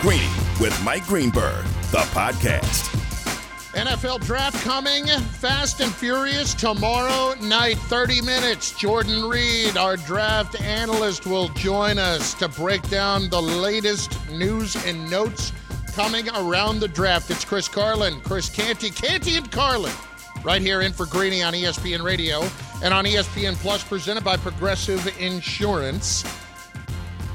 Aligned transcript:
Greeny 0.00 0.30
with 0.58 0.74
Mike 0.82 1.06
Greenberg, 1.06 1.62
the 1.90 1.98
podcast. 2.14 2.88
NFL 3.74 4.24
draft 4.24 4.56
coming 4.64 5.04
fast 5.04 5.80
and 5.80 5.94
furious 5.94 6.54
tomorrow 6.54 7.34
night, 7.42 7.76
30 7.76 8.22
minutes. 8.22 8.72
Jordan 8.78 9.28
Reid, 9.28 9.76
our 9.76 9.98
draft 9.98 10.58
analyst, 10.58 11.26
will 11.26 11.48
join 11.50 11.98
us 11.98 12.32
to 12.34 12.48
break 12.48 12.80
down 12.88 13.28
the 13.28 13.42
latest 13.42 14.18
news 14.30 14.74
and 14.86 15.10
notes 15.10 15.52
coming 15.92 16.30
around 16.30 16.80
the 16.80 16.88
draft. 16.88 17.30
It's 17.30 17.44
Chris 17.44 17.68
Carlin, 17.68 18.22
Chris 18.22 18.48
Canty, 18.48 18.88
Canty 18.88 19.36
and 19.36 19.52
Carlin, 19.52 19.92
right 20.42 20.62
here 20.62 20.80
in 20.80 20.94
for 20.94 21.04
Greeny 21.04 21.42
on 21.42 21.52
ESPN 21.52 22.02
Radio 22.02 22.42
and 22.82 22.94
on 22.94 23.04
ESPN 23.04 23.54
Plus, 23.56 23.84
presented 23.84 24.24
by 24.24 24.38
Progressive 24.38 25.06
Insurance. 25.20 26.24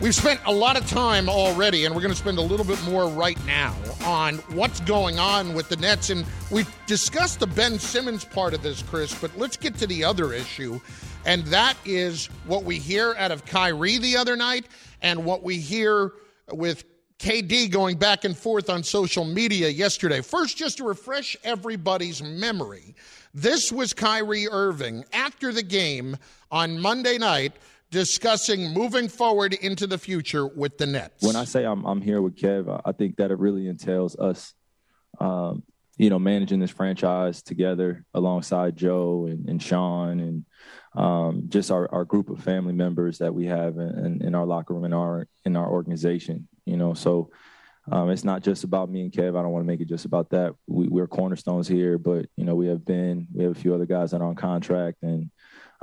We've 0.02 0.14
spent 0.14 0.42
a 0.46 0.52
lot 0.52 0.76
of 0.76 0.86
time 0.90 1.30
already, 1.30 1.86
and 1.86 1.96
we're 1.96 2.02
going 2.02 2.14
to 2.14 2.20
spend 2.20 2.38
a 2.38 2.42
little 2.42 2.66
bit 2.66 2.84
more 2.84 3.08
right 3.08 3.44
now 3.46 3.74
on 4.04 4.36
what's 4.50 4.82
going 4.82 5.20
on 5.20 5.54
with 5.54 5.70
the 5.70 5.78
Nets. 5.78 6.10
And 6.10 6.26
we've 6.52 6.70
discussed 6.86 7.40
the 7.40 7.48
Ben 7.48 7.80
Simmons 7.80 8.26
part 8.26 8.54
of 8.54 8.62
this, 8.62 8.84
Chris, 8.84 9.18
but 9.18 9.36
let's 9.38 9.56
get 9.56 9.78
to 9.78 9.88
the 9.88 10.04
other 10.04 10.34
issue. 10.34 10.82
And 11.26 11.46
that 11.46 11.78
is 11.86 12.26
what 12.46 12.66
we 12.66 12.78
hear 12.78 13.16
out 13.18 13.32
of 13.32 13.46
Kyrie 13.46 13.98
the 13.98 14.18
other 14.18 14.36
night 14.36 14.66
and 15.02 15.24
what 15.24 15.44
we 15.44 15.58
hear 15.58 16.12
with 16.52 16.84
KD 17.20 17.72
going 17.72 17.98
back 17.98 18.26
and 18.26 18.38
forth 18.38 18.70
on 18.70 18.84
social 18.84 19.24
media 19.24 19.70
yesterday. 19.70 20.20
First, 20.20 20.58
just 20.58 20.78
to 20.78 20.84
refresh 20.84 21.38
everybody's 21.46 22.22
memory, 22.22 22.96
this 23.34 23.72
was 23.72 23.94
Kyrie 23.94 24.50
Irving 24.50 25.06
after 25.14 25.54
the 25.54 25.64
game 25.64 26.18
on 26.52 26.78
Monday 26.80 27.18
night 27.18 27.54
discussing 27.92 28.74
moving 28.74 29.08
forward 29.08 29.54
into 29.54 29.88
the 29.88 29.98
future 29.98 30.48
with 30.48 30.78
the 30.78 30.86
Nets. 30.86 31.24
When 31.24 31.36
I 31.36 31.46
say 31.46 31.66
I'm, 31.66 31.86
I'm 31.86 32.02
here 32.02 32.22
with 32.22 32.36
Kev, 32.36 32.82
I 32.84 32.92
think 32.92 33.18
that 33.18 33.32
it 33.32 33.40
really 33.40 33.68
entails 33.68 34.18
us, 34.18 34.54
um, 35.20 35.64
you 35.98 36.10
know, 36.10 36.20
managing 36.20 36.60
this 36.60 36.72
franchise 36.72 37.42
together 37.42 38.06
alongside 38.14 38.76
Joe 38.76 39.28
and, 39.30 39.48
and 39.48 39.62
Sean 39.62 40.20
and 40.20 40.46
um, 40.96 41.44
just 41.48 41.72
our, 41.72 41.92
our 41.94 42.06
group 42.06 42.30
of 42.30 42.44
family 42.44 42.74
members 42.74 43.18
that 43.20 43.34
we 43.34 43.46
have 43.46 43.78
in, 43.78 44.22
in, 44.22 44.36
our 44.36 44.46
locker 44.46 44.74
room 44.74 44.86
in 44.86 44.94
our 44.94 45.28
in 45.44 45.56
our 45.56 45.70
organization. 45.70 46.48
You 46.66 46.78
know, 46.78 46.94
so 46.94 47.32
um, 47.92 48.10
it's 48.10 48.24
not 48.24 48.44
just 48.44 48.64
about 48.64 48.90
me 48.90 49.02
and 49.02 49.12
Kev. 49.12 49.38
I 49.38 49.42
don't 49.42 49.52
want 49.52 49.64
to 49.64 49.68
make 49.68 49.82
it 49.82 49.90
just 49.90 50.06
about 50.06 50.30
that. 50.32 50.56
We, 50.68 50.88
we're 50.88 51.08
cornerstones 51.08 51.68
here, 51.68 51.98
but 51.98 52.28
you 52.36 52.46
know, 52.46 52.56
we 52.56 52.68
have 52.68 52.86
been 52.86 53.28
we 53.34 53.44
have 53.44 53.56
a 53.56 53.60
few 53.60 53.74
other 53.76 53.86
guys 53.86 54.12
that 54.12 54.22
are 54.22 54.28
on 54.28 54.36
contract 54.36 55.04
and 55.04 55.30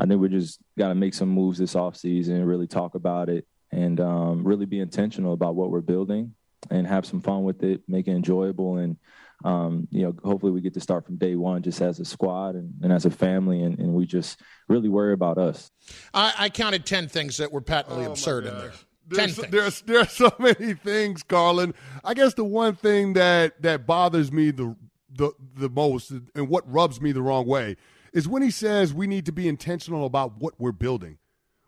I 0.03 0.06
think 0.06 0.20
we 0.20 0.28
just 0.28 0.58
got 0.77 0.89
to 0.89 0.97
make 0.97 1.14
some 1.14 1.28
moves 1.28 1.58
this 1.58 1.75
offseason, 1.75 2.45
really 2.45 2.67
talk 2.67 2.97
about 2.97 3.28
it, 3.28 3.47
and 3.70 4.00
um, 4.00 4.42
really 4.42 4.67
be 4.67 4.81
intentional 4.81 5.33
about 5.33 5.55
what 5.55 5.70
we're 5.70 5.81
building 5.81 6.34
and 6.70 6.89
have 6.89 7.06
some 7.06 7.20
fun 7.20 7.44
with 7.44 7.62
it, 7.62 7.83
make 7.86 8.09
it 8.09 8.11
enjoyable, 8.11 8.78
and 8.78 8.97
um, 9.44 9.86
you 9.92 10.03
know, 10.03 10.14
hopefully 10.25 10.50
we 10.50 10.61
get 10.61 10.75
to 10.75 10.81
start 10.81 11.06
from 11.06 11.19
day 11.19 11.37
one 11.37 11.62
just 11.62 11.81
as 11.81 12.00
a 12.00 12.04
squad 12.04 12.56
and, 12.56 12.75
and 12.82 12.93
as 12.93 13.06
a 13.06 13.10
family, 13.10 13.62
and, 13.62 13.78
and, 13.78 13.93
we 13.93 14.06
just 14.06 14.41
really 14.69 14.88
worry 14.88 15.12
about 15.12 15.37
us. 15.37 15.71
I, 16.15 16.32
I 16.37 16.49
counted 16.49 16.84
ten 16.84 17.09
things 17.09 17.37
that 17.37 17.53
were 17.53 17.60
patently 17.60 18.05
oh 18.05 18.10
absurd 18.10 18.47
in 18.47 18.55
there. 18.59 18.72
There's, 19.09 19.37
there's 19.37 19.82
there's 19.82 20.12
so 20.12 20.32
many 20.38 20.75
things, 20.75 21.22
Carlin. 21.22 21.75
I 22.05 22.15
guess 22.15 22.34
the 22.34 22.44
one 22.44 22.75
thing 22.75 23.12
that 23.15 23.60
that 23.62 23.87
bothers 23.87 24.32
me 24.32 24.50
the 24.50 24.76
the 25.12 25.32
the 25.56 25.69
most 25.69 26.10
and 26.10 26.49
what 26.49 26.71
rubs 26.71 27.00
me 27.00 27.12
the 27.12 27.22
wrong 27.22 27.47
way 27.47 27.76
is 28.12 28.28
when 28.28 28.43
he 28.43 28.50
says 28.50 28.93
we 28.93 29.06
need 29.06 29.27
to 29.27 29.33
be 29.33 29.49
intentional 29.49 30.05
about 30.06 30.39
what 30.39 30.55
we're 30.59 30.73
building. 30.73 31.19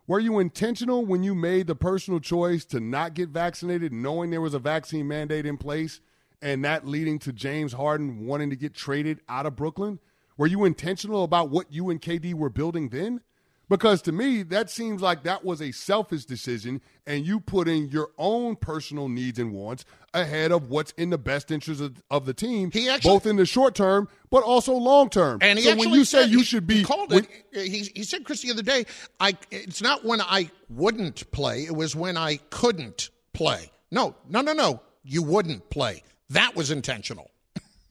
Were 0.07 0.21
you 0.21 0.39
intentional 0.39 1.07
when 1.07 1.23
you 1.23 1.35
made 1.35 1.67
the 1.67 1.75
personal 1.75 2.21
choice 2.21 2.67
to 2.67 2.81
not 2.81 3.15
get 3.15 3.31
vaccinated, 3.31 3.93
knowing 3.93 4.31
there 4.31 4.41
was 4.41 4.53
a 4.53 4.59
vaccine 4.59 5.09
mandate 5.09 5.47
in 5.47 5.57
place, 5.57 6.01
and 6.43 6.63
that 6.65 6.87
leading 6.87 7.19
to 7.21 7.33
James 7.33 7.73
Harden 7.73 8.27
wanting 8.27 8.51
to 8.51 8.57
get 8.57 8.75
traded 8.75 9.21
out 9.29 9.47
of 9.47 9.57
Brooklyn? 9.57 9.99
Were 10.37 10.47
you 10.47 10.65
intentional 10.65 11.25
about 11.25 11.49
what 11.49 11.73
you 11.73 11.89
and 11.89 12.03
KD 12.03 12.35
were 12.35 12.51
building 12.51 12.91
then? 12.91 13.23
Because 13.69 14.03
to 14.03 14.13
me, 14.13 14.43
that 14.45 14.69
seems 14.71 15.01
like 15.01 15.23
that 15.23 15.45
was 15.45 15.63
a 15.63 15.73
selfish 15.73 16.27
decision, 16.27 16.81
and 17.07 17.27
you 17.27 17.41
put 17.41 17.67
in 17.67 17.89
your 17.89 18.11
own 18.19 18.57
personal 18.57 19.09
needs 19.09 19.39
and 19.39 19.53
wants 19.53 19.85
ahead 20.13 20.53
of 20.53 20.69
what's 20.69 20.93
in 20.93 21.11
the 21.11 21.19
best 21.19 21.51
interest 21.51 21.81
of, 21.81 22.03
of 22.11 22.27
the 22.27 22.35
team, 22.35 22.71
he 22.71 22.89
actually, 22.89 23.11
both 23.11 23.27
in 23.27 23.37
the 23.37 23.47
short 23.47 23.75
term 23.75 24.09
but 24.31 24.43
also 24.43 24.75
long 24.75 25.09
term. 25.09 25.39
And 25.41 25.59
so 25.59 25.77
when 25.77 25.91
you 25.91 26.05
say 26.05 26.25
you 26.25 26.39
he, 26.39 26.45
should 26.45 26.67
be, 26.67 26.79
he 26.79 26.85
called 26.85 27.11
when, 27.11 27.27
it. 27.53 27.71
He, 27.71 27.91
he 27.95 28.03
said, 28.05 28.25
Chris, 28.25 28.43
the 28.43 28.51
other 28.51 28.63
day, 28.63 28.85
I 29.21 29.37
it's 29.51 29.83
not 29.83 30.05
when 30.05 30.21
I 30.21 30.51
wouldn't 30.69 31.31
play; 31.31 31.65
it 31.65 31.75
was 31.75 31.97
when 31.97 32.17
I 32.17 32.37
couldn't 32.51 33.11
play. 33.33 33.71
No, 33.91 34.15
no, 34.29 34.41
no, 34.41 34.53
no. 34.53 34.83
You 35.03 35.23
wouldn't 35.23 35.69
play. 35.71 36.03
That 36.31 36.57
was 36.57 36.71
intentional. 36.71 37.31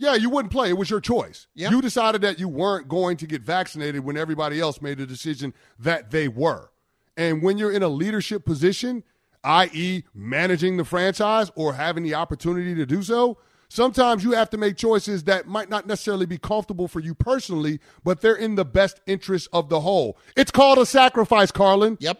Yeah, 0.03 0.15
you 0.15 0.29
wouldn't 0.29 0.51
play. 0.51 0.69
It 0.69 0.77
was 0.77 0.89
your 0.89 0.99
choice. 0.99 1.47
Yep. 1.55 1.71
You 1.71 1.81
decided 1.81 2.21
that 2.21 2.37
you 2.37 2.49
weren't 2.49 2.89
going 2.89 3.15
to 3.17 3.25
get 3.25 3.41
vaccinated 3.41 4.03
when 4.03 4.17
everybody 4.17 4.59
else 4.59 4.81
made 4.81 4.97
the 4.97 5.05
decision 5.05 5.53
that 5.79 6.11
they 6.11 6.27
were. 6.27 6.71
And 7.15 7.41
when 7.41 7.57
you're 7.57 7.71
in 7.71 7.83
a 7.83 7.87
leadership 7.87 8.43
position, 8.43 9.03
i.e., 9.45 10.03
managing 10.13 10.75
the 10.75 10.83
franchise 10.83 11.51
or 11.55 11.73
having 11.73 12.03
the 12.03 12.15
opportunity 12.15 12.75
to 12.75 12.85
do 12.85 13.01
so, 13.01 13.37
sometimes 13.69 14.25
you 14.25 14.31
have 14.31 14.49
to 14.49 14.57
make 14.57 14.75
choices 14.75 15.23
that 15.23 15.47
might 15.47 15.69
not 15.69 15.87
necessarily 15.87 16.25
be 16.25 16.37
comfortable 16.37 16.89
for 16.89 16.99
you 16.99 17.15
personally, 17.15 17.79
but 18.03 18.19
they're 18.19 18.35
in 18.35 18.55
the 18.55 18.65
best 18.65 18.99
interest 19.07 19.47
of 19.53 19.69
the 19.69 19.79
whole. 19.79 20.17
It's 20.35 20.51
called 20.51 20.79
a 20.79 20.85
sacrifice, 20.85 21.49
Carlin. 21.49 21.97
Yep. 22.01 22.19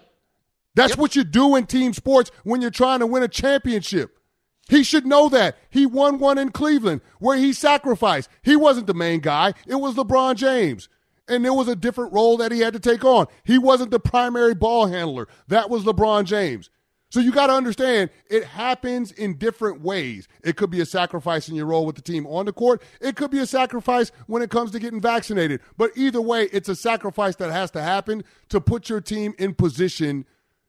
That's 0.75 0.91
yep. 0.91 0.99
what 0.99 1.17
you 1.17 1.25
do 1.25 1.57
in 1.57 1.65
team 1.65 1.91
sports 1.91 2.31
when 2.43 2.61
you're 2.61 2.71
trying 2.71 2.99
to 2.99 3.07
win 3.07 3.23
a 3.23 3.27
championship. 3.27 4.19
He 4.69 4.83
should 4.83 5.05
know 5.05 5.29
that. 5.29 5.57
He 5.69 5.85
won 5.85 6.19
one 6.19 6.37
in 6.37 6.51
Cleveland 6.51 7.01
where 7.19 7.37
he 7.37 7.53
sacrificed. 7.53 8.29
He 8.41 8.55
wasn't 8.55 8.87
the 8.87 8.93
main 8.93 9.19
guy, 9.19 9.53
it 9.67 9.75
was 9.75 9.95
LeBron 9.95 10.35
James. 10.35 10.89
And 11.27 11.45
there 11.45 11.53
was 11.53 11.69
a 11.69 11.75
different 11.75 12.11
role 12.11 12.35
that 12.37 12.51
he 12.51 12.59
had 12.59 12.73
to 12.73 12.79
take 12.81 13.05
on. 13.05 13.27
He 13.45 13.57
wasn't 13.57 13.91
the 13.91 13.99
primary 13.99 14.53
ball 14.53 14.87
handler, 14.87 15.27
that 15.47 15.69
was 15.69 15.83
LeBron 15.83 16.25
James. 16.25 16.69
So 17.13 17.19
you 17.19 17.31
got 17.31 17.45
to 17.45 17.53
understand 17.53 18.09
it 18.27 18.43
happens 18.43 19.11
in 19.11 19.37
different 19.37 19.81
ways. 19.81 20.27
It 20.43 20.55
could 20.55 20.71
be 20.71 20.81
a 20.81 20.85
sacrifice 20.85 21.47
in 21.47 21.53
your 21.53 21.67
role 21.67 21.85
with 21.85 21.95
the 21.95 22.01
team 22.01 22.25
on 22.25 22.47
the 22.47 22.51
court. 22.51 22.81
It 22.99 23.15
could 23.15 23.29
be 23.29 23.37
a 23.37 23.45
sacrifice 23.45 24.11
when 24.25 24.41
it 24.41 24.49
comes 24.49 24.71
to 24.71 24.79
getting 24.79 24.99
vaccinated. 24.99 25.61
But 25.77 25.91
either 25.95 26.19
way, 26.19 26.49
it's 26.51 26.69
a 26.69 26.75
sacrifice 26.75 27.35
that 27.35 27.51
has 27.51 27.69
to 27.71 27.83
happen 27.83 28.23
to 28.49 28.59
put 28.59 28.89
your 28.89 28.99
team 28.99 29.35
in 29.37 29.53
position 29.53 30.25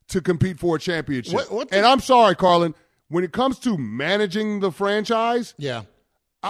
to 0.09 0.21
compete 0.21 0.61
for 0.61 0.77
a 0.77 0.79
championship. 0.79 1.51
What, 1.51 1.73
and 1.73 1.87
I'm 1.87 2.01
sorry, 2.01 2.35
Carlin, 2.35 2.75
when 3.15 3.23
it 3.23 3.31
comes 3.31 3.61
to 3.61 3.79
managing 3.79 4.59
the 4.59 4.73
franchise, 4.73 5.55
yeah. 5.57 5.83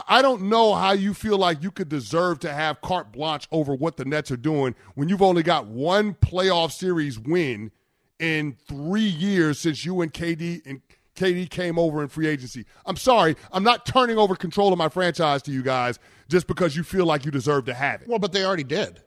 I 0.09 0.23
don't 0.23 0.45
know 0.49 0.75
how 0.75 0.93
you 0.93 1.13
feel 1.13 1.37
like 1.37 1.63
you 1.63 1.71
could 1.71 1.91
deserve 1.91 2.41
to 2.41 2.51
have 2.51 2.81
carte 2.81 3.13
blanche 3.13 3.47
over 3.53 3.75
what 3.75 3.99
the 3.99 4.07
Nets 4.07 4.31
are 4.31 4.39
doing 4.39 4.75
when 4.95 5.11
you've 5.11 5.21
only 5.21 5.43
got 5.43 5.67
one 5.67 6.15
playoff 6.15 6.73
series 6.73 7.19
win 7.19 7.71
in 8.19 8.57
three 8.67 9.03
years 9.03 9.59
since 9.59 9.84
you 9.84 10.01
and 10.01 10.11
KD 10.11 10.63
and 10.65 10.81
KD 11.15 11.51
came 11.51 11.78
over 11.78 12.03
in 12.03 12.09
free 12.09 12.28
agency. 12.28 12.65
I'm 12.87 12.97
sorry, 12.97 13.37
I'm 13.53 13.63
not 13.63 13.84
turning 13.84 14.17
over 14.17 14.34
control 14.34 14.72
of 14.72 14.78
my 14.78 14.89
franchise 14.89 15.43
to 15.43 15.53
you 15.53 15.63
guys 15.63 15.99
just 16.28 16.47
because 16.47 16.75
you 16.75 16.83
feel 16.83 17.05
like 17.05 17.27
you 17.27 17.31
deserve 17.31 17.67
to 17.67 17.75
have 17.75 18.01
it. 18.01 18.09
Well, 18.09 18.19
but 18.19 18.33
they 18.33 18.43
already 18.43 18.65
did. 18.65 19.03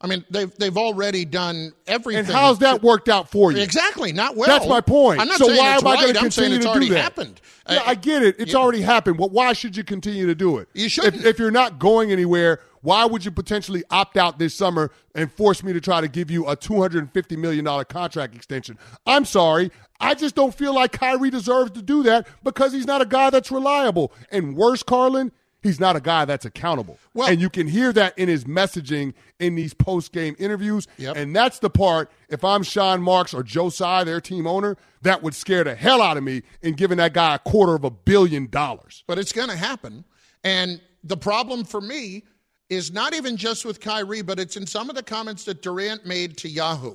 I 0.00 0.06
mean, 0.06 0.24
they've 0.30 0.54
they've 0.56 0.76
already 0.76 1.24
done 1.24 1.72
everything. 1.88 2.24
And 2.24 2.28
how's 2.28 2.60
that 2.60 2.82
worked 2.82 3.08
out 3.08 3.28
for 3.30 3.50
you? 3.50 3.60
Exactly, 3.60 4.12
not 4.12 4.36
well. 4.36 4.46
That's 4.46 4.68
my 4.68 4.80
point. 4.80 5.20
I'm 5.20 5.26
not 5.26 5.38
so 5.38 5.46
saying 5.46 5.58
why 5.58 5.74
it's 5.74 5.82
am 5.82 5.88
I 5.88 5.94
right. 5.94 6.00
going 6.02 6.14
to 6.14 6.20
continue 6.20 6.58
to 6.60 6.72
do 6.80 6.88
that? 6.90 7.02
Happened. 7.02 7.40
Yeah, 7.68 7.82
I 7.84 7.96
get 7.96 8.22
it. 8.22 8.36
It's 8.38 8.52
yeah. 8.52 8.58
already 8.58 8.80
happened. 8.80 9.18
But 9.18 9.32
why 9.32 9.52
should 9.54 9.76
you 9.76 9.82
continue 9.82 10.26
to 10.26 10.36
do 10.36 10.58
it? 10.58 10.68
You 10.72 10.88
should. 10.88 11.16
If, 11.16 11.24
if 11.24 11.38
you're 11.40 11.50
not 11.50 11.80
going 11.80 12.12
anywhere, 12.12 12.60
why 12.80 13.06
would 13.06 13.24
you 13.24 13.32
potentially 13.32 13.82
opt 13.90 14.16
out 14.16 14.38
this 14.38 14.54
summer 14.54 14.92
and 15.16 15.32
force 15.32 15.64
me 15.64 15.72
to 15.72 15.80
try 15.80 16.00
to 16.00 16.08
give 16.08 16.30
you 16.30 16.46
a 16.46 16.56
$250 16.56 17.36
million 17.36 17.84
contract 17.86 18.36
extension? 18.36 18.78
I'm 19.04 19.24
sorry. 19.24 19.72
I 20.00 20.14
just 20.14 20.36
don't 20.36 20.54
feel 20.54 20.74
like 20.74 20.92
Kyrie 20.92 21.30
deserves 21.30 21.72
to 21.72 21.82
do 21.82 22.04
that 22.04 22.28
because 22.44 22.72
he's 22.72 22.86
not 22.86 23.02
a 23.02 23.06
guy 23.06 23.30
that's 23.30 23.50
reliable. 23.50 24.12
And 24.30 24.56
worse, 24.56 24.84
Carlin, 24.84 25.32
He's 25.62 25.80
not 25.80 25.96
a 25.96 26.00
guy 26.00 26.24
that's 26.24 26.44
accountable. 26.44 26.98
Well, 27.14 27.28
and 27.28 27.40
you 27.40 27.50
can 27.50 27.66
hear 27.66 27.92
that 27.92 28.16
in 28.16 28.28
his 28.28 28.44
messaging 28.44 29.14
in 29.40 29.56
these 29.56 29.74
post 29.74 30.12
game 30.12 30.36
interviews. 30.38 30.86
Yep. 30.98 31.16
And 31.16 31.34
that's 31.34 31.58
the 31.58 31.70
part, 31.70 32.10
if 32.28 32.44
I'm 32.44 32.62
Sean 32.62 33.02
Marks 33.02 33.34
or 33.34 33.42
Joe 33.42 33.68
Tsai, 33.68 34.04
their 34.04 34.20
team 34.20 34.46
owner, 34.46 34.76
that 35.02 35.22
would 35.22 35.34
scare 35.34 35.64
the 35.64 35.74
hell 35.74 36.00
out 36.00 36.16
of 36.16 36.22
me 36.22 36.42
in 36.62 36.74
giving 36.74 36.98
that 36.98 37.12
guy 37.12 37.34
a 37.34 37.38
quarter 37.40 37.74
of 37.74 37.82
a 37.82 37.90
billion 37.90 38.48
dollars. 38.48 39.02
But 39.08 39.18
it's 39.18 39.32
going 39.32 39.48
to 39.48 39.56
happen. 39.56 40.04
And 40.44 40.80
the 41.02 41.16
problem 41.16 41.64
for 41.64 41.80
me 41.80 42.22
is 42.68 42.92
not 42.92 43.14
even 43.14 43.36
just 43.36 43.64
with 43.64 43.80
Kyrie, 43.80 44.22
but 44.22 44.38
it's 44.38 44.56
in 44.56 44.66
some 44.66 44.88
of 44.90 44.96
the 44.96 45.02
comments 45.02 45.44
that 45.44 45.62
Durant 45.62 46.06
made 46.06 46.36
to 46.38 46.48
Yahoo 46.48 46.94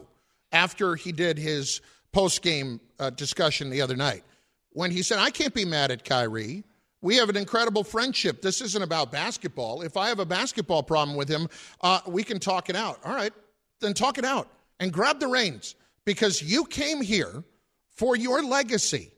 after 0.52 0.96
he 0.96 1.12
did 1.12 1.38
his 1.38 1.82
post 2.14 2.42
game 2.42 2.80
uh, 3.00 3.10
discussion 3.10 3.70
the 3.70 3.82
other 3.82 3.96
night. 3.96 4.24
When 4.72 4.90
he 4.92 5.02
said, 5.02 5.20
I 5.20 5.32
can't 5.32 5.54
be 5.54 5.66
mad 5.66 5.92
at 5.92 6.06
Kyrie. 6.06 6.64
We 7.04 7.18
have 7.18 7.28
an 7.28 7.36
incredible 7.36 7.84
friendship. 7.84 8.42
This 8.42 8.62
isn't 8.62 8.82
about 8.82 9.12
basketball. 9.12 9.82
If 9.82 9.98
I 9.98 10.08
have 10.08 10.20
a 10.20 10.26
basketball 10.26 10.84
problem 10.84 11.18
with 11.18 11.28
him, 11.28 11.50
uh, 11.82 12.00
we 12.08 12.24
can 12.24 12.40
talk 12.40 12.70
it 12.70 12.78
out. 12.78 13.02
All 13.04 13.14
right, 13.14 13.34
then 13.82 13.94
talk 13.94 14.18
it 14.18 14.24
out 14.24 14.48
and 14.80 14.92
grab 14.92 15.20
the 15.20 15.28
reins 15.28 15.76
because 16.06 16.42
you 16.42 16.64
came 16.64 17.02
here 17.02 17.44
for 17.98 18.16
your 18.16 18.42
legacy. 18.42 19.12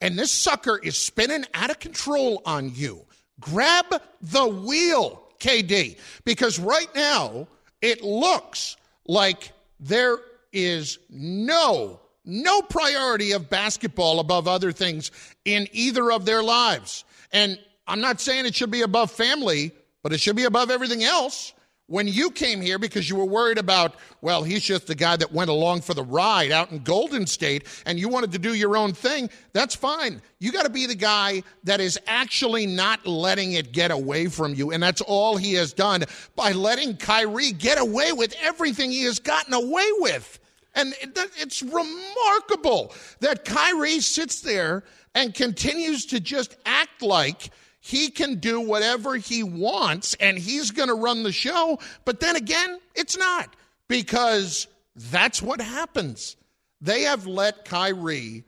And 0.00 0.16
this 0.16 0.30
sucker 0.30 0.78
is 0.78 0.96
spinning 0.96 1.44
out 1.52 1.70
of 1.70 1.80
control 1.80 2.42
on 2.46 2.72
you. 2.74 3.04
Grab 3.40 3.86
the 4.20 4.46
wheel, 4.46 5.24
KD, 5.40 5.98
because 6.24 6.60
right 6.60 6.94
now 6.94 7.48
it 7.80 8.04
looks 8.04 8.76
like 9.04 9.50
there 9.80 10.18
is 10.52 11.00
no 11.10 11.98
no 12.24 12.62
priority 12.62 13.32
of 13.32 13.50
basketball 13.50 14.20
above 14.20 14.46
other 14.46 14.70
things 14.70 15.10
in 15.44 15.66
either 15.72 16.12
of 16.12 16.24
their 16.24 16.40
lives. 16.40 17.04
And 17.32 17.58
I'm 17.86 18.00
not 18.00 18.20
saying 18.20 18.46
it 18.46 18.54
should 18.54 18.70
be 18.70 18.82
above 18.82 19.10
family, 19.10 19.72
but 20.02 20.12
it 20.12 20.20
should 20.20 20.36
be 20.36 20.44
above 20.44 20.70
everything 20.70 21.04
else. 21.04 21.52
When 21.88 22.08
you 22.08 22.30
came 22.30 22.62
here 22.62 22.78
because 22.78 23.10
you 23.10 23.16
were 23.16 23.24
worried 23.26 23.58
about, 23.58 23.96
well, 24.22 24.44
he's 24.44 24.62
just 24.62 24.86
the 24.86 24.94
guy 24.94 25.16
that 25.16 25.32
went 25.32 25.50
along 25.50 25.82
for 25.82 25.92
the 25.92 26.04
ride 26.04 26.50
out 26.50 26.70
in 26.70 26.78
Golden 26.78 27.26
State 27.26 27.66
and 27.84 27.98
you 27.98 28.08
wanted 28.08 28.32
to 28.32 28.38
do 28.38 28.54
your 28.54 28.76
own 28.76 28.94
thing, 28.94 29.28
that's 29.52 29.74
fine. 29.74 30.22
You 30.38 30.52
got 30.52 30.62
to 30.62 30.70
be 30.70 30.86
the 30.86 30.94
guy 30.94 31.42
that 31.64 31.80
is 31.80 31.98
actually 32.06 32.66
not 32.66 33.06
letting 33.06 33.52
it 33.52 33.72
get 33.72 33.90
away 33.90 34.28
from 34.28 34.54
you. 34.54 34.70
And 34.70 34.82
that's 34.82 35.02
all 35.02 35.36
he 35.36 35.54
has 35.54 35.74
done 35.74 36.04
by 36.34 36.52
letting 36.52 36.96
Kyrie 36.96 37.52
get 37.52 37.78
away 37.78 38.12
with 38.12 38.34
everything 38.40 38.90
he 38.90 39.02
has 39.02 39.18
gotten 39.18 39.52
away 39.52 39.88
with. 39.98 40.38
And 40.74 40.94
it's 41.02 41.62
remarkable 41.62 42.94
that 43.20 43.44
Kyrie 43.44 44.00
sits 44.00 44.40
there 44.40 44.84
and 45.14 45.34
continues 45.34 46.06
to 46.06 46.20
just 46.20 46.56
act 46.64 47.02
like 47.02 47.50
he 47.80 48.10
can 48.10 48.36
do 48.36 48.60
whatever 48.60 49.16
he 49.16 49.42
wants 49.42 50.14
and 50.20 50.38
he's 50.38 50.70
going 50.70 50.88
to 50.88 50.94
run 50.94 51.22
the 51.22 51.32
show. 51.32 51.78
But 52.04 52.20
then 52.20 52.36
again, 52.36 52.78
it's 52.94 53.18
not 53.18 53.54
because 53.88 54.68
that's 54.94 55.42
what 55.42 55.60
happens. 55.60 56.36
They 56.80 57.02
have 57.02 57.26
let 57.26 57.64
Kyrie 57.64 58.44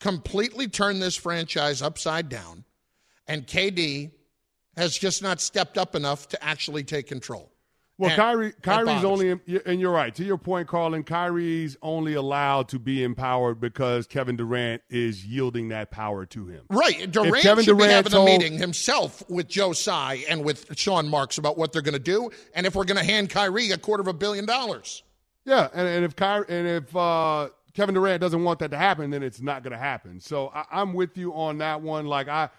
completely 0.00 0.68
turn 0.68 0.98
this 0.98 1.16
franchise 1.16 1.80
upside 1.80 2.28
down, 2.28 2.64
and 3.28 3.46
KD 3.46 4.10
has 4.76 4.98
just 4.98 5.22
not 5.22 5.40
stepped 5.40 5.78
up 5.78 5.94
enough 5.94 6.28
to 6.28 6.44
actually 6.44 6.82
take 6.82 7.06
control. 7.06 7.51
Well, 8.02 8.10
and 8.10 8.18
Kyrie, 8.18 8.52
Kyrie's 8.62 9.04
only, 9.04 9.30
and 9.64 9.80
you're 9.80 9.92
right. 9.92 10.12
To 10.16 10.24
your 10.24 10.36
point, 10.36 10.66
Carlin, 10.66 11.04
Kyrie's 11.04 11.76
only 11.82 12.14
allowed 12.14 12.68
to 12.70 12.80
be 12.80 13.04
empowered 13.04 13.60
because 13.60 14.08
Kevin 14.08 14.34
Durant 14.34 14.82
is 14.90 15.24
yielding 15.24 15.68
that 15.68 15.92
power 15.92 16.26
to 16.26 16.48
him. 16.48 16.64
Right. 16.68 17.08
Durant 17.08 17.36
if 17.36 17.42
Kevin 17.42 17.64
should 17.64 17.78
Durant 17.78 17.90
be 17.90 17.94
having 17.94 18.10
told, 18.10 18.28
a 18.28 18.32
meeting 18.32 18.58
himself 18.58 19.22
with 19.30 19.46
Joe 19.46 19.72
Tsai 19.72 20.24
and 20.28 20.44
with 20.44 20.76
Sean 20.76 21.06
Marks 21.08 21.38
about 21.38 21.56
what 21.56 21.72
they're 21.72 21.80
going 21.80 21.92
to 21.92 22.00
do, 22.00 22.28
and 22.56 22.66
if 22.66 22.74
we're 22.74 22.82
going 22.82 22.98
to 22.98 23.04
hand 23.04 23.30
Kyrie 23.30 23.70
a 23.70 23.78
quarter 23.78 24.00
of 24.00 24.08
a 24.08 24.12
billion 24.12 24.46
dollars. 24.46 25.04
Yeah, 25.44 25.68
and, 25.72 25.86
and 25.86 26.04
if 26.04 26.16
Kyrie, 26.16 26.46
and 26.48 26.66
if 26.66 26.96
uh, 26.96 27.50
Kevin 27.72 27.94
Durant 27.94 28.20
doesn't 28.20 28.42
want 28.42 28.58
that 28.58 28.72
to 28.72 28.78
happen, 28.78 29.10
then 29.10 29.22
it's 29.22 29.40
not 29.40 29.62
going 29.62 29.74
to 29.74 29.78
happen. 29.78 30.18
So 30.18 30.50
I, 30.52 30.64
I'm 30.72 30.92
with 30.92 31.16
you 31.16 31.32
on 31.34 31.58
that 31.58 31.80
one. 31.80 32.06
Like 32.06 32.26
I. 32.26 32.50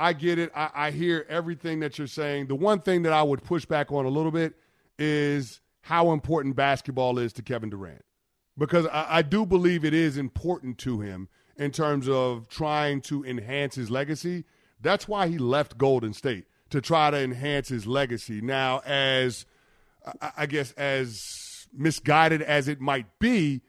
I 0.00 0.12
get 0.12 0.38
it. 0.38 0.52
I, 0.54 0.70
I 0.72 0.90
hear 0.92 1.26
everything 1.28 1.80
that 1.80 1.98
you're 1.98 2.06
saying. 2.06 2.46
The 2.46 2.54
one 2.54 2.78
thing 2.78 3.02
that 3.02 3.12
I 3.12 3.20
would 3.20 3.42
push 3.42 3.64
back 3.64 3.90
on 3.90 4.04
a 4.04 4.08
little 4.08 4.30
bit– 4.30 4.54
is 4.98 5.60
how 5.82 6.12
important 6.12 6.56
basketball 6.56 7.18
is 7.18 7.32
to 7.34 7.42
Kevin 7.42 7.70
Durant. 7.70 8.04
Because 8.56 8.86
I, 8.86 9.18
I, 9.18 9.22
do 9.22 9.46
believe 9.46 9.84
it 9.84 9.94
is 9.94 10.18
important 10.18 10.78
to 10.78 11.00
him 11.00 11.28
in 11.56 11.70
terms 11.70 12.08
of 12.08 12.48
trying 12.48 13.00
to 13.02 13.24
enhance 13.24 13.76
his 13.76 13.90
legacy. 13.90 14.44
That's 14.80 15.06
why 15.06 15.28
he 15.28 15.38
left 15.38 15.78
Golden 15.78 16.12
State 16.12 16.46
to 16.70 16.80
try 16.80 17.10
to 17.10 17.18
enhance 17.18 17.68
his 17.68 17.86
legacy. 17.86 18.40
Now, 18.40 18.80
as 18.84 19.46
I 20.36 20.46
guess 20.46 20.72
as 20.72 21.68
misguided 21.72 22.42
as 22.42 22.68
it 22.68 22.80
might 22.80 23.18
be, 23.18 23.62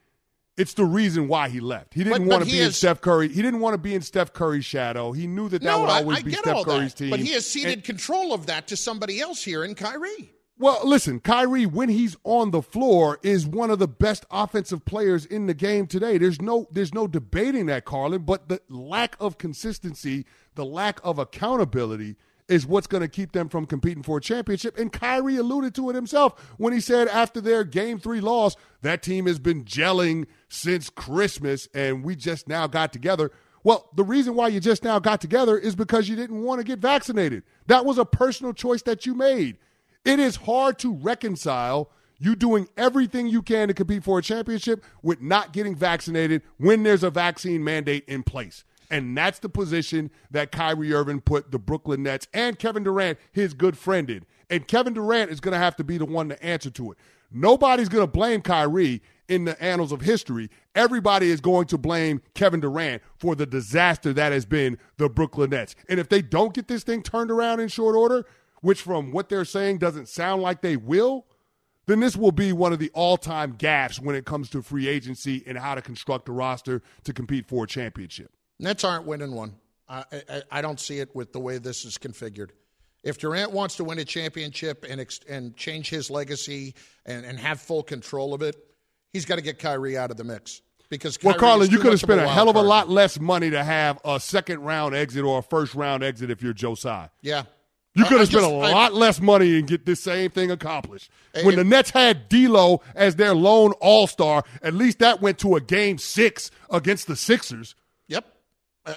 it's 0.58 0.74
the 0.74 0.86
reason 0.86 1.28
why 1.28 1.50
he 1.50 1.60
left. 1.62 1.94
He 1.94 2.04
didn't 2.04 2.26
want 2.26 2.44
to 2.44 2.52
be 2.52 2.62
in 2.62 2.72
Steph 2.72 3.00
Curry. 3.00 3.30
He 3.30 3.42
didn't 3.42 3.62
want 3.62 3.76
to 3.76 3.78
be 3.78 3.96
in 3.96 4.02
Steph 4.02 4.34
Curry's 4.34 4.66
shadow. 4.66 5.14
He 5.14 5.26
knew 5.26 5.48
that 5.50 5.62
that 5.62 5.68
no, 5.68 5.82
would 5.82 5.90
always 5.90 6.18
I, 6.18 6.20
I 6.20 6.24
be 6.24 6.32
Steph 6.34 6.66
Curry's 6.66 6.94
that, 6.94 6.98
team. 6.98 7.10
But 7.12 7.20
he 7.20 7.30
has 7.30 7.46
ceded 7.46 7.74
and, 7.74 7.84
control 7.84 8.34
of 8.34 8.48
that 8.48 8.68
to 8.68 8.78
somebody 8.78 9.22
else 9.22 9.42
here 9.42 9.64
in 9.64 9.76
Kyrie. 9.76 10.34
Well, 10.62 10.82
listen, 10.84 11.22
Kyrie, 11.22 11.66
when 11.66 11.88
he's 11.88 12.18
on 12.26 12.52
the 12.52 12.62
floor, 12.62 13.18
is 13.24 13.48
one 13.48 13.72
of 13.72 13.80
the 13.80 13.88
best 13.88 14.26
offensive 14.30 14.84
players 14.84 15.26
in 15.26 15.46
the 15.46 15.54
game 15.54 15.88
today. 15.88 16.18
There's 16.18 16.42
no 16.42 16.68
there's 16.70 16.94
no 16.94 17.08
debating 17.08 17.68
that, 17.68 17.86
Carlin, 17.86 18.24
but 18.24 18.50
the 18.50 18.62
lack 18.68 19.16
of 19.22 19.38
consistency, 19.38 20.26
the 20.56 20.66
lack 20.66 21.00
of 21.02 21.18
accountability 21.18 22.18
is 22.50 22.68
what's 22.68 22.88
going 22.88 23.00
to 23.00 23.08
keep 23.08 23.32
them 23.32 23.48
from 23.48 23.68
competing 23.68 24.04
for 24.04 24.18
a 24.18 24.22
championship. 24.22 24.78
And 24.78 24.92
Kyrie 24.92 25.38
alluded 25.38 25.76
to 25.76 25.90
it 25.92 25.96
himself 25.96 26.38
when 26.58 26.74
he 26.74 26.82
said 26.82 27.08
after 27.08 27.40
their 27.40 27.64
game 27.64 27.98
three 27.98 28.20
loss, 28.20 28.58
that 28.82 29.02
team 29.02 29.28
has 29.28 29.40
been 29.40 29.64
gelling 29.64 30.26
since 30.50 30.90
Christmas 30.90 31.70
and 31.74 32.04
we 32.04 32.18
just 32.18 32.50
now 32.50 32.68
got 32.68 32.92
together. 32.92 33.32
Well, 33.64 33.90
the 33.96 34.04
reason 34.04 34.36
why 34.36 34.50
you 34.50 34.60
just 34.60 34.84
now 34.84 35.00
got 35.00 35.22
together 35.22 35.58
is 35.58 35.76
because 35.76 36.10
you 36.10 36.18
didn't 36.18 36.42
want 36.42 36.60
to 36.60 36.66
get 36.66 36.80
vaccinated. 36.80 37.44
That 37.68 37.86
was 37.86 37.98
a 37.98 38.04
personal 38.04 38.52
choice 38.52 38.82
that 38.82 39.06
you 39.06 39.14
made. 39.14 39.58
It 40.06 40.20
is 40.20 40.38
hard 40.38 40.80
to 40.80 40.94
reconcile 40.94 41.92
you 42.20 42.36
doing 42.36 42.68
everything 42.78 43.28
you 43.28 43.42
can 43.42 43.68
to 43.70 43.74
compete 43.74 44.04
for 44.04 44.20
a 44.20 44.22
championship 44.22 44.84
with 45.02 45.22
not 45.22 45.54
getting 45.54 45.76
vaccinated 45.76 46.42
when 46.58 46.84
there's 46.84 47.04
a 47.04 47.10
vaccine 47.10 47.64
mandate 47.64 48.04
in 48.08 48.24
place. 48.24 48.64
And 48.92 49.16
that's 49.16 49.40
the 49.40 49.50
position 49.50 50.10
that 50.32 50.52
Kyrie 50.52 50.94
Irving 50.94 51.22
put 51.22 51.52
the 51.52 51.60
Brooklyn 51.60 52.04
Nets 52.04 52.28
and 52.34 52.58
Kevin 52.58 52.84
Durant, 52.84 53.20
his 53.32 53.54
good 53.54 53.78
friend, 53.78 54.10
in. 54.10 54.26
And 54.50 54.68
Kevin 54.68 54.94
Durant 54.94 55.32
is 55.32 55.40
going 55.40 55.52
to 55.54 55.60
have 55.60 55.76
to 55.76 55.84
be 55.84 55.98
the 55.98 56.06
one 56.06 56.30
to 56.30 56.44
answer 56.44 56.72
to 56.72 56.92
it. 56.92 56.98
Nobody's 57.32 57.90
going 57.90 58.04
to 58.04 58.12
blame 58.12 58.42
Kyrie 58.42 59.02
in 59.28 59.46
the 59.46 59.62
annals 59.64 59.92
of 59.92 60.02
history. 60.02 60.50
Everybody 60.74 61.30
is 61.30 61.40
going 61.40 61.68
to 61.68 61.78
blame 61.78 62.22
Kevin 62.34 62.60
Durant 62.60 63.04
for 63.16 63.36
the 63.36 63.46
disaster 63.46 64.12
that 64.14 64.32
has 64.32 64.46
been 64.46 64.80
the 64.98 65.08
Brooklyn 65.08 65.52
Nets. 65.52 65.76
And 65.88 66.00
if 66.00 66.10
they 66.10 66.24
don't 66.24 66.54
get 66.54 66.68
this 66.68 66.84
thing 66.84 67.04
turned 67.04 67.30
around 67.30 67.60
in 67.60 67.68
short 67.68 67.96
order, 67.96 68.26
which 68.62 68.82
from 68.82 69.12
what 69.12 69.30
they're 69.30 69.46
saying 69.46 69.78
doesn't 69.78 70.08
sound 70.08 70.42
like 70.42 70.62
they 70.62 70.78
will, 70.78 71.26
then 71.86 72.00
this 72.00 72.16
will 72.16 72.32
be 72.32 72.54
one 72.54 72.72
of 72.72 72.80
the 72.80 72.92
all-time 72.94 73.56
gaps 73.58 74.00
when 74.00 74.16
it 74.16 74.26
comes 74.26 74.50
to 74.52 74.62
free 74.62 74.88
agency 74.88 75.44
and 75.48 75.58
how 75.58 75.76
to 75.76 75.82
construct 75.82 76.30
a 76.30 76.32
roster 76.32 76.82
to 77.04 77.14
compete 77.14 77.48
for 77.48 77.64
a 77.64 77.68
championship. 77.68 78.32
Nets 78.60 78.84
aren't 78.84 79.06
winning 79.06 79.34
one. 79.34 79.56
I, 79.88 80.04
I, 80.12 80.42
I 80.52 80.62
don't 80.62 80.80
see 80.80 81.00
it 81.00 81.16
with 81.16 81.34
the 81.34 81.40
way 81.40 81.58
this 81.58 81.86
is 81.86 81.98
configured. 81.98 82.52
If 83.04 83.18
Durant 83.18 83.52
wants 83.52 83.78
to 83.78 83.84
win 83.84 83.98
a 83.98 84.06
championship 84.06 84.86
and 84.88 85.02
ex- 85.02 85.22
and 85.28 85.56
change 85.56 85.90
his 85.90 86.12
legacy 86.12 86.76
and, 87.06 87.26
and 87.26 87.40
have 87.40 87.62
full 87.62 87.82
control 87.82 88.34
of 88.34 88.42
it, 88.42 88.56
he's 89.14 89.26
got 89.26 89.36
to 89.36 89.42
get 89.42 89.58
Kyrie 89.58 89.98
out 89.98 90.12
of 90.12 90.18
the 90.18 90.24
mix. 90.24 90.62
Because 90.90 91.18
Kyrie 91.18 91.34
well, 91.34 91.40
Carlin, 91.40 91.72
you 91.72 91.80
could 91.80 91.92
have 91.92 92.00
spent 92.00 92.20
a, 92.20 92.26
a 92.26 92.28
hell 92.28 92.50
of 92.50 92.56
a 92.56 92.62
lot 92.62 92.90
less 92.90 93.20
money 93.20 93.50
to 93.52 93.64
have 93.64 94.00
a 94.04 94.20
second 94.20 94.60
round 94.62 94.96
exit 94.96 95.24
or 95.24 95.40
a 95.40 95.44
first 95.44 95.76
round 95.76 96.04
exit 96.04 96.30
if 96.30 96.44
you're 96.44 96.54
Joe 96.54 96.76
Tsai. 96.76 97.10
Yeah, 97.22 97.44
you 97.96 98.06
could 98.06 98.20
have 98.20 98.30
spent 98.30 98.46
a 98.46 98.48
lot 98.48 98.94
less 98.94 99.20
money 99.20 99.58
and 99.58 99.68
get 99.68 99.86
this 99.86 100.02
same 100.02 100.32
thing 100.32 100.52
accomplished. 100.52 101.12
When 101.44 101.56
the 101.56 101.64
Nets 101.64 101.90
had 101.90 102.30
D'Lo 102.30 102.82
as 102.96 103.16
their 103.16 103.34
lone 103.34 103.74
All 103.82 104.08
Star, 104.08 104.44
at 104.62 104.74
least 104.74 105.00
that 105.00 105.22
went 105.22 105.40
to 105.40 105.56
a 105.56 105.62
Game 105.62 105.98
Six 105.98 106.52
against 106.70 107.08
the 107.08 107.16
Sixers. 107.16 107.76
Yep. 108.08 108.26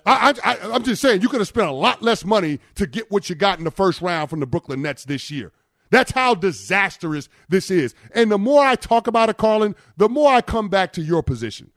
I, 0.07 0.35
I, 0.45 0.59
I'm 0.73 0.83
just 0.85 1.03
saying 1.03 1.23
you 1.23 1.29
could 1.29 1.41
have 1.41 1.49
spent 1.49 1.69
a 1.69 1.73
lot 1.73 2.03
less 2.03 2.25
money 2.25 2.61
to 2.77 2.87
get 2.87 3.11
what 3.11 3.29
you 3.29 3.35
got 3.35 3.59
in 3.59 3.65
the 3.65 3.71
first 3.71 4.01
round 4.01 4.31
from 4.31 4.41
the 4.41 4.47
Brooklyn 4.47 4.83
Nets 4.83 5.05
this 5.05 5.31
year. 5.31 5.53
That's 5.91 6.13
how 6.13 6.35
disastrous 6.35 7.29
this 7.49 7.71
is. 7.71 7.95
And 8.15 8.31
the 8.31 8.39
more 8.39 8.65
I 8.65 8.77
talk 8.77 9.07
about 9.07 9.29
it, 9.29 9.37
Carlin, 9.37 9.75
the 9.99 10.09
more 10.09 10.33
I 10.33 10.41
come 10.41 10.69
back 10.69 10.95
to 10.95 11.03
your 11.03 11.23
position. 11.23 11.71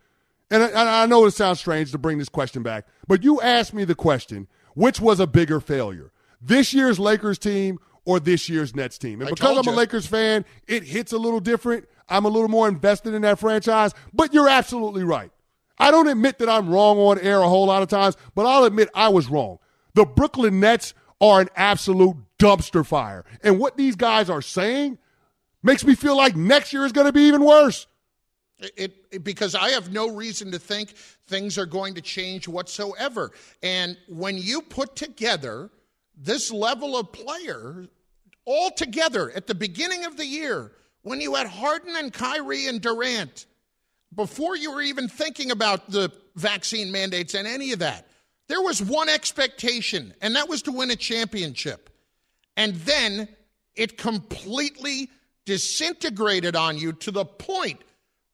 And 0.50 0.64
I, 0.64 1.04
I 1.04 1.06
know 1.06 1.26
it 1.26 1.32
sounds 1.32 1.60
strange 1.60 1.92
to 1.92 1.98
bring 1.98 2.18
this 2.18 2.30
question 2.30 2.64
back, 2.64 2.88
but 3.08 3.24
you 3.24 3.42
asked 3.42 3.74
me 3.74 3.84
the 3.84 3.96
question 3.96 4.48
which 4.74 5.00
was 5.00 5.20
a 5.20 5.28
bigger 5.28 5.60
failure? 5.60 6.12
This 6.46 6.74
year's 6.74 7.00
Lakers 7.00 7.38
team 7.38 7.80
or 8.06 8.20
this 8.20 8.48
year's 8.48 8.76
Nets 8.76 8.98
team. 8.98 9.22
And 9.22 9.30
because 9.30 9.58
I'm 9.58 9.64
you. 9.66 9.72
a 9.72 9.76
Lakers 9.76 10.06
fan, 10.06 10.46
it 10.68 10.84
hits 10.84 11.12
a 11.12 11.18
little 11.18 11.40
different. 11.40 11.88
I'm 12.08 12.26
a 12.26 12.30
little 12.30 12.50
more 12.50 12.68
invested 12.68 13.14
in 13.14 13.24
that 13.24 13.40
franchise, 13.40 13.94
but 14.14 14.34
you're 14.34 14.50
absolutely 14.50 15.04
right. 15.04 15.32
I 15.78 15.92
don't 15.92 16.08
admit 16.08 16.38
that 16.40 16.48
I'm 16.48 16.70
wrong 16.70 16.98
on 17.00 17.20
air 17.20 17.40
a 17.40 17.50
whole 17.50 17.66
lot 17.66 17.82
of 17.82 17.90
times, 17.90 18.16
but 18.36 18.46
I'll 18.46 18.64
admit 18.64 18.90
I 18.94 19.10
was 19.10 19.28
wrong. 19.28 19.58
The 19.96 20.06
Brooklyn 20.06 20.60
Nets 20.60 20.94
are 21.20 21.42
an 21.42 21.50
absolute 21.56 22.16
dumpster 22.38 22.86
fire. 22.86 23.26
And 23.42 23.60
what 23.60 23.76
these 23.76 23.96
guys 23.96 24.30
are 24.30 24.42
saying 24.42 25.00
makes 25.64 25.84
me 25.84 25.96
feel 25.96 26.16
like 26.16 26.36
next 26.36 26.72
year 26.74 26.86
is 26.86 26.92
going 26.92 27.08
to 27.08 27.14
be 27.14 27.24
even 27.24 27.44
worse. 27.44 27.88
It, 28.60 28.96
it, 29.12 29.24
because 29.24 29.54
I 29.54 29.72
have 29.72 29.92
no 29.92 30.14
reason 30.14 30.52
to 30.52 30.60
think 30.60 30.92
things 31.28 31.58
are 31.58 31.66
going 31.66 31.96
to 31.96 32.02
change 32.02 32.48
whatsoever. 32.48 33.32
And 33.62 33.98
when 34.08 34.38
you 34.38 34.62
put 34.62 34.96
together 34.96 35.72
this 36.18 36.52
level 36.52 36.98
of 36.98 37.12
player 37.12 37.88
all 38.46 38.72
together 38.72 39.32
at 39.32 39.48
the 39.48 39.56
beginning 39.56 40.06
of 40.06 40.18
the 40.18 40.26
year, 40.26 40.72
when 41.02 41.22
you 41.22 41.36
had 41.36 41.48
Harden 41.48 41.96
and 41.96 42.14
Kyrie 42.14 42.68
and 42.68 42.82
Durant, 42.82 43.46
before 44.14 44.56
you 44.56 44.72
were 44.72 44.82
even 44.82 45.08
thinking 45.08 45.52
about 45.52 45.90
the 45.90 46.12
vaccine 46.36 46.92
mandates 46.92 47.34
and 47.34 47.48
any 47.48 47.72
of 47.74 47.80
that, 47.80 48.08
there 48.48 48.62
was 48.62 48.82
one 48.82 49.10
expectation, 49.10 50.14
and 50.22 50.36
that 50.36 50.48
was 50.48 50.62
to 50.64 50.72
win 50.72 50.92
a 50.92 50.96
championship. 50.96 51.90
And 52.56 52.76
then 52.76 53.28
it 53.76 53.98
completely 53.98 55.10
disintegrated 55.46 56.56
on 56.56 56.78
you 56.78 56.94
to 56.94 57.12
the 57.12 57.26
point 57.26 57.82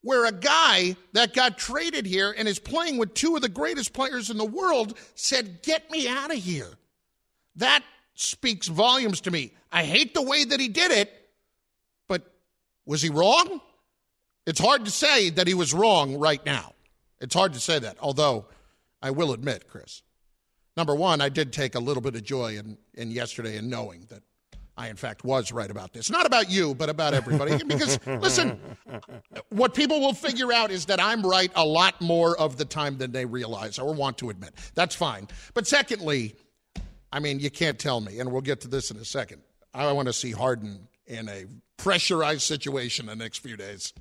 where 0.02 0.26
a 0.26 0.32
guy 0.32 0.96
that 1.14 1.34
got 1.34 1.58
traded 1.58 2.06
here 2.06 2.34
and 2.38 2.48
is 2.48 2.60
playing 2.60 2.98
with 2.98 3.14
two 3.14 3.36
of 3.36 3.42
the 3.42 3.50
greatest 3.50 3.94
players 3.94 4.30
in 4.30 4.38
the 4.38 4.46
world 4.46 4.98
said, 5.16 5.62
Get 5.62 5.90
me 5.92 6.08
out 6.08 6.32
of 6.32 6.38
here. 6.38 6.70
That 7.62 7.84
speaks 8.16 8.68
volumes 8.68 9.22
to 9.22 9.32
me. 9.32 9.54
I 9.72 9.84
hate 9.84 10.16
the 10.16 10.22
way 10.24 10.44
that 10.44 10.60
he 10.60 10.68
did 10.68 10.90
it, 10.90 11.12
but 12.08 12.24
was 12.88 13.04
he 13.04 13.10
wrong? 13.10 13.62
It's 14.48 14.60
hard 14.60 14.86
to 14.86 14.92
say 14.92 15.30
that 15.30 15.46
he 15.46 15.54
was 15.54 15.72
wrong 15.72 16.18
right 16.18 16.44
now. 16.44 16.74
It's 17.20 17.36
hard 17.36 17.54
to 17.54 17.60
say 17.60 17.78
that, 17.78 17.98
although 18.02 18.48
I 19.00 19.12
will 19.12 19.32
admit, 19.32 19.68
Chris, 19.70 20.02
number 20.76 20.96
one, 20.96 21.22
I 21.22 21.30
did 21.30 21.54
take 21.54 21.76
a 21.76 21.80
little 21.80 22.02
bit 22.02 22.16
of 22.16 22.24
joy 22.24 22.58
in, 22.58 22.80
in 22.96 23.12
yesterday 23.12 23.58
in 23.58 23.70
knowing 23.70 24.08
that 24.10 24.24
I, 24.76 24.88
in 24.88 24.96
fact, 24.96 25.24
was 25.24 25.52
right 25.52 25.70
about 25.70 25.94
this. 25.94 26.10
Not 26.10 26.26
about 26.26 26.50
you, 26.50 26.74
but 26.74 26.90
about 26.90 27.14
everybody. 27.14 27.64
because, 27.68 28.00
listen, 28.08 28.60
what 29.50 29.76
people 29.76 30.00
will 30.00 30.16
figure 30.16 30.52
out 30.52 30.72
is 30.72 30.88
that 30.88 31.00
I'm 31.00 31.22
right 31.22 31.52
a 31.56 31.64
lot 31.64 32.02
more 32.02 32.36
of 32.40 32.58
the 32.58 32.66
time 32.66 32.98
than 32.98 33.12
they 33.12 33.26
realize 33.26 33.78
or 33.78 33.94
want 33.94 34.18
to 34.18 34.32
admit. 34.32 34.56
That's 34.74 34.96
fine. 34.96 35.28
But 35.54 35.68
secondly, 35.68 36.36
I 37.12 37.20
mean, 37.20 37.40
you 37.40 37.50
can't 37.50 37.78
tell 37.78 38.02
me, 38.02 38.20
and 38.20 38.32
we'll 38.32 38.42
get 38.42 38.62
to 38.62 38.68
this 38.68 38.92
in 38.92 38.98
a 38.98 39.06
second. 39.06 39.42
I 39.74 39.92
want 39.92 40.08
to 40.08 40.14
see 40.14 40.32
Harden 40.32 40.88
in 41.06 41.30
a 41.30 41.46
pressurized 41.78 42.44
situation 42.44 43.08
the 43.08 43.16
next 43.16 43.40
few 43.40 43.58
days. 43.58 43.94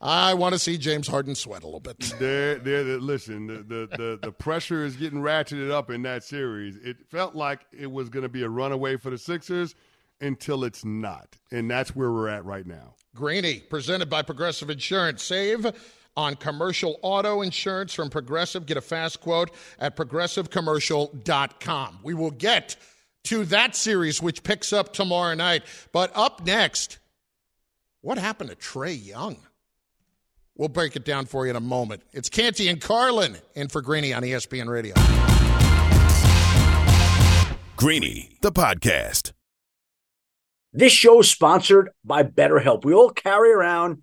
I 0.00 0.34
want 0.34 0.52
to 0.52 0.58
see 0.58 0.76
James 0.76 1.08
Harden 1.08 1.34
sweat 1.34 1.62
a 1.62 1.66
little 1.66 1.80
bit. 1.80 1.96
There, 2.18 2.56
there. 2.56 2.84
Listen, 2.98 3.46
the, 3.46 3.54
the, 3.54 3.96
the, 3.96 4.18
the 4.22 4.32
pressure 4.32 4.84
is 4.84 4.96
getting 4.96 5.20
ratcheted 5.20 5.70
up 5.70 5.90
in 5.90 6.02
that 6.02 6.24
series. 6.24 6.76
It 6.76 6.98
felt 7.10 7.34
like 7.34 7.60
it 7.72 7.90
was 7.90 8.08
going 8.08 8.22
to 8.22 8.28
be 8.28 8.42
a 8.42 8.48
runaway 8.48 8.96
for 8.96 9.10
the 9.10 9.18
Sixers 9.18 9.74
until 10.20 10.64
it's 10.64 10.84
not. 10.84 11.36
And 11.50 11.70
that's 11.70 11.96
where 11.96 12.10
we're 12.10 12.28
at 12.28 12.44
right 12.44 12.66
now. 12.66 12.94
Greeny, 13.14 13.60
presented 13.60 14.10
by 14.10 14.22
Progressive 14.22 14.70
Insurance. 14.70 15.22
Save 15.22 15.66
on 16.16 16.36
commercial 16.36 16.98
auto 17.02 17.42
insurance 17.42 17.92
from 17.92 18.10
Progressive. 18.10 18.66
Get 18.66 18.76
a 18.76 18.80
fast 18.80 19.20
quote 19.20 19.50
at 19.78 19.96
progressivecommercial.com. 19.96 21.98
We 22.02 22.14
will 22.14 22.30
get 22.30 22.76
to 23.24 23.44
that 23.46 23.76
series, 23.76 24.22
which 24.22 24.42
picks 24.42 24.72
up 24.72 24.92
tomorrow 24.92 25.34
night. 25.34 25.64
But 25.92 26.12
up 26.14 26.46
next, 26.46 26.98
what 28.00 28.18
happened 28.18 28.50
to 28.50 28.56
Trae 28.56 29.04
Young? 29.04 29.38
We'll 30.56 30.68
break 30.68 30.96
it 30.96 31.04
down 31.04 31.26
for 31.26 31.44
you 31.44 31.50
in 31.50 31.56
a 31.56 31.60
moment. 31.60 32.02
It's 32.12 32.30
Canty 32.30 32.68
and 32.68 32.80
Carlin 32.80 33.36
in 33.54 33.68
for 33.68 33.82
Greeny 33.82 34.14
on 34.14 34.22
ESPN 34.22 34.68
Radio. 34.68 34.94
Greeny, 37.76 38.38
the 38.40 38.52
podcast. 38.52 39.32
This 40.72 40.92
show 40.92 41.20
is 41.20 41.30
sponsored 41.30 41.90
by 42.04 42.22
BetterHelp. 42.22 42.84
We 42.84 42.94
all 42.94 43.10
carry 43.10 43.50
around 43.50 44.02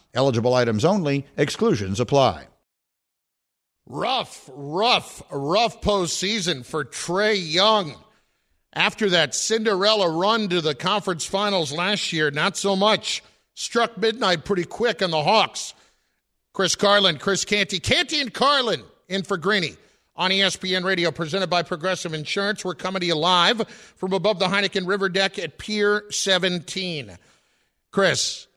Eligible 0.13 0.53
items 0.53 0.83
only, 0.83 1.25
exclusions 1.37 1.99
apply. 1.99 2.47
Rough, 3.85 4.49
rough, 4.53 5.21
rough 5.31 5.81
postseason 5.81 6.65
for 6.65 6.85
Trae 6.85 7.35
Young. 7.41 7.95
After 8.73 9.09
that 9.09 9.35
Cinderella 9.35 10.09
run 10.09 10.47
to 10.49 10.61
the 10.61 10.75
conference 10.75 11.25
finals 11.25 11.73
last 11.73 12.13
year, 12.13 12.31
not 12.31 12.55
so 12.55 12.75
much. 12.75 13.21
Struck 13.53 13.97
midnight 13.97 14.45
pretty 14.45 14.63
quick 14.63 15.01
on 15.01 15.11
the 15.11 15.21
Hawks. 15.21 15.73
Chris 16.53 16.75
Carlin, 16.75 17.17
Chris 17.17 17.43
Canty, 17.43 17.79
Canty 17.79 18.21
and 18.21 18.33
Carlin 18.33 18.83
in 19.09 19.23
for 19.23 19.37
Greeny 19.37 19.75
on 20.15 20.31
ESPN 20.31 20.83
Radio, 20.83 21.11
presented 21.11 21.49
by 21.49 21.63
Progressive 21.63 22.13
Insurance. 22.13 22.63
We're 22.63 22.75
coming 22.75 22.99
to 23.01 23.05
you 23.05 23.15
live 23.15 23.67
from 23.67 24.13
above 24.13 24.39
the 24.39 24.47
Heineken 24.47 24.87
River 24.87 25.09
deck 25.09 25.39
at 25.39 25.57
Pier 25.57 26.03
17. 26.09 27.17
Chris, 27.91 28.47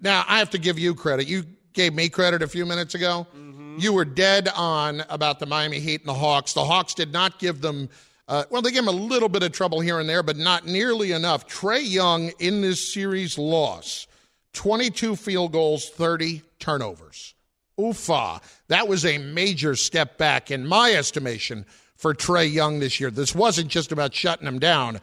now 0.00 0.24
I 0.26 0.38
have 0.38 0.50
to 0.50 0.58
give 0.58 0.78
you 0.78 0.94
credit. 0.94 1.26
You 1.26 1.44
gave 1.72 1.94
me 1.94 2.08
credit 2.08 2.42
a 2.42 2.48
few 2.48 2.64
minutes 2.64 2.94
ago. 2.94 3.26
Mm-hmm. 3.36 3.76
You 3.78 3.92
were 3.92 4.04
dead 4.04 4.48
on 4.54 5.04
about 5.08 5.40
the 5.40 5.46
Miami 5.46 5.80
Heat 5.80 6.00
and 6.00 6.08
the 6.08 6.14
Hawks. 6.14 6.52
The 6.52 6.64
Hawks 6.64 6.94
did 6.94 7.12
not 7.12 7.38
give 7.38 7.60
them. 7.60 7.88
Uh, 8.26 8.44
well, 8.48 8.62
they 8.62 8.70
gave 8.70 8.84
them 8.84 8.94
a 8.94 8.98
little 8.98 9.28
bit 9.28 9.42
of 9.42 9.52
trouble 9.52 9.80
here 9.80 10.00
and 10.00 10.08
there, 10.08 10.22
but 10.22 10.36
not 10.36 10.64
nearly 10.64 11.12
enough. 11.12 11.46
Trae 11.46 11.86
Young 11.86 12.32
in 12.38 12.62
this 12.62 12.92
series 12.92 13.36
loss 13.36 14.06
22 14.54 15.16
field 15.16 15.52
goals, 15.52 15.90
30 15.90 16.42
turnovers. 16.58 17.34
Oofa. 17.78 18.40
That 18.68 18.88
was 18.88 19.04
a 19.04 19.18
major 19.18 19.74
step 19.74 20.16
back, 20.16 20.50
in 20.50 20.66
my 20.66 20.92
estimation, 20.92 21.66
for 21.96 22.14
Trae 22.14 22.50
Young 22.50 22.78
this 22.78 23.00
year. 23.00 23.10
This 23.10 23.34
wasn't 23.34 23.68
just 23.68 23.92
about 23.92 24.14
shutting 24.14 24.46
him 24.46 24.58
down, 24.58 25.00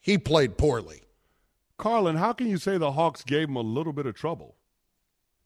he 0.00 0.18
played 0.18 0.56
poorly. 0.56 1.03
Carlin, 1.78 2.16
how 2.16 2.32
can 2.32 2.48
you 2.48 2.58
say 2.58 2.78
the 2.78 2.92
Hawks 2.92 3.22
gave 3.24 3.48
him 3.48 3.56
a 3.56 3.60
little 3.60 3.92
bit 3.92 4.06
of 4.06 4.14
trouble? 4.14 4.56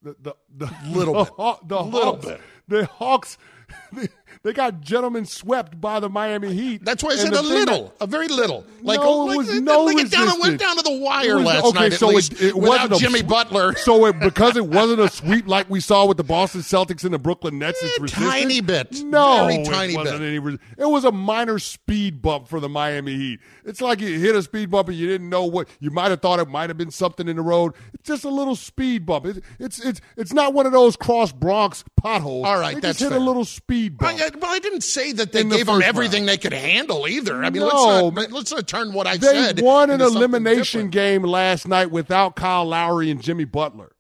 The 0.03 0.17
the, 0.21 0.35
the 0.55 0.71
little 0.87 1.15
the, 1.15 1.25
bit, 1.25 1.69
the, 1.69 1.83
little 1.83 2.13
Hawks, 2.13 2.27
bit. 2.27 2.41
The 2.69 2.87
Hawks, 2.87 3.39
the, 3.93 4.09
they 4.43 4.53
got 4.53 4.81
gentlemen 4.81 5.25
swept 5.27 5.81
by 5.81 6.01
the 6.01 6.09
Miami 6.09 6.53
Heat. 6.55 6.85
That's 6.85 7.03
why 7.03 7.11
I 7.11 7.17
said 7.17 7.33
a 7.33 7.43
little, 7.43 7.85
that- 7.99 8.05
a 8.05 8.07
very 8.07 8.29
little. 8.29 8.65
Like, 8.83 9.01
No, 9.01 9.25
like, 9.25 9.35
it 9.35 9.39
was 9.39 9.61
no 9.61 9.85
like 9.85 9.97
it, 9.99 10.11
down, 10.11 10.29
it 10.29 10.41
went 10.41 10.61
down 10.61 10.77
to 10.77 10.83
the 10.83 10.99
wire 10.99 11.37
was- 11.37 11.45
last 11.45 11.65
okay, 11.67 11.79
night 11.89 11.93
so 11.95 12.17
it, 12.17 12.41
it 12.43 12.55
wasn't 12.57 12.93
a 12.95 12.97
Jimmy 12.97 13.23
Butler. 13.23 13.75
So 13.89 14.07
it, 14.07 14.19
because 14.21 14.57
it 14.57 14.67
wasn't 14.67 15.01
a 15.01 15.09
sweep 15.09 15.47
like 15.49 15.71
we 15.71 15.81
saw 15.81 16.05
with 16.07 16.17
the 16.17 16.25
Boston 16.25 16.61
Celtics 16.61 17.05
and 17.05 17.15
the 17.15 17.19
Brooklyn 17.19 17.59
Nets, 17.59 17.79
it's 17.83 17.99
Eh, 17.99 18.03
resistant. 18.03 18.31
tiny 18.31 18.61
bit. 18.61 19.03
No, 19.03 19.47
Very 19.47 19.65
tiny 19.65 19.95
it 19.95 19.97
wasn't 19.97 20.21
bit. 20.21 20.27
any. 20.29 20.39
res- 20.39 20.59
It 20.77 20.85
was 20.89 21.05
a 21.05 21.13
minor 21.13 21.59
speed 21.59 22.21
bump 22.21 22.49
for 22.49 22.61
the 22.61 22.69
Miami 22.69 23.17
Heat. 23.17 23.41
It's 23.65 23.81
like 23.81 24.01
you 24.01 24.19
hit 24.19 24.35
a 24.37 24.43
speed 24.43 24.71
bump 24.71 24.89
and 24.89 24.97
you 24.97 25.07
didn't 25.07 25.29
know 25.29 25.45
what. 25.45 25.69
You 25.81 25.91
might 25.91 26.11
have 26.11 26.21
thought 26.21 26.39
it 26.41 26.49
might 26.49 26.69
have 26.71 26.77
been 26.77 26.91
something 26.91 27.29
in 27.29 27.37
the 27.37 27.43
road. 27.43 27.75
It's 27.95 28.07
just 28.07 28.25
a 28.25 28.29
little 28.31 28.57
speed 28.57 29.07
bump. 29.07 29.27
It, 29.27 29.43
it's 29.59 29.79
it's 29.85 30.01
it's 30.17 30.33
not 30.33 30.55
one 30.55 30.67
of 30.67 30.73
those 30.73 30.97
cross 30.97 31.33
Bronx 31.33 31.85
potholes. 31.97 32.47
All 32.47 32.59
right, 32.59 32.75
they 32.75 32.81
that's 32.81 32.99
just 32.99 33.11
hit 33.11 33.17
fair. 33.17 33.19
a 33.19 33.25
little 33.25 33.45
speed 33.45 33.97
bump. 33.97 34.18
I, 34.21 34.31
well, 34.39 34.53
I 34.53 34.59
didn't 34.59 34.83
say 34.83 35.13
that 35.13 35.33
they 35.33 35.41
In 35.41 35.49
the 35.49 35.57
gave 35.57 35.67
them 35.67 35.83
everything 35.83 36.23
round. 36.23 36.29
they 36.29 36.37
could 36.39 36.53
handle 36.53 37.07
either. 37.09 37.43
I 37.45 37.51
mean, 37.51 37.63
No, 37.63 37.69
let's 38.09 38.15
not 38.17 38.33
let's 38.33 38.53
not 38.53 38.67
turn 38.69 38.93
what 38.93 39.07
I 39.07 39.17
They 39.17 39.27
said. 39.27 39.57
They 39.57 39.63
won 39.63 39.91
an 39.91 40.01
elimination 40.01 40.91
different. 40.91 40.91
game 40.93 41.23
last 41.23 41.67
night 41.69 41.91
without 41.91 42.37
Kyle 42.37 42.65
Lowry 42.65 43.11
and 43.11 43.21
Jimmy 43.23 43.45
Butler. 43.45 43.93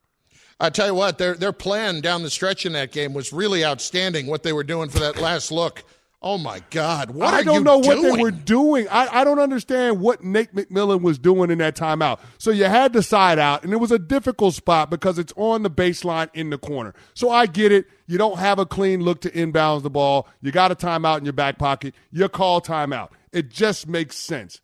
I 0.60 0.70
tell 0.70 0.88
you 0.88 0.94
what, 0.94 1.18
their 1.18 1.34
their 1.34 1.52
plan 1.52 2.00
down 2.00 2.22
the 2.22 2.30
stretch 2.30 2.66
in 2.66 2.72
that 2.72 2.90
game 2.92 3.14
was 3.14 3.32
really 3.32 3.64
outstanding. 3.64 4.26
What 4.26 4.42
they 4.42 4.52
were 4.52 4.64
doing 4.64 4.88
for 4.90 4.98
that 4.98 5.16
last 5.20 5.52
look. 5.52 5.84
Oh 6.20 6.36
my 6.36 6.60
God! 6.70 7.12
What 7.12 7.32
I 7.32 7.44
don't 7.44 7.62
know 7.62 7.78
what 7.78 8.02
they 8.02 8.20
were 8.20 8.32
doing. 8.32 8.88
I, 8.88 9.20
I 9.20 9.24
don't 9.24 9.38
understand 9.38 10.00
what 10.00 10.24
Nate 10.24 10.52
McMillan 10.52 11.00
was 11.00 11.16
doing 11.16 11.48
in 11.48 11.58
that 11.58 11.76
timeout. 11.76 12.18
So 12.38 12.50
you 12.50 12.64
had 12.64 12.92
the 12.92 13.04
side 13.04 13.38
out, 13.38 13.62
and 13.62 13.72
it 13.72 13.76
was 13.76 13.92
a 13.92 14.00
difficult 14.00 14.54
spot 14.54 14.90
because 14.90 15.20
it's 15.20 15.32
on 15.36 15.62
the 15.62 15.70
baseline 15.70 16.28
in 16.34 16.50
the 16.50 16.58
corner. 16.58 16.92
So 17.14 17.30
I 17.30 17.46
get 17.46 17.70
it. 17.70 17.86
You 18.08 18.18
don't 18.18 18.38
have 18.38 18.58
a 18.58 18.66
clean 18.66 19.00
look 19.00 19.20
to 19.20 19.30
inbounds 19.30 19.82
the 19.82 19.90
ball. 19.90 20.26
You 20.40 20.50
got 20.50 20.72
a 20.72 20.74
timeout 20.74 21.18
in 21.18 21.24
your 21.24 21.34
back 21.34 21.56
pocket. 21.56 21.94
You 22.10 22.28
call 22.28 22.60
timeout. 22.60 23.10
It 23.32 23.48
just 23.48 23.86
makes 23.86 24.16
sense. 24.16 24.60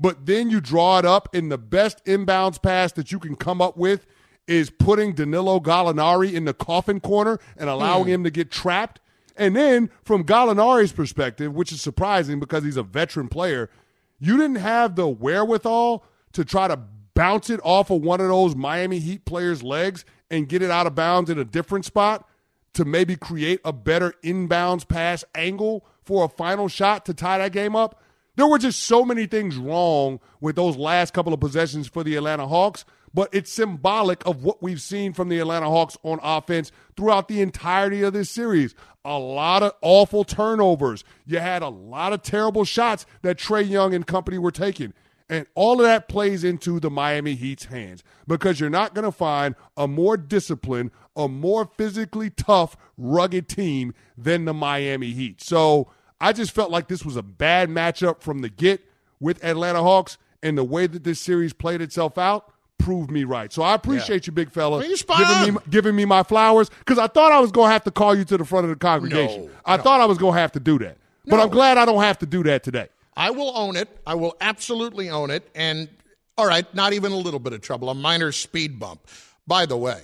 But 0.00 0.26
then 0.26 0.50
you 0.50 0.60
draw 0.60 0.98
it 0.98 1.04
up, 1.04 1.32
and 1.32 1.52
the 1.52 1.58
best 1.58 2.04
inbounds 2.04 2.60
pass 2.60 2.90
that 2.92 3.12
you 3.12 3.20
can 3.20 3.36
come 3.36 3.62
up 3.62 3.76
with 3.76 4.06
is 4.48 4.70
putting 4.70 5.12
Danilo 5.12 5.60
Gallinari 5.60 6.32
in 6.32 6.46
the 6.46 6.54
coffin 6.54 6.98
corner 6.98 7.38
and 7.56 7.70
allowing 7.70 8.04
hmm. 8.04 8.10
him 8.10 8.24
to 8.24 8.30
get 8.30 8.50
trapped. 8.50 9.00
And 9.36 9.54
then 9.54 9.90
from 10.02 10.24
Gallinari's 10.24 10.92
perspective, 10.92 11.54
which 11.54 11.72
is 11.72 11.80
surprising 11.80 12.40
because 12.40 12.64
he's 12.64 12.76
a 12.76 12.82
veteran 12.82 13.28
player, 13.28 13.70
you 14.18 14.36
didn't 14.36 14.56
have 14.56 14.96
the 14.96 15.08
wherewithal 15.08 16.04
to 16.32 16.44
try 16.44 16.68
to 16.68 16.78
bounce 17.14 17.50
it 17.50 17.60
off 17.62 17.90
of 17.90 18.02
one 18.02 18.20
of 18.20 18.28
those 18.28 18.54
Miami 18.54 18.98
Heat 18.98 19.24
players' 19.24 19.62
legs 19.62 20.04
and 20.30 20.48
get 20.48 20.62
it 20.62 20.70
out 20.70 20.86
of 20.86 20.94
bounds 20.94 21.30
in 21.30 21.38
a 21.38 21.44
different 21.44 21.84
spot 21.84 22.28
to 22.74 22.84
maybe 22.84 23.16
create 23.16 23.60
a 23.64 23.72
better 23.72 24.14
inbounds 24.22 24.86
pass 24.86 25.24
angle 25.34 25.84
for 26.04 26.24
a 26.24 26.28
final 26.28 26.68
shot 26.68 27.06
to 27.06 27.14
tie 27.14 27.38
that 27.38 27.52
game 27.52 27.74
up. 27.74 28.02
There 28.36 28.46
were 28.46 28.58
just 28.58 28.82
so 28.82 29.04
many 29.04 29.26
things 29.26 29.56
wrong 29.56 30.20
with 30.40 30.56
those 30.56 30.76
last 30.76 31.14
couple 31.14 31.32
of 31.32 31.40
possessions 31.40 31.88
for 31.88 32.04
the 32.04 32.16
Atlanta 32.16 32.46
Hawks, 32.46 32.84
but 33.16 33.30
it's 33.32 33.50
symbolic 33.50 34.24
of 34.26 34.44
what 34.44 34.62
we've 34.62 34.82
seen 34.82 35.14
from 35.14 35.30
the 35.30 35.38
Atlanta 35.38 35.64
Hawks 35.70 35.96
on 36.02 36.20
offense 36.22 36.70
throughout 36.98 37.28
the 37.28 37.40
entirety 37.40 38.02
of 38.02 38.12
this 38.12 38.28
series. 38.28 38.74
A 39.06 39.18
lot 39.18 39.62
of 39.62 39.72
awful 39.80 40.22
turnovers. 40.22 41.02
You 41.24 41.38
had 41.38 41.62
a 41.62 41.68
lot 41.70 42.12
of 42.12 42.20
terrible 42.20 42.66
shots 42.66 43.06
that 43.22 43.38
Trae 43.38 43.66
Young 43.66 43.94
and 43.94 44.06
company 44.06 44.36
were 44.36 44.50
taking. 44.50 44.92
And 45.30 45.46
all 45.54 45.80
of 45.80 45.86
that 45.86 46.08
plays 46.08 46.44
into 46.44 46.78
the 46.78 46.90
Miami 46.90 47.36
Heat's 47.36 47.64
hands 47.64 48.04
because 48.28 48.60
you're 48.60 48.68
not 48.68 48.94
going 48.94 49.06
to 49.06 49.10
find 49.10 49.54
a 49.78 49.88
more 49.88 50.18
disciplined, 50.18 50.90
a 51.16 51.26
more 51.26 51.70
physically 51.78 52.28
tough, 52.28 52.76
rugged 52.98 53.48
team 53.48 53.94
than 54.18 54.44
the 54.44 54.52
Miami 54.52 55.12
Heat. 55.12 55.40
So 55.40 55.90
I 56.20 56.34
just 56.34 56.50
felt 56.50 56.70
like 56.70 56.88
this 56.88 57.02
was 57.02 57.16
a 57.16 57.22
bad 57.22 57.70
matchup 57.70 58.20
from 58.20 58.40
the 58.40 58.50
get 58.50 58.82
with 59.20 59.42
Atlanta 59.42 59.82
Hawks, 59.82 60.18
and 60.42 60.58
the 60.58 60.64
way 60.64 60.86
that 60.86 61.02
this 61.02 61.18
series 61.18 61.54
played 61.54 61.80
itself 61.80 62.18
out 62.18 62.52
proved 62.78 63.10
me 63.10 63.24
right. 63.24 63.52
So 63.52 63.62
I 63.62 63.74
appreciate 63.74 64.26
you, 64.26 64.32
big 64.32 64.50
fella, 64.50 64.82
giving 64.82 65.54
me 65.54 65.60
giving 65.68 65.96
me 65.96 66.04
my 66.04 66.22
flowers 66.22 66.68
because 66.68 66.98
I 66.98 67.06
thought 67.06 67.32
I 67.32 67.40
was 67.40 67.52
going 67.52 67.68
to 67.68 67.72
have 67.72 67.84
to 67.84 67.90
call 67.90 68.14
you 68.14 68.24
to 68.24 68.36
the 68.36 68.44
front 68.44 68.64
of 68.64 68.70
the 68.70 68.76
congregation. 68.76 69.46
No, 69.46 69.50
I 69.64 69.76
thought 69.76 70.00
I 70.00 70.06
was 70.06 70.18
going 70.18 70.34
to 70.34 70.40
have 70.40 70.52
to 70.52 70.60
do 70.60 70.78
that, 70.80 70.96
but 71.26 71.40
I'm 71.40 71.50
glad 71.50 71.78
I 71.78 71.84
don't 71.84 72.02
have 72.02 72.18
to 72.18 72.26
do 72.26 72.42
that 72.44 72.62
today. 72.62 72.88
I 73.16 73.30
will 73.30 73.56
own 73.56 73.76
it. 73.76 73.88
I 74.06 74.14
will 74.14 74.36
absolutely 74.40 75.08
own 75.08 75.30
it. 75.30 75.48
And 75.54 75.88
all 76.36 76.46
right, 76.46 76.72
not 76.74 76.92
even 76.92 77.12
a 77.12 77.16
little 77.16 77.40
bit 77.40 77.52
of 77.54 77.62
trouble, 77.62 77.88
a 77.88 77.94
minor 77.94 78.30
speed 78.30 78.78
bump. 78.78 79.00
By 79.46 79.64
the 79.64 79.76
way, 79.76 80.02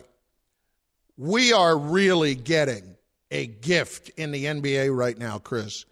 we 1.19 1.53
are 1.53 1.77
really 1.77 2.35
getting 2.35 2.97
a 3.31 3.47
gift 3.47 4.11
in 4.17 4.31
the 4.31 4.47
NBA 4.47 4.95
right 4.97 5.19
now, 5.19 5.39
Chris, 5.39 5.85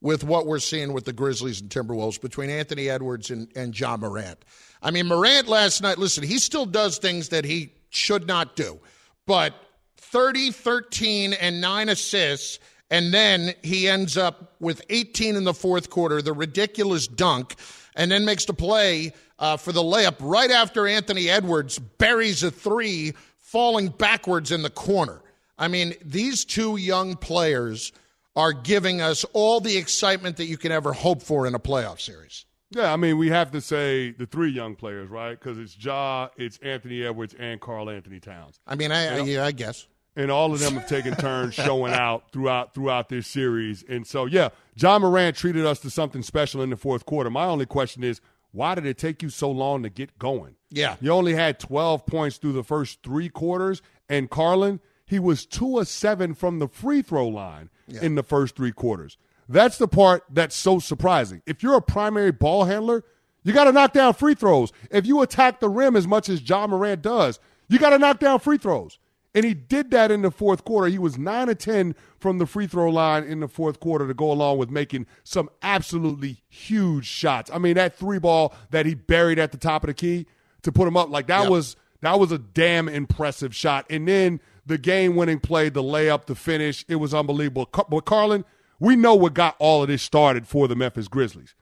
with 0.00 0.24
what 0.24 0.46
we're 0.46 0.58
seeing 0.60 0.92
with 0.92 1.04
the 1.04 1.12
Grizzlies 1.12 1.60
and 1.60 1.70
Timberwolves 1.70 2.20
between 2.20 2.50
Anthony 2.50 2.88
Edwards 2.88 3.30
and, 3.30 3.48
and 3.56 3.78
Ja 3.78 3.96
Morant. 3.96 4.44
I 4.82 4.90
mean, 4.90 5.06
Morant 5.06 5.48
last 5.48 5.82
night, 5.82 5.98
listen, 5.98 6.22
he 6.22 6.38
still 6.38 6.66
does 6.66 6.98
things 6.98 7.30
that 7.30 7.44
he 7.44 7.72
should 7.90 8.26
not 8.26 8.56
do, 8.56 8.78
but 9.26 9.54
30, 9.96 10.52
13, 10.52 11.32
and 11.34 11.60
nine 11.60 11.88
assists. 11.88 12.58
And 12.90 13.12
then 13.12 13.52
he 13.62 13.88
ends 13.88 14.16
up 14.16 14.54
with 14.60 14.80
18 14.88 15.36
in 15.36 15.44
the 15.44 15.52
fourth 15.52 15.90
quarter, 15.90 16.22
the 16.22 16.32
ridiculous 16.32 17.06
dunk, 17.06 17.56
and 17.94 18.10
then 18.10 18.24
makes 18.24 18.46
the 18.46 18.54
play 18.54 19.12
uh, 19.38 19.56
for 19.56 19.72
the 19.72 19.82
layup 19.82 20.16
right 20.20 20.50
after 20.50 20.86
Anthony 20.86 21.28
Edwards 21.28 21.78
buries 21.78 22.42
a 22.42 22.50
three, 22.50 23.12
falling 23.36 23.88
backwards 23.88 24.52
in 24.52 24.62
the 24.62 24.70
corner. 24.70 25.20
I 25.58 25.68
mean, 25.68 25.94
these 26.02 26.44
two 26.44 26.76
young 26.76 27.16
players 27.16 27.92
are 28.36 28.52
giving 28.52 29.00
us 29.00 29.24
all 29.32 29.60
the 29.60 29.76
excitement 29.76 30.36
that 30.36 30.46
you 30.46 30.56
can 30.56 30.70
ever 30.70 30.92
hope 30.92 31.22
for 31.22 31.46
in 31.46 31.54
a 31.54 31.58
playoff 31.58 32.00
series. 32.00 32.46
Yeah, 32.70 32.92
I 32.92 32.96
mean, 32.96 33.16
we 33.16 33.30
have 33.30 33.50
to 33.52 33.60
say 33.60 34.10
the 34.10 34.26
three 34.26 34.50
young 34.50 34.74
players, 34.76 35.08
right? 35.08 35.38
Because 35.38 35.56
it's 35.58 35.76
Ja, 35.82 36.28
it's 36.36 36.58
Anthony 36.58 37.02
Edwards, 37.04 37.34
and 37.38 37.60
Karl-Anthony 37.60 38.20
Towns, 38.20 38.60
I 38.66 38.74
mean, 38.74 38.92
I, 38.92 39.16
I, 39.16 39.20
yeah, 39.22 39.44
I 39.46 39.52
guess. 39.52 39.86
and 40.16 40.30
all 40.30 40.52
of 40.52 40.60
them 40.60 40.74
have 40.74 40.86
taken 40.88 41.14
turns 41.16 41.54
showing 41.54 41.92
out 41.94 42.30
throughout 42.32 42.74
throughout 42.74 43.08
this 43.08 43.26
series. 43.26 43.84
And 43.88 44.06
so, 44.06 44.26
yeah, 44.26 44.50
Ja 44.76 44.98
Morant 44.98 45.34
treated 45.36 45.64
us 45.64 45.78
to 45.80 45.90
something 45.90 46.22
special 46.22 46.60
in 46.60 46.68
the 46.70 46.76
fourth 46.76 47.06
quarter. 47.06 47.30
My 47.30 47.44
only 47.46 47.64
question 47.66 48.04
is, 48.04 48.20
why 48.52 48.74
did 48.74 48.84
it 48.84 48.98
take 48.98 49.22
you 49.22 49.30
so 49.30 49.50
long 49.50 49.82
to 49.82 49.88
get 49.88 50.18
going? 50.18 50.56
Yeah. 50.70 50.96
You 51.00 51.12
only 51.12 51.34
had 51.34 51.58
12 51.58 52.04
points 52.04 52.36
through 52.36 52.52
the 52.52 52.64
first 52.64 53.02
three 53.02 53.30
quarters, 53.30 53.80
and 54.10 54.28
Carlin, 54.28 54.80
he 55.06 55.18
was 55.18 55.46
two 55.46 55.78
of 55.78 55.88
seven 55.88 56.34
from 56.34 56.58
the 56.58 56.68
free 56.68 57.00
throw 57.00 57.28
line 57.28 57.70
in 58.02 58.14
the 58.14 58.22
first 58.22 58.54
three 58.56 58.72
quarters. 58.72 59.16
That's 59.48 59.78
the 59.78 59.88
part 59.88 60.24
that's 60.30 60.54
so 60.56 60.78
surprising. 60.78 61.42
If 61.46 61.62
you're 61.62 61.76
a 61.76 61.82
primary 61.82 62.32
ball 62.32 62.64
handler, 62.64 63.04
you 63.44 63.52
got 63.52 63.64
to 63.64 63.72
knock 63.72 63.92
down 63.92 64.14
free 64.14 64.34
throws. 64.34 64.72
If 64.90 65.06
you 65.06 65.22
attack 65.22 65.60
the 65.60 65.68
rim 65.70 65.96
as 65.96 66.06
much 66.06 66.28
as 66.28 66.46
Ja 66.46 66.66
Morant 66.66 67.00
does, 67.02 67.40
you 67.68 67.78
got 67.78 67.90
to 67.90 67.98
knock 67.98 68.18
down 68.18 68.40
free 68.40 68.58
throws. 68.58 68.98
And 69.34 69.44
he 69.44 69.54
did 69.54 69.90
that 69.92 70.10
in 70.10 70.22
the 70.22 70.30
fourth 70.30 70.64
quarter. 70.64 70.88
He 70.88 70.98
was 70.98 71.16
9 71.18 71.48
of 71.48 71.58
10 71.58 71.94
from 72.18 72.38
the 72.38 72.46
free 72.46 72.66
throw 72.66 72.90
line 72.90 73.24
in 73.24 73.40
the 73.40 73.48
fourth 73.48 73.78
quarter 73.78 74.06
to 74.08 74.14
go 74.14 74.32
along 74.32 74.58
with 74.58 74.70
making 74.70 75.06
some 75.22 75.48
absolutely 75.62 76.42
huge 76.48 77.06
shots. 77.06 77.50
I 77.52 77.58
mean, 77.58 77.74
that 77.74 77.96
three 77.96 78.18
ball 78.18 78.54
that 78.70 78.84
he 78.86 78.94
buried 78.94 79.38
at 79.38 79.52
the 79.52 79.58
top 79.58 79.84
of 79.84 79.88
the 79.88 79.94
key 79.94 80.26
to 80.62 80.72
put 80.72 80.88
him 80.88 80.96
up, 80.96 81.08
like 81.10 81.26
that 81.28 81.42
Yep. 81.42 81.50
was 81.50 81.76
that 82.00 82.18
was 82.18 82.32
a 82.32 82.38
damn 82.38 82.88
impressive 82.88 83.54
shot. 83.54 83.84
And 83.90 84.08
then 84.08 84.40
the 84.66 84.78
game 84.78 85.14
winning 85.16 85.40
play, 85.40 85.68
the 85.68 85.82
layup, 85.82 86.26
the 86.26 86.34
finish, 86.34 86.84
it 86.88 86.96
was 86.96 87.12
unbelievable. 87.12 87.68
But 87.88 88.04
Carlin, 88.06 88.44
we 88.80 88.96
know 88.96 89.14
what 89.14 89.34
got 89.34 89.56
all 89.58 89.82
of 89.82 89.88
this 89.88 90.02
started 90.02 90.46
for 90.46 90.68
the 90.68 90.76
Memphis 90.76 91.08
Grizzlies. 91.08 91.54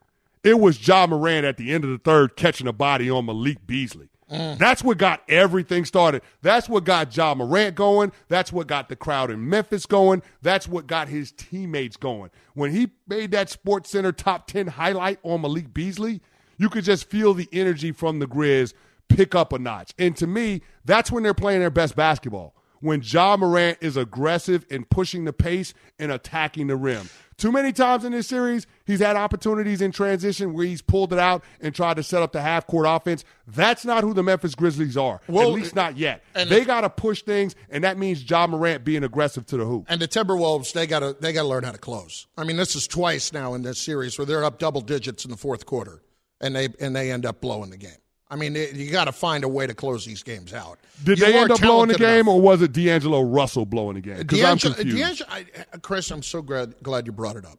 It 0.43 0.61
was 0.61 0.87
Ja 0.87 1.07
Morant 1.07 1.45
at 1.45 1.57
the 1.57 1.73
end 1.73 1.85
of 1.85 1.91
the 1.91 1.99
third 1.99 2.37
catching 2.37 2.69
a 2.69 2.73
body 2.73 3.11
on 3.11 3.27
Malik 3.27 3.67
Beasley. 3.67 4.09
Mm. 4.31 4.59
That's 4.59 4.83
what 4.83 4.99
got 4.99 5.23
everything 5.29 5.85
started. 5.85 6.23
That's 6.43 6.69
what 6.69 6.85
got 6.85 7.17
Ja 7.17 7.35
Morant 7.35 7.75
going. 7.77 8.13
That's 8.29 8.53
what 8.53 8.67
got 8.67 8.89
the 8.89 8.97
crowd 8.97 9.31
in 9.31 9.49
Memphis 9.49 9.87
going. 9.87 10.23
That's 10.43 10.69
what 10.69 10.87
got 10.87 11.09
his 11.09 11.33
teammates 11.33 11.97
going. 11.97 12.31
When 12.55 12.73
he 12.73 12.91
made 13.07 13.31
that 13.33 13.49
SportsCenter 13.49 14.17
top 14.17 14.47
10 14.47 14.69
highlight 14.69 15.19
on 15.23 15.43
Malik 15.43 15.73
Beasley, 15.73 16.21
you 16.59 16.69
could 16.69 16.85
just 16.85 17.09
feel 17.09 17.35
the 17.35 17.49
energy 17.53 17.93
from 17.93 18.19
the 18.19 18.27
Grizz 18.27 18.73
pick 19.09 19.35
up 19.35 19.53
a 19.53 19.59
notch. 19.59 19.93
And 19.99 20.17
to 20.17 20.27
me, 20.27 20.63
that's 20.85 21.13
when 21.13 21.23
they're 21.23 21.35
playing 21.35 21.61
their 21.61 21.71
best 21.71 21.95
basketball. 21.95 22.55
When 22.81 23.03
Ja 23.05 23.37
Morant 23.37 23.79
is 23.81 23.97
aggressive 23.97 24.65
and 24.71 24.89
pushing 24.89 25.25
the 25.25 25.33
pace 25.33 25.75
and 25.99 26.13
attacking 26.13 26.67
the 26.67 26.77
rim. 26.77 27.09
Too 27.39 27.53
many 27.53 27.71
times 27.71 28.05
in 28.07 28.13
this 28.13 28.27
series, 28.27 28.67
he's 28.87 29.01
had 29.01 29.15
opportunities 29.15 29.83
in 29.83 29.93
transition 29.93 30.55
where 30.55 30.65
he's 30.65 30.81
pulled 30.81 31.13
it 31.13 31.19
out 31.19 31.45
and 31.61 31.75
tried 31.75 31.97
to 31.97 32.03
set 32.03 32.23
up 32.23 32.33
the 32.33 32.41
half 32.41 32.67
court 32.67 32.87
offense. 32.89 33.25
That's 33.47 33.85
not 33.85 34.05
who 34.05 34.15
the 34.15 34.23
Memphis 34.23 34.55
Grizzlies 34.55 34.97
are. 34.97 35.21
Well, 35.29 35.49
at 35.49 35.55
least 35.55 35.75
not 35.75 35.99
yet. 35.99 36.23
they 36.35 36.65
got 36.65 36.81
to 36.81 36.91
push 36.91 37.23
things, 37.23 37.55
and 37.69 37.85
that 37.85 37.99
means 37.99 38.23
John 38.23 38.53
Morant 38.53 38.85
being 38.85 39.05
aggressive 39.05 39.45
to 39.47 39.59
the 39.59 39.67
hoop. 39.67 39.85
And 39.89 40.01
the 40.01 40.09
Timberwolves, 40.09 40.73
they 40.73 40.87
got 40.87 41.01
to 41.01 41.15
they 41.21 41.35
got 41.35 41.43
to 41.43 41.49
learn 41.49 41.65
how 41.65 41.73
to 41.73 41.79
close. 41.79 42.27
I 42.39 42.45
mean, 42.45 42.57
this 42.57 42.75
is 42.75 42.87
twice 42.87 43.33
now 43.35 43.53
in 43.53 43.63
this 43.63 43.85
series 43.85 44.17
where 44.19 44.25
they're 44.25 44.45
up 44.45 44.59
double 44.59 44.81
digits 44.81 45.27
in 45.27 45.31
the 45.31 45.37
fourth 45.37 45.67
quarter, 45.67 46.01
and 46.41 46.57
they 46.57 46.71
and 46.81 46.97
they 46.97 47.13
end 47.13 47.27
up 47.27 47.43
blowing 47.43 47.69
the 47.69 47.77
game. 47.77 47.99
I 48.29 48.37
mean, 48.37 48.55
you 48.57 48.91
got 48.91 49.05
to 49.05 49.13
find 49.13 49.45
a 49.45 49.49
way 49.49 49.67
to 49.67 49.75
close 49.75 50.05
these 50.05 50.23
games 50.25 50.53
out. 50.53 50.79
Did 51.05 51.19
You 51.19 51.27
they 51.27 51.39
end 51.39 51.53
up 51.53 51.61
blowing 51.61 51.89
the 51.89 51.95
game, 51.95 52.21
enough. 52.23 52.35
or 52.35 52.41
was 52.41 52.61
it 52.63 52.73
D'Angelo 52.73 53.23
Russell 53.23 53.67
blowing 53.67 53.95
the 53.95 54.01
game? 54.01 54.19
Because 54.19 54.41
I'm 54.41 54.57
D'Angelo, 54.57 54.75
confused. 54.75 54.99
D'Angelo, 54.99 55.31
I, 55.73 55.77
Chris, 55.79 56.11
I'm 56.11 56.23
so 56.23 56.43
glad, 56.43 56.75
glad 56.83 57.07
you 57.07 57.13
brought 57.13 57.37
it 57.37 57.45
up. 57.45 57.59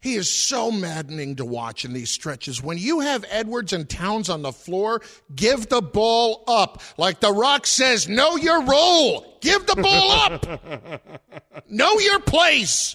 He 0.00 0.14
is 0.14 0.30
so 0.32 0.70
maddening 0.70 1.34
to 1.36 1.44
watch 1.44 1.84
in 1.84 1.92
these 1.92 2.10
stretches. 2.10 2.62
When 2.62 2.78
you 2.78 3.00
have 3.00 3.24
Edwards 3.30 3.72
and 3.72 3.88
Towns 3.88 4.30
on 4.30 4.42
the 4.42 4.52
floor, 4.52 5.02
give 5.34 5.68
the 5.68 5.82
ball 5.82 6.44
up. 6.46 6.80
Like 6.96 7.18
The 7.18 7.32
Rock 7.32 7.66
says, 7.66 8.08
know 8.08 8.36
your 8.36 8.62
role. 8.62 9.38
Give 9.40 9.66
the 9.66 9.74
ball 9.74 10.10
up. 10.12 11.68
know 11.68 11.98
your 11.98 12.20
place. 12.20 12.94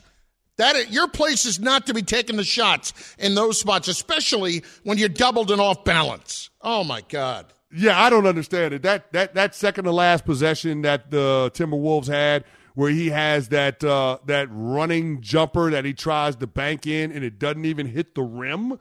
That 0.56 0.92
your 0.92 1.10
place 1.10 1.46
is 1.46 1.60
not 1.60 1.88
to 1.88 1.94
be 1.94 2.04
taking 2.04 2.38
the 2.38 2.44
shots 2.46 2.94
in 3.20 3.36
those 3.36 3.60
spots, 3.60 3.90
especially 3.90 4.64
when 4.84 4.98
you're 4.98 5.10
doubled 5.10 5.52
and 5.52 5.60
off 5.60 5.84
balance. 5.84 6.52
Oh 6.64 6.84
my 6.84 7.02
God. 7.02 7.48
Yeah, 7.76 8.02
I 8.02 8.10
don't 8.10 8.26
understand 8.26 8.74
it. 8.74 8.84
That 8.84 9.12
that 9.14 9.34
that 9.36 9.56
second 9.56 9.86
to 9.86 9.92
last 9.92 10.26
possession 10.26 10.84
that 10.84 11.12
the 11.12 11.52
Timberwolves 11.54 12.08
had, 12.08 12.46
where 12.76 12.92
he 12.92 13.10
has 13.10 13.50
that 13.50 13.84
uh, 13.84 14.20
that 14.26 14.48
running 14.52 15.22
jumper 15.22 15.72
that 15.72 15.84
he 15.84 15.94
tries 15.94 16.36
to 16.38 16.48
bank 16.48 16.88
in 16.88 17.12
and 17.12 17.24
it 17.24 17.40
doesn't 17.40 17.66
even 17.66 17.88
hit 17.88 18.16
the 18.16 18.22
rim. 18.22 18.80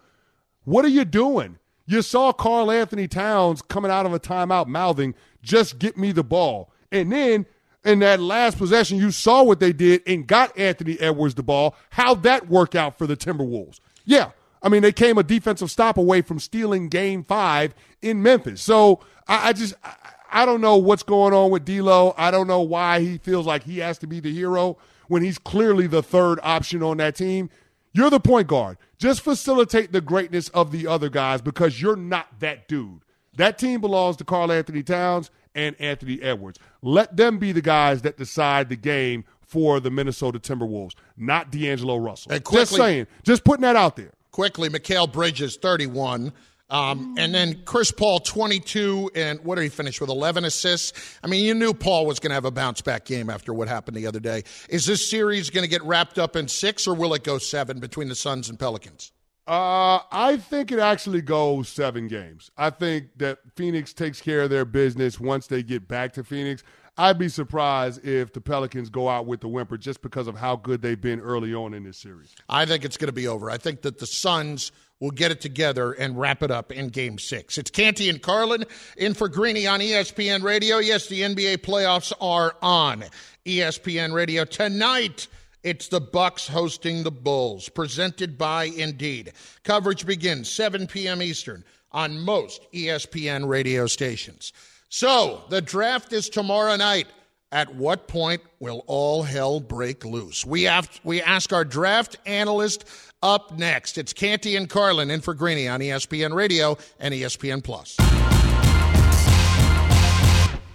What 0.65 0.85
are 0.85 0.89
you 0.89 1.05
doing? 1.05 1.59
You 1.87 2.03
saw 2.03 2.33
Karl-Anthony 2.33 3.09
Towns 3.09 3.61
coming 3.61 3.91
out 3.91 4.07
of 4.07 4.15
a 4.15 4.21
timeout 4.21 4.69
mouthing, 4.69 5.15
"Just 5.43 5.79
get 5.79 5.97
me 5.97 6.13
the 6.13 6.23
ball," 6.23 6.71
and 6.93 7.11
then 7.11 7.47
in 7.85 7.99
that 7.99 8.21
last 8.21 8.59
possession, 8.59 8.99
you 8.99 9.11
saw 9.11 9.43
what 9.43 9.59
they 9.59 9.73
did 9.73 10.03
and 10.07 10.27
got 10.27 10.57
Anthony 10.57 11.01
Edwards 11.01 11.35
the 11.35 11.43
ball. 11.43 11.75
How'd 11.91 12.23
that 12.23 12.49
work 12.49 12.75
out 12.75 12.97
for 12.97 13.07
the 13.09 13.17
Timberwolves? 13.17 13.81
Yeah, 14.05 14.31
I 14.63 14.69
mean, 14.69 14.83
they 14.83 14.93
came 14.93 15.19
a 15.19 15.23
defensive 15.23 15.71
stop 15.71 15.99
away 15.99 16.23
from 16.23 16.39
stealing 16.39 16.89
game 16.89 17.25
five 17.25 17.75
in 18.01 18.23
Memphis. 18.23 18.63
So 18.63 19.01
I, 19.27 19.49
I 19.49 19.53
just, 19.53 19.75
I, 19.83 19.95
I 20.31 20.47
don't 20.47 20.61
know 20.61 20.77
what's 20.77 21.03
going 21.03 21.35
on 21.35 21.51
with 21.51 21.65
D'Lo. 21.65 22.15
I 22.17 22.31
don't 22.31 22.47
know 22.47 22.61
why 22.61 23.01
he 23.01 23.19
feels 23.19 23.47
like 23.47 23.65
he 23.65 23.79
has 23.79 23.99
to 23.99 24.07
be 24.07 24.21
the 24.21 24.33
hero 24.33 24.79
when 25.09 25.23
he's 25.23 25.39
clearly 25.39 25.87
the 25.87 26.03
third 26.03 26.39
option 26.43 26.83
on 26.83 26.99
that 26.99 27.17
team. 27.17 27.51
You're 27.93 28.09
the 28.09 28.21
point 28.21 28.49
guard. 28.49 28.79
Just 28.99 29.21
facilitate 29.21 29.93
the 29.93 30.01
greatness 30.01 30.49
of 30.51 30.73
the 30.73 30.87
other 30.87 31.11
guys 31.11 31.43
because 31.43 31.83
you're 31.83 31.97
not 31.97 32.41
that 32.41 32.69
dude. 32.69 33.03
That 33.37 33.59
team 33.59 33.81
belongs 33.81 34.17
to 34.17 34.25
Karl-Anthony 34.25 34.83
Towns 34.83 35.31
and 35.55 35.77
Anthony 35.79 36.23
Edwards. 36.23 36.59
Let 36.81 37.17
them 37.17 37.39
be 37.39 37.53
the 37.53 37.61
guys 37.61 38.03
that 38.03 38.17
decide 38.17 38.69
the 38.69 38.77
game 38.77 39.25
for 39.41 39.81
the 39.81 39.91
Minnesota 39.91 40.39
Timberwolves, 40.39 40.95
not 41.17 41.51
D'Angelo 41.51 41.97
Russell. 41.99 42.33
Hey, 42.33 42.41
just 42.51 42.75
saying, 42.75 43.07
just 43.23 43.45
putting 43.45 43.63
that 43.63 43.77
out 43.77 43.97
there. 43.97 44.13
Quickly, 44.33 44.69
Mikal 44.69 45.11
Bridges, 45.11 45.57
31. 45.57 46.33
Um, 46.71 47.17
and 47.19 47.35
then 47.35 47.63
Chris 47.67 47.93
Paul, 47.93 48.19
22. 48.19 49.11
And 49.15 49.39
what 49.45 49.57
did 49.57 49.63
he 49.63 49.69
finish 49.69 50.01
with? 50.01 50.09
11 50.09 50.47
assists. 50.47 51.19
I 51.23 51.27
mean, 51.27 51.45
you 51.45 51.53
knew 51.53 51.75
Paul 51.75 52.07
was 52.07 52.19
going 52.19 52.31
to 52.31 52.35
have 52.35 52.47
a 52.47 52.51
bounce 52.51 52.81
back 52.81 53.05
game 53.05 53.29
after 53.29 53.53
what 53.53 53.69
happened 53.69 53.97
the 53.97 54.07
other 54.07 54.21
day. 54.21 54.45
Is 54.71 54.87
this 54.87 55.09
series 55.09 55.51
going 55.51 55.65
to 55.65 55.71
get 55.71 55.83
wrapped 55.85 56.19
up 56.19 56.35
in 56.35 56.49
six, 56.49 56.89
or 56.89 56.95
will 56.95 57.13
it 57.13 57.25
go 57.25 57.37
seven 57.37 57.79
between 57.79 58.09
the 58.09 58.15
Suns 58.15 58.49
and 58.49 58.59
Pelicans? 58.59 59.13
Uh, 59.47 59.99
I 60.11 60.39
think 60.39 60.73
it 60.73 60.79
actually 60.79 61.21
goes 61.21 61.69
seven 61.69 62.07
games. 62.09 62.51
I 62.57 62.71
think 62.71 63.19
that 63.19 63.39
Phoenix 63.57 63.93
takes 63.93 64.21
care 64.21 64.43
of 64.43 64.51
their 64.51 64.65
business 64.65 65.21
once 65.21 65.49
they 65.49 65.63
get 65.63 65.89
back 65.89 66.13
to 66.15 66.25
Phoenix. 66.25 66.63
I'd 66.99 67.19
be 67.19 67.29
surprised 67.29 68.05
if 68.05 68.35
the 68.35 68.41
Pelicans 68.41 68.91
go 68.91 69.09
out 69.09 69.27
with 69.27 69.41
the 69.41 69.49
whimper 69.49 69.79
just 69.79 70.03
because 70.03 70.27
of 70.27 70.37
how 70.37 70.57
good 70.57 70.83
they've 70.83 71.01
been 71.01 71.21
early 71.21 71.55
on 71.55 71.73
in 71.73 71.85
this 71.85 71.97
series. 71.97 72.35
I 72.51 72.67
think 72.67 72.85
it's 72.85 72.99
going 72.99 73.09
to 73.09 73.13
be 73.13 73.27
over. 73.27 73.51
I 73.51 73.57
think 73.57 73.81
that 73.83 73.99
the 73.99 74.07
Suns 74.07 74.73
will 75.01 75.11
get 75.11 75.31
it 75.31 75.41
together 75.41 75.93
and 75.93 76.19
wrap 76.19 76.43
it 76.43 76.51
up 76.51 76.71
in 76.71 76.89
game 76.89 77.19
six. 77.19 77.57
It's 77.57 77.71
Canty 77.71 78.11
and 78.11 78.21
Carlin 78.21 78.65
in 78.97 79.15
for 79.15 79.29
Greeny 79.29 79.67
on 79.67 79.81
ESPN 79.81 80.43
Radio. 80.43 80.79
Yes, 80.79 81.07
the 81.07 81.23
NBA 81.23 81.59
playoffs 81.59 82.13
are 82.21 82.57
on 82.61 83.05
ESPN 83.47 84.13
Radio 84.13 84.45
tonight. 84.45 85.29
It's 85.63 85.89
the 85.89 86.01
Bucks 86.01 86.47
hosting 86.47 87.05
the 87.05 87.11
Bulls, 87.11 87.69
presented 87.69 88.37
by 88.37 88.65
Indeed. 88.65 89.33
Coverage 89.65 90.05
begins 90.05 90.51
7 90.51 90.87
p.m. 90.89 91.23
Eastern 91.23 91.65
on 91.91 92.21
most 92.21 92.67
ESPN 92.73 93.49
radio 93.49 93.87
stations. 93.87 94.53
So, 94.95 95.45
the 95.49 95.63
draft 95.63 96.13
is 96.13 96.29
tomorrow 96.29 96.77
night. 96.77 97.07
At 97.51 97.75
what 97.75 98.09
point 98.09 98.43
will 98.61 98.85
all 98.87 99.23
hell 99.23 99.59
break 99.59 100.05
loose? 100.05 100.45
We 100.45 100.65
have 100.65 101.01
we 101.03 101.23
ask 101.23 101.51
our 101.51 101.65
draft 101.65 102.19
analyst 102.27 102.85
up 103.23 103.57
next. 103.57 103.97
It's 103.97 104.13
Canty 104.13 104.55
and 104.55 104.69
Carlin 104.69 105.11
in 105.11 105.23
for 105.23 105.33
Greeny 105.33 105.67
on 105.67 105.81
ESPN 105.81 106.35
Radio 106.35 106.77
and 107.01 107.15
ESPN 107.15 107.65
Plus. 107.65 107.97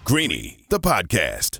Greeny, 0.04 0.66
the 0.70 0.80
podcast. 0.80 1.60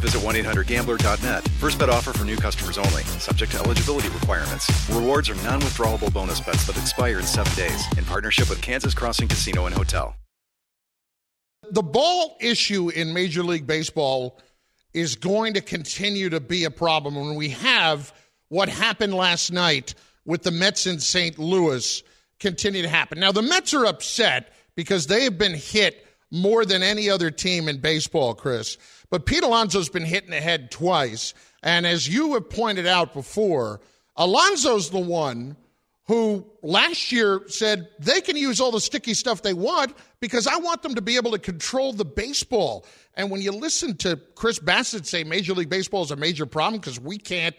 visit 0.00 0.20
1-800-GAMBLER.net. 0.22 1.48
First 1.60 1.78
bet 1.78 1.88
offer 1.88 2.12
for 2.12 2.24
new 2.24 2.36
customers 2.36 2.78
only. 2.78 3.02
Subject 3.18 3.52
to 3.52 3.58
eligibility 3.58 4.08
requirements. 4.08 4.68
Rewards 4.90 5.30
are 5.30 5.36
non-withdrawable 5.36 6.12
bonus 6.12 6.40
bets 6.40 6.66
that 6.66 6.76
expire 6.76 7.18
in 7.20 7.26
seven 7.26 7.54
days. 7.54 7.84
In 7.96 8.04
partnership 8.04 8.50
with 8.50 8.60
Kansas 8.60 8.94
Crossing 8.94 9.28
Casino 9.28 9.66
and 9.66 9.74
Hotel. 9.74 10.14
the 11.70 11.82
ball 11.82 12.36
issue 12.40 12.88
in 12.88 13.14
Major 13.14 13.44
League 13.44 13.66
Baseball 13.66 14.40
is 14.92 15.14
going 15.14 15.54
to 15.54 15.60
continue 15.60 16.28
to 16.30 16.40
be 16.40 16.64
a 16.64 16.70
problem 16.70 17.14
when 17.14 17.36
we 17.36 17.50
have 17.50 18.12
what 18.48 18.68
happened 18.68 19.14
last 19.14 19.52
night 19.52 19.94
with 20.24 20.42
the 20.42 20.50
Mets 20.50 20.86
in 20.86 20.98
St. 20.98 21.38
Louis 21.38 22.02
continue 22.40 22.82
to 22.82 22.88
happen. 22.88 23.20
Now, 23.20 23.32
the 23.32 23.42
Mets 23.42 23.72
are 23.74 23.86
upset 23.86 24.52
because 24.74 25.06
they 25.06 25.24
have 25.24 25.38
been 25.38 25.54
hit 25.54 26.06
more 26.30 26.64
than 26.64 26.82
any 26.82 27.10
other 27.10 27.30
team 27.30 27.68
in 27.68 27.78
baseball, 27.78 28.34
Chris. 28.34 28.78
But 29.10 29.26
Pete 29.26 29.42
Alonso's 29.42 29.88
been 29.88 30.04
hit 30.04 30.24
in 30.24 30.30
the 30.30 30.40
head 30.40 30.70
twice. 30.70 31.34
And 31.62 31.86
as 31.86 32.08
you 32.08 32.34
have 32.34 32.48
pointed 32.48 32.86
out 32.86 33.12
before, 33.12 33.80
Alonso's 34.16 34.90
the 34.90 35.00
one 35.00 35.56
who 36.10 36.44
last 36.62 37.12
year 37.12 37.42
said 37.46 37.88
they 38.00 38.20
can 38.20 38.36
use 38.36 38.60
all 38.60 38.72
the 38.72 38.80
sticky 38.80 39.14
stuff 39.14 39.42
they 39.42 39.54
want 39.54 39.94
because 40.18 40.46
I 40.46 40.56
want 40.56 40.82
them 40.82 40.96
to 40.96 41.02
be 41.02 41.16
able 41.16 41.30
to 41.32 41.38
control 41.38 41.92
the 41.92 42.04
baseball. 42.04 42.84
And 43.14 43.30
when 43.30 43.40
you 43.40 43.52
listen 43.52 43.96
to 43.98 44.16
Chris 44.34 44.58
Bassitt 44.58 45.06
say 45.06 45.22
Major 45.22 45.54
League 45.54 45.68
Baseball 45.68 46.02
is 46.02 46.10
a 46.10 46.16
major 46.16 46.46
problem 46.46 46.80
because 46.80 46.98
we 46.98 47.16
can't, 47.16 47.54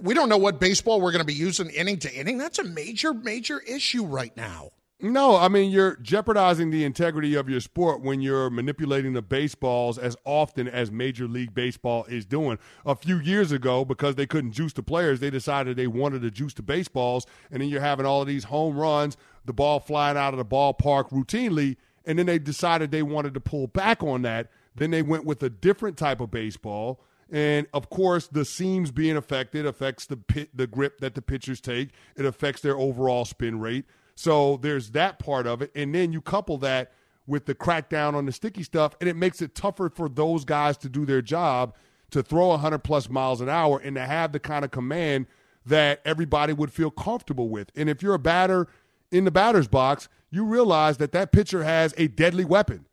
we 0.00 0.14
don't 0.14 0.30
know 0.30 0.38
what 0.38 0.58
baseball 0.58 1.00
we're 1.00 1.12
going 1.12 1.20
to 1.20 1.26
be 1.26 1.34
using 1.34 1.68
inning 1.70 1.98
to 1.98 2.14
inning, 2.14 2.38
that's 2.38 2.58
a 2.58 2.64
major, 2.64 3.12
major 3.12 3.60
issue 3.60 4.06
right 4.06 4.34
now. 4.36 4.70
No, 5.04 5.36
I 5.36 5.48
mean 5.48 5.72
you're 5.72 5.96
jeopardizing 5.96 6.70
the 6.70 6.84
integrity 6.84 7.34
of 7.34 7.48
your 7.48 7.60
sport 7.60 8.02
when 8.02 8.20
you're 8.20 8.50
manipulating 8.50 9.14
the 9.14 9.22
baseballs 9.22 9.98
as 9.98 10.16
often 10.24 10.68
as 10.68 10.92
Major 10.92 11.26
League 11.26 11.54
Baseball 11.54 12.04
is 12.04 12.24
doing. 12.24 12.56
A 12.86 12.94
few 12.94 13.18
years 13.18 13.50
ago, 13.50 13.84
because 13.84 14.14
they 14.14 14.26
couldn't 14.26 14.52
juice 14.52 14.72
the 14.72 14.82
players, 14.84 15.18
they 15.18 15.30
decided 15.30 15.76
they 15.76 15.88
wanted 15.88 16.22
to 16.22 16.30
juice 16.30 16.54
the 16.54 16.62
baseballs, 16.62 17.26
and 17.50 17.60
then 17.60 17.68
you're 17.68 17.80
having 17.80 18.06
all 18.06 18.22
of 18.22 18.28
these 18.28 18.44
home 18.44 18.76
runs, 18.78 19.16
the 19.44 19.52
ball 19.52 19.80
flying 19.80 20.16
out 20.16 20.34
of 20.34 20.38
the 20.38 20.44
ballpark 20.44 21.10
routinely, 21.10 21.76
and 22.06 22.18
then 22.18 22.26
they 22.26 22.38
decided 22.38 22.92
they 22.92 23.02
wanted 23.02 23.34
to 23.34 23.40
pull 23.40 23.66
back 23.66 24.04
on 24.04 24.22
that. 24.22 24.50
Then 24.76 24.92
they 24.92 25.02
went 25.02 25.24
with 25.24 25.42
a 25.42 25.50
different 25.50 25.96
type 25.98 26.20
of 26.20 26.30
baseball 26.30 27.00
And 27.32 27.66
of 27.72 27.88
course, 27.88 28.28
the 28.28 28.44
seams 28.44 28.90
being 28.90 29.16
affected 29.16 29.64
affects 29.64 30.04
the 30.06 30.18
pit, 30.18 30.50
the 30.54 30.66
grip 30.66 30.98
that 31.00 31.14
the 31.14 31.22
pitchers 31.22 31.60
take. 31.62 31.90
It 32.14 32.26
affects 32.26 32.60
their 32.60 32.76
overall 32.76 33.24
spin 33.24 33.58
rate. 33.58 33.86
So 34.22 34.56
there's 34.58 34.92
that 34.92 35.18
part 35.18 35.48
of 35.48 35.62
it. 35.62 35.72
And 35.74 35.92
then 35.92 36.12
you 36.12 36.20
couple 36.20 36.56
that 36.58 36.92
with 37.26 37.46
the 37.46 37.56
crackdown 37.56 38.14
on 38.14 38.24
the 38.24 38.30
sticky 38.30 38.62
stuff, 38.62 38.94
and 39.00 39.08
it 39.10 39.16
makes 39.16 39.42
it 39.42 39.56
tougher 39.56 39.90
for 39.92 40.08
those 40.08 40.44
guys 40.44 40.76
to 40.76 40.88
do 40.88 41.04
their 41.04 41.22
job 41.22 41.74
to 42.12 42.22
throw 42.22 42.48
100 42.48 42.78
plus 42.84 43.10
miles 43.10 43.40
an 43.40 43.48
hour 43.48 43.80
and 43.80 43.96
to 43.96 44.02
have 44.02 44.30
the 44.30 44.38
kind 44.38 44.64
of 44.64 44.70
command 44.70 45.26
that 45.66 46.00
everybody 46.04 46.52
would 46.52 46.72
feel 46.72 46.88
comfortable 46.88 47.48
with. 47.48 47.72
And 47.74 47.90
if 47.90 48.00
you're 48.00 48.14
a 48.14 48.18
batter 48.20 48.68
in 49.10 49.24
the 49.24 49.32
batter's 49.32 49.66
box, 49.66 50.08
you 50.30 50.44
realize 50.44 50.98
that 50.98 51.10
that 51.10 51.32
pitcher 51.32 51.64
has 51.64 51.92
a 51.98 52.06
deadly 52.06 52.44
weapon. 52.44 52.86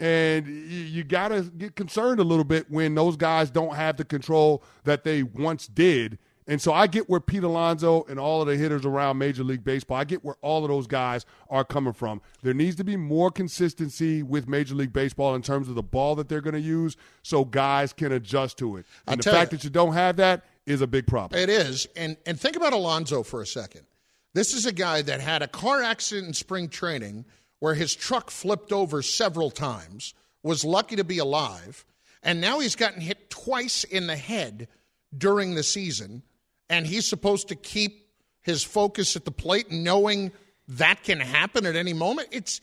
And 0.00 0.48
you, 0.48 1.04
got 1.04 1.28
to 1.28 1.42
get 1.42 1.76
concerned 1.76 2.18
a 2.18 2.24
little 2.24 2.44
bit 2.44 2.68
when 2.68 2.96
those 2.96 3.14
guys 3.14 3.52
don't 3.52 3.76
have 3.76 3.98
the 3.98 4.04
control 4.04 4.64
that 4.82 5.04
they 5.04 5.22
once 5.22 5.68
did. 5.68 6.18
And 6.46 6.60
so 6.60 6.72
I 6.72 6.86
get 6.86 7.08
where 7.08 7.20
Pete 7.20 7.44
Alonso 7.44 8.04
and 8.08 8.18
all 8.18 8.40
of 8.40 8.48
the 8.48 8.56
hitters 8.56 8.84
around 8.84 9.18
Major 9.18 9.44
League 9.44 9.64
Baseball, 9.64 9.96
I 9.96 10.04
get 10.04 10.24
where 10.24 10.36
all 10.42 10.64
of 10.64 10.68
those 10.70 10.86
guys 10.86 11.24
are 11.48 11.64
coming 11.64 11.92
from. 11.92 12.20
There 12.42 12.54
needs 12.54 12.76
to 12.76 12.84
be 12.84 12.96
more 12.96 13.30
consistency 13.30 14.22
with 14.22 14.48
Major 14.48 14.74
League 14.74 14.92
Baseball 14.92 15.34
in 15.34 15.42
terms 15.42 15.68
of 15.68 15.76
the 15.76 15.82
ball 15.82 16.16
that 16.16 16.28
they're 16.28 16.40
going 16.40 16.54
to 16.54 16.60
use 16.60 16.96
so 17.22 17.44
guys 17.44 17.92
can 17.92 18.12
adjust 18.12 18.58
to 18.58 18.76
it. 18.76 18.86
And 19.06 19.22
the 19.22 19.30
fact 19.30 19.52
you, 19.52 19.58
that 19.58 19.64
you 19.64 19.70
don't 19.70 19.92
have 19.92 20.16
that 20.16 20.44
is 20.66 20.80
a 20.80 20.86
big 20.86 21.06
problem. 21.06 21.40
It 21.40 21.48
is. 21.48 21.86
And 21.96 22.16
and 22.26 22.38
think 22.38 22.56
about 22.56 22.72
Alonso 22.72 23.22
for 23.22 23.40
a 23.40 23.46
second. 23.46 23.82
This 24.34 24.54
is 24.54 24.66
a 24.66 24.72
guy 24.72 25.02
that 25.02 25.20
had 25.20 25.42
a 25.42 25.48
car 25.48 25.82
accident 25.82 26.28
in 26.28 26.34
spring 26.34 26.68
training 26.68 27.26
where 27.58 27.74
his 27.74 27.94
truck 27.94 28.30
flipped 28.30 28.72
over 28.72 29.02
several 29.02 29.50
times, 29.50 30.14
was 30.42 30.64
lucky 30.64 30.96
to 30.96 31.04
be 31.04 31.18
alive, 31.18 31.84
and 32.22 32.40
now 32.40 32.58
he's 32.58 32.74
gotten 32.74 33.00
hit 33.00 33.30
twice 33.30 33.84
in 33.84 34.08
the 34.08 34.16
head 34.16 34.66
during 35.16 35.54
the 35.54 35.62
season, 35.62 36.22
and 36.72 36.86
he's 36.86 37.06
supposed 37.06 37.48
to 37.48 37.54
keep 37.54 38.08
his 38.40 38.64
focus 38.64 39.14
at 39.14 39.24
the 39.24 39.30
plate 39.30 39.70
knowing 39.70 40.32
that 40.66 41.04
can 41.04 41.20
happen 41.20 41.66
at 41.66 41.76
any 41.76 41.92
moment. 41.92 42.28
It's 42.32 42.60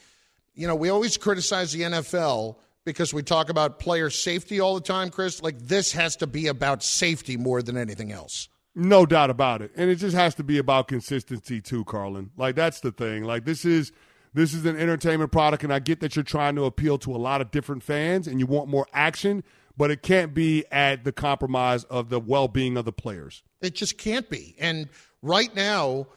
you 0.56 0.68
know, 0.68 0.76
we 0.76 0.90
always 0.90 1.16
criticize 1.16 1.72
the 1.72 1.82
NFL 1.84 2.58
because 2.84 3.14
we 3.14 3.24
talk 3.24 3.50
about 3.50 3.80
player 3.80 4.10
safety 4.10 4.60
all 4.60 4.76
the 4.76 4.82
time, 4.82 5.10
Chris. 5.10 5.42
Like 5.42 5.60
this 5.60 5.94
has 5.94 6.18
to 6.18 6.28
be 6.28 6.48
about 6.48 6.84
safety 6.84 7.38
more 7.38 7.62
than 7.62 7.78
anything 7.78 8.12
else. 8.12 8.50
No 8.76 9.06
doubt 9.06 9.30
about 9.30 9.62
it. 9.62 9.72
And 9.76 9.90
it 9.90 9.96
just 9.96 10.16
has 10.16 10.36
to 10.36 10.44
be 10.44 10.58
about 10.58 10.88
consistency 10.88 11.62
too, 11.62 11.86
Carlin. 11.86 12.32
Like 12.36 12.56
that's 12.56 12.80
the 12.82 12.92
thing. 12.92 13.24
Like 13.24 13.46
this 13.46 13.64
is 13.64 13.92
this 14.34 14.54
is 14.54 14.66
an 14.66 14.76
entertainment 14.76 15.32
product 15.32 15.64
and 15.64 15.72
I 15.72 15.80
get 15.80 16.00
that 16.02 16.16
you're 16.16 16.24
trying 16.24 16.56
to 16.56 16.66
appeal 16.66 16.98
to 17.00 17.16
a 17.16 17.18
lot 17.18 17.42
of 17.42 17.52
different 17.52 17.84
fans 17.84 18.28
and 18.28 18.40
you 18.40 18.48
want 18.48 18.70
more 18.70 18.88
action, 18.92 19.44
but 19.80 19.90
it 19.90 20.04
can't 20.04 20.34
be 20.34 20.66
at 20.74 21.06
the 21.06 21.12
compromise 21.14 21.86
of 21.86 22.10
the 22.10 22.20
well-being 22.20 22.76
of 22.76 22.84
the 22.84 22.92
players. 22.92 23.42
It 23.62 23.76
just 23.76 23.98
can't 23.98 24.30
be. 24.30 24.54
And 24.60 24.90
right 25.22 25.56
now, 25.56 26.08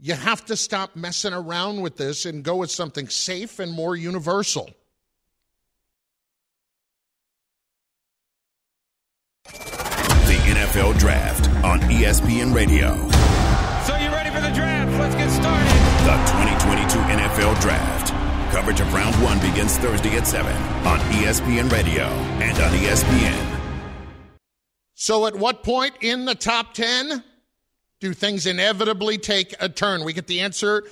you 0.00 0.14
have 0.14 0.44
to 0.46 0.56
stop 0.56 0.96
messing 0.96 1.32
around 1.32 1.82
with 1.82 1.96
this 1.96 2.26
and 2.26 2.42
go 2.42 2.56
with 2.56 2.72
something 2.72 3.08
safe 3.08 3.60
and 3.60 3.70
more 3.70 3.94
universal. 3.94 4.68
The 9.44 10.38
NFL 10.44 10.98
Draft 10.98 11.48
on 11.64 11.78
ESPN 11.82 12.52
Radio. 12.52 12.96
So 13.86 13.96
you 13.98 14.10
ready 14.10 14.30
for 14.30 14.40
the 14.40 14.52
draft? 14.52 14.90
Let's 14.98 15.14
get 15.14 15.30
started. 15.30 15.68
The 16.02 16.16
2022 16.58 16.98
NFL 16.98 17.60
Draft. 17.60 18.21
Coverage 18.52 18.80
of 18.80 18.92
round 18.92 19.14
one 19.22 19.40
begins 19.40 19.78
Thursday 19.78 20.10
at 20.10 20.26
7 20.26 20.54
on 20.86 20.98
ESPN 21.14 21.72
Radio 21.72 22.04
and 22.04 22.58
on 22.58 22.70
ESPN. 22.72 23.58
So, 24.94 25.26
at 25.26 25.34
what 25.34 25.62
point 25.62 25.94
in 26.02 26.26
the 26.26 26.34
top 26.34 26.74
10 26.74 27.24
do 28.00 28.12
things 28.12 28.44
inevitably 28.44 29.16
take 29.16 29.54
a 29.58 29.70
turn? 29.70 30.04
We 30.04 30.12
get 30.12 30.26
the 30.26 30.40
answer 30.40 30.84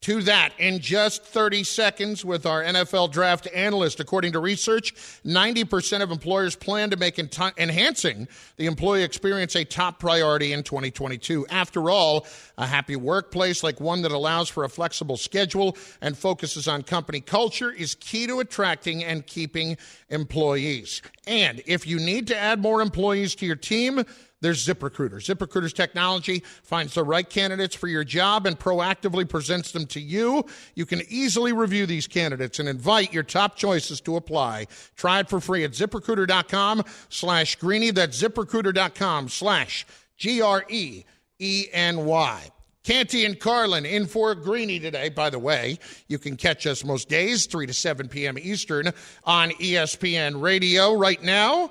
to 0.00 0.22
that 0.22 0.52
in 0.58 0.78
just 0.78 1.24
30 1.24 1.64
seconds 1.64 2.24
with 2.24 2.46
our 2.46 2.62
NFL 2.62 3.10
draft 3.10 3.48
analyst. 3.52 3.98
According 3.98 4.32
to 4.32 4.38
research, 4.38 4.94
90% 5.24 6.02
of 6.02 6.12
employers 6.12 6.54
plan 6.54 6.90
to 6.90 6.96
make 6.96 7.18
enhancing 7.18 8.28
the 8.56 8.66
employee 8.66 9.02
experience 9.02 9.56
a 9.56 9.64
top 9.64 9.98
priority 9.98 10.52
in 10.52 10.62
2022. 10.62 11.46
After 11.48 11.90
all, 11.90 12.26
a 12.56 12.66
happy 12.66 12.94
workplace 12.94 13.64
like 13.64 13.80
one 13.80 14.02
that 14.02 14.12
allows 14.12 14.48
for 14.48 14.64
a 14.64 14.68
flexible 14.68 15.16
schedule 15.16 15.76
and 16.00 16.16
focuses 16.16 16.68
on 16.68 16.82
company 16.82 17.20
culture 17.20 17.72
is 17.72 17.96
key 17.96 18.26
to 18.28 18.38
attracting 18.38 19.02
and 19.02 19.26
keeping 19.26 19.76
employees. 20.10 21.02
And 21.26 21.60
if 21.66 21.86
you 21.86 21.98
need 21.98 22.28
to 22.28 22.36
add 22.36 22.60
more 22.60 22.80
employees 22.80 23.34
to 23.36 23.46
your 23.46 23.56
team, 23.56 24.04
there's 24.40 24.64
ZipRecruiter. 24.64 25.16
ZipRecruiter's 25.16 25.72
technology 25.72 26.42
finds 26.62 26.94
the 26.94 27.04
right 27.04 27.28
candidates 27.28 27.74
for 27.74 27.88
your 27.88 28.04
job 28.04 28.46
and 28.46 28.58
proactively 28.58 29.28
presents 29.28 29.72
them 29.72 29.86
to 29.86 30.00
you. 30.00 30.44
You 30.74 30.86
can 30.86 31.02
easily 31.08 31.52
review 31.52 31.86
these 31.86 32.06
candidates 32.06 32.58
and 32.58 32.68
invite 32.68 33.12
your 33.12 33.24
top 33.24 33.56
choices 33.56 34.00
to 34.02 34.16
apply. 34.16 34.66
Try 34.96 35.20
it 35.20 35.28
for 35.28 35.40
free 35.40 35.64
at 35.64 35.72
ziprecruiter.com 35.72 36.84
slash 37.08 37.56
greeny. 37.56 37.90
That's 37.90 38.22
ziprecruiter.com 38.22 39.28
slash 39.28 39.86
G 40.16 40.40
R 40.40 40.64
E 40.68 41.04
E 41.38 41.66
N 41.72 42.04
Y. 42.04 42.50
Canty 42.84 43.26
and 43.26 43.38
Carlin 43.38 43.84
in 43.84 44.06
for 44.06 44.34
Greeny 44.34 44.78
today. 44.78 45.10
By 45.10 45.28
the 45.28 45.38
way, 45.38 45.78
you 46.06 46.18
can 46.18 46.38
catch 46.38 46.66
us 46.66 46.84
most 46.84 47.08
days, 47.10 47.44
3 47.44 47.66
to 47.66 47.74
7 47.74 48.08
p.m. 48.08 48.38
Eastern 48.38 48.92
on 49.24 49.50
ESPN 49.50 50.40
Radio. 50.40 50.94
Right 50.94 51.22
now, 51.22 51.70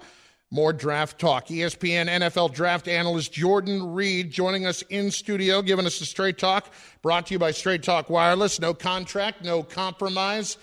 more 0.49 0.73
draft 0.73 1.19
talk. 1.19 1.47
ESPN 1.47 2.07
NFL 2.07 2.53
draft 2.53 2.88
analyst 2.88 3.33
Jordan 3.33 3.93
Reid 3.93 4.31
joining 4.31 4.65
us 4.65 4.81
in 4.83 5.12
studio, 5.12 5.62
giving 5.62 5.86
us 5.86 5.99
the 5.99 6.05
straight 6.05 6.38
talk. 6.38 6.71
Brought 7.01 7.27
to 7.27 7.33
you 7.33 7.39
by 7.39 7.51
Straight 7.51 7.83
Talk 7.83 8.10
Wireless. 8.10 8.60
No 8.60 8.73
contract, 8.73 9.43
no 9.43 9.63
compromise. 9.63 10.57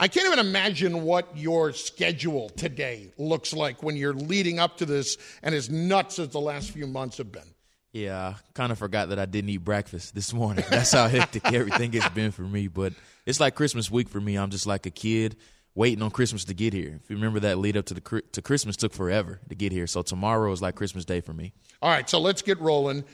I 0.00 0.06
can't 0.06 0.26
even 0.26 0.38
imagine 0.38 1.02
what 1.02 1.36
your 1.36 1.72
schedule 1.72 2.50
today 2.50 3.12
looks 3.18 3.52
like 3.52 3.82
when 3.82 3.96
you're 3.96 4.14
leading 4.14 4.60
up 4.60 4.76
to 4.78 4.86
this 4.86 5.18
and 5.42 5.54
as 5.54 5.68
nuts 5.68 6.20
as 6.20 6.28
the 6.28 6.40
last 6.40 6.70
few 6.70 6.86
months 6.86 7.18
have 7.18 7.32
been. 7.32 7.42
Yeah, 7.92 8.34
I 8.36 8.40
kind 8.54 8.70
of 8.70 8.78
forgot 8.78 9.08
that 9.08 9.18
I 9.18 9.26
didn't 9.26 9.50
eat 9.50 9.58
breakfast 9.58 10.14
this 10.14 10.32
morning. 10.32 10.64
That's 10.70 10.92
how 10.92 11.08
hectic 11.08 11.52
everything 11.52 11.92
has 11.92 12.08
been 12.10 12.30
for 12.30 12.42
me. 12.42 12.68
But 12.68 12.92
it's 13.26 13.40
like 13.40 13.54
Christmas 13.54 13.90
week 13.90 14.08
for 14.08 14.20
me. 14.20 14.36
I'm 14.36 14.50
just 14.50 14.66
like 14.66 14.86
a 14.86 14.90
kid 14.90 15.36
waiting 15.78 16.02
on 16.02 16.10
Christmas 16.10 16.44
to 16.44 16.54
get 16.54 16.72
here. 16.72 16.98
If 17.00 17.08
you 17.08 17.14
remember 17.14 17.38
that 17.40 17.58
lead 17.58 17.76
up 17.76 17.86
to 17.86 17.94
the 17.94 18.22
to 18.32 18.42
Christmas 18.42 18.76
took 18.76 18.92
forever 18.92 19.40
to 19.48 19.54
get 19.54 19.70
here. 19.70 19.86
So 19.86 20.02
tomorrow 20.02 20.50
is 20.50 20.60
like 20.60 20.74
Christmas 20.74 21.04
Day 21.04 21.20
for 21.20 21.32
me. 21.32 21.52
All 21.80 21.88
right, 21.88 22.10
so 22.10 22.18
let's 22.18 22.42
get 22.42 22.60
rolling. 22.60 23.04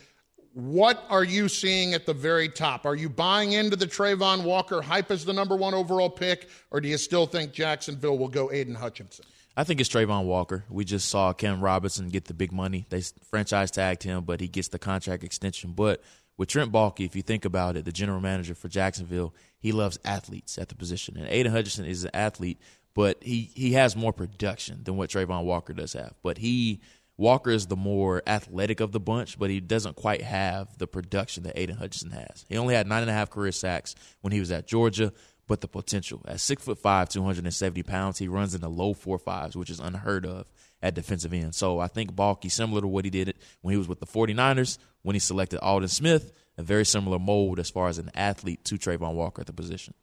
What 0.54 1.04
are 1.10 1.24
you 1.24 1.48
seeing 1.48 1.92
at 1.92 2.06
the 2.06 2.14
very 2.14 2.48
top? 2.48 2.86
Are 2.86 2.94
you 2.94 3.10
buying 3.10 3.52
into 3.52 3.76
the 3.76 3.86
Travon 3.86 4.44
Walker 4.44 4.80
hype 4.80 5.10
as 5.10 5.26
the 5.26 5.32
number 5.32 5.56
one 5.56 5.74
overall 5.74 6.08
pick, 6.08 6.48
or 6.70 6.80
do 6.80 6.88
you 6.88 6.96
still 6.96 7.26
think 7.26 7.52
Jacksonville 7.52 8.16
will 8.16 8.28
go 8.28 8.50
Aidan 8.50 8.76
Hutchinson? 8.76 9.26
I 9.56 9.64
think 9.64 9.80
it's 9.80 9.90
Travon 9.90 10.24
Walker. 10.24 10.64
We 10.70 10.84
just 10.84 11.10
saw 11.10 11.32
Cam 11.34 11.60
Robinson 11.60 12.08
get 12.08 12.24
the 12.24 12.34
big 12.34 12.50
money. 12.50 12.86
They 12.88 13.02
franchise 13.30 13.72
tagged 13.72 14.04
him, 14.04 14.24
but 14.24 14.40
he 14.40 14.48
gets 14.48 14.68
the 14.68 14.78
contract 14.78 15.22
extension. 15.22 15.72
But 15.72 16.02
with 16.36 16.48
Trent 16.48 16.72
Baalke, 16.72 17.04
if 17.04 17.14
you 17.14 17.22
think 17.22 17.44
about 17.44 17.76
it, 17.76 17.84
the 17.84 17.92
general 17.92 18.20
manager 18.20 18.54
for 18.54 18.68
Jacksonville, 18.68 19.34
he 19.58 19.72
loves 19.72 19.98
athletes 20.04 20.58
at 20.58 20.68
the 20.68 20.74
position. 20.74 21.16
And 21.16 21.28
Aidan 21.28 21.52
Hutchinson 21.52 21.84
is 21.84 22.04
an 22.04 22.10
athlete, 22.14 22.58
but 22.94 23.22
he, 23.22 23.50
he 23.54 23.72
has 23.74 23.96
more 23.96 24.12
production 24.12 24.82
than 24.84 24.96
what 24.96 25.10
Travon 25.10 25.44
Walker 25.44 25.72
does 25.72 25.92
have. 25.92 26.14
But 26.22 26.38
he 26.38 26.80
Walker 27.16 27.50
is 27.50 27.66
the 27.66 27.76
more 27.76 28.22
athletic 28.26 28.80
of 28.80 28.90
the 28.90 28.98
bunch, 28.98 29.38
but 29.38 29.48
he 29.48 29.60
doesn't 29.60 29.94
quite 29.94 30.22
have 30.22 30.76
the 30.78 30.88
production 30.88 31.44
that 31.44 31.56
Aidan 31.56 31.76
Hutchinson 31.76 32.10
has. 32.10 32.44
He 32.48 32.56
only 32.56 32.74
had 32.74 32.88
nine 32.88 33.02
and 33.02 33.10
a 33.10 33.14
half 33.14 33.30
career 33.30 33.52
sacks 33.52 33.94
when 34.20 34.32
he 34.32 34.40
was 34.40 34.50
at 34.50 34.66
Georgia, 34.66 35.12
but 35.46 35.60
the 35.60 35.68
potential 35.68 36.20
at 36.26 36.40
six 36.40 36.64
foot 36.64 36.78
five, 36.78 37.08
two 37.08 37.22
hundred 37.22 37.44
and 37.44 37.54
seventy 37.54 37.84
pounds, 37.84 38.18
he 38.18 38.26
runs 38.26 38.54
in 38.54 38.60
the 38.60 38.68
low 38.68 38.94
four 38.94 39.18
fives, 39.18 39.56
which 39.56 39.70
is 39.70 39.78
unheard 39.78 40.26
of 40.26 40.46
at 40.82 40.94
defensive 40.94 41.32
end. 41.32 41.54
So 41.54 41.78
I 41.78 41.88
think 41.88 42.14
Baalke, 42.14 42.50
similar 42.50 42.80
to 42.80 42.86
what 42.86 43.04
he 43.04 43.10
did 43.10 43.34
when 43.62 43.72
he 43.72 43.78
was 43.78 43.88
with 43.88 44.00
the 44.00 44.06
49ers, 44.06 44.78
when 45.02 45.14
he 45.14 45.20
selected 45.20 45.60
Aldon 45.60 45.88
Smith, 45.88 46.32
a 46.56 46.62
very 46.62 46.84
similar 46.84 47.18
mold 47.18 47.58
as 47.58 47.70
far 47.70 47.88
as 47.88 47.98
an 47.98 48.10
athlete 48.14 48.64
to 48.64 48.76
Travon 48.76 49.14
Walker 49.14 49.40
at 49.40 49.46
the 49.46 49.52
position. 49.52 49.94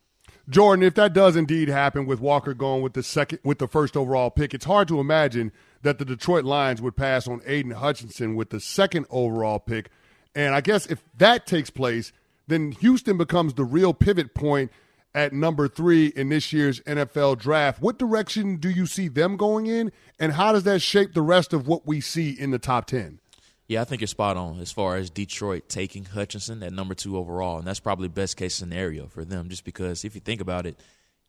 Jordan, 0.50 0.84
if 0.84 0.96
that 0.96 1.14
does 1.14 1.36
indeed 1.36 1.70
happen 1.70 2.06
with 2.06 2.20
Walker 2.20 2.54
going 2.54 2.82
with 2.82 2.94
the 2.94 3.04
second 3.04 3.40
with 3.44 3.60
the 3.60 3.68
first 3.68 3.96
overall 3.96 4.30
pick, 4.30 4.54
it's 4.54 4.66
hard 4.66 4.88
to 4.88 5.00
imagine 5.00 5.52
that 5.84 6.00
the 6.00 6.06
Detroit 6.06 6.44
Lions 6.44 6.82
would 6.82 6.96
pass 6.96 7.28
on 7.28 7.42
Aidan 7.46 7.72
Hutchinson 7.72 8.36
with 8.36 8.50
the 8.50 8.60
second 8.60 9.06
overall 9.10 9.60
pick. 9.60 9.90
And 10.36 10.56
I 10.56 10.62
guess 10.62 10.88
if 10.88 11.04
that 11.18 11.46
takes 11.46 11.70
place, 11.70 12.12
then 12.48 12.72
Houston 12.74 13.18
becomes 13.18 13.54
the 13.54 13.64
real 13.64 13.94
pivot 13.94 14.34
point 14.34 14.72
at 15.14 15.34
number 15.34 15.68
three 15.68 16.08
in 16.08 16.30
this 16.30 16.54
year's 16.54 16.80
NFL 16.82 17.40
draft. 17.40 17.82
What 17.82 17.98
direction 17.98 18.58
do 18.58 18.70
you 18.70 18.86
see 18.86 19.08
them 19.08 19.38
going 19.38 19.68
in, 19.68 19.92
and 20.20 20.34
how 20.34 20.52
does 20.54 20.64
that 20.64 20.82
shape 20.82 21.14
the 21.14 21.22
rest 21.22 21.54
of 21.54 21.68
what 21.68 21.86
we 21.86 22.02
see 22.02 22.32
in 22.32 22.52
the 22.52 22.60
top 22.60 22.86
10? 22.86 23.20
Yeah, 23.68 23.82
I 23.82 23.86
think 23.86 24.02
you're 24.02 24.08
spot 24.08 24.36
on 24.36 24.60
as 24.60 24.72
far 24.72 24.98
as 24.98 25.10
Detroit 25.10 25.70
taking 25.70 26.04
Hutchinson 26.04 26.62
at 26.62 26.74
number 26.74 26.94
two 26.94 27.18
overall, 27.18 27.58
and 27.58 27.66
that's 27.66 27.80
probably 27.80 28.10
best 28.10 28.36
case 28.36 28.54
scenario 28.54 29.08
for 29.08 29.24
them. 29.24 29.48
Just 29.48 29.64
because 29.64 30.04
if 30.04 30.14
you 30.14 30.20
think 30.20 30.42
about 30.42 30.66
it, 30.66 30.78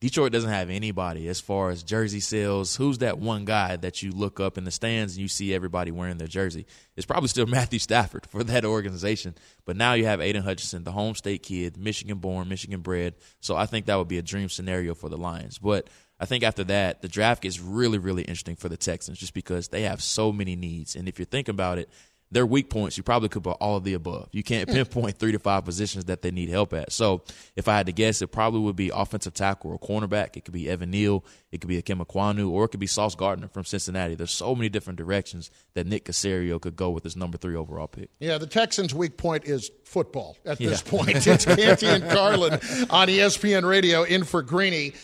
Detroit 0.02 0.32
doesn't 0.32 0.50
have 0.50 0.68
anybody 0.68 1.28
as 1.28 1.40
far 1.40 1.70
as 1.70 1.84
jersey 1.84 2.18
sales. 2.18 2.74
Who's 2.74 2.98
that 2.98 3.20
one 3.20 3.44
guy 3.44 3.76
that 3.76 4.02
you 4.02 4.10
look 4.10 4.40
up 4.40 4.58
in 4.58 4.64
the 4.64 4.72
stands 4.72 5.14
and 5.14 5.22
you 5.22 5.28
see 5.28 5.54
everybody 5.54 5.92
wearing 5.92 6.18
their 6.18 6.26
jersey? 6.26 6.66
It's 6.96 7.06
probably 7.06 7.28
still 7.28 7.46
Matthew 7.58 7.78
Stafford 7.78 8.26
for 8.26 8.42
that 8.42 8.64
organization. 8.64 9.36
But 9.64 9.76
now 9.76 9.92
you 9.92 10.06
have 10.06 10.20
Aidan 10.20 10.42
Hutchinson, 10.42 10.82
the 10.82 10.90
home 10.90 11.14
state 11.14 11.44
kid, 11.44 11.76
Michigan 11.76 12.18
born, 12.18 12.48
Michigan 12.48 12.80
bred. 12.80 13.14
So 13.38 13.54
I 13.54 13.66
think 13.66 13.86
that 13.86 13.94
would 13.94 14.08
be 14.08 14.18
a 14.18 14.22
dream 14.22 14.48
scenario 14.48 14.96
for 14.96 15.08
the 15.08 15.16
Lions. 15.16 15.58
But 15.58 15.88
I 16.18 16.26
think 16.26 16.42
after 16.42 16.64
that, 16.64 17.00
the 17.00 17.06
draft 17.06 17.42
gets 17.42 17.60
really, 17.60 17.98
really 17.98 18.22
interesting 18.22 18.56
for 18.56 18.68
the 18.68 18.76
Texans 18.76 19.20
just 19.20 19.34
because 19.34 19.68
they 19.68 19.82
have 19.82 20.02
so 20.02 20.32
many 20.32 20.56
needs. 20.56 20.96
And 20.96 21.08
if 21.08 21.16
you're 21.16 21.26
thinking 21.26 21.54
about 21.54 21.78
it, 21.78 21.88
their 22.32 22.46
weak 22.46 22.70
points, 22.70 22.96
you 22.96 23.02
probably 23.02 23.28
could 23.28 23.44
put 23.44 23.58
all 23.60 23.76
of 23.76 23.84
the 23.84 23.92
above. 23.92 24.28
You 24.32 24.42
can't 24.42 24.68
hmm. 24.68 24.74
pinpoint 24.74 25.18
three 25.18 25.32
to 25.32 25.38
five 25.38 25.64
positions 25.64 26.06
that 26.06 26.22
they 26.22 26.30
need 26.30 26.48
help 26.48 26.72
at. 26.72 26.90
So 26.90 27.22
if 27.56 27.68
I 27.68 27.76
had 27.76 27.86
to 27.86 27.92
guess, 27.92 28.22
it 28.22 28.28
probably 28.28 28.60
would 28.60 28.74
be 28.74 28.90
offensive 28.92 29.34
tackle 29.34 29.70
or 29.70 29.78
cornerback. 29.78 30.36
It 30.36 30.44
could 30.44 30.54
be 30.54 30.68
Evan 30.68 30.90
Neal. 30.90 31.24
It 31.50 31.60
could 31.60 31.68
be 31.68 31.80
Ikem 31.80 32.04
Ekwonu, 32.04 32.50
or 32.50 32.64
it 32.64 32.68
could 32.68 32.80
be 32.80 32.86
Sauce 32.86 33.14
Gardner 33.14 33.48
from 33.48 33.64
Cincinnati. 33.64 34.14
There's 34.14 34.30
so 34.30 34.54
many 34.54 34.70
different 34.70 34.96
directions 34.96 35.50
that 35.74 35.86
Nick 35.86 36.06
Caserio 36.06 36.58
could 36.58 36.74
go 36.74 36.90
with 36.90 37.04
his 37.04 37.16
number 37.16 37.36
three 37.36 37.54
overall 37.54 37.86
pick. 37.86 38.08
Yeah, 38.18 38.38
the 38.38 38.46
Texans' 38.46 38.94
weak 38.94 39.18
point 39.18 39.44
is 39.44 39.70
football 39.84 40.38
at 40.46 40.60
yeah. 40.60 40.70
this 40.70 40.82
point. 40.82 41.02
It's 41.32 41.44
Canty 41.44 41.86
and 41.86 42.04
Carlin 42.10 42.54
on 42.54 43.08
ESPN 43.08 43.68
Radio 43.68 44.02
in 44.02 44.24
for 44.24 44.42
Greeny 44.42 44.94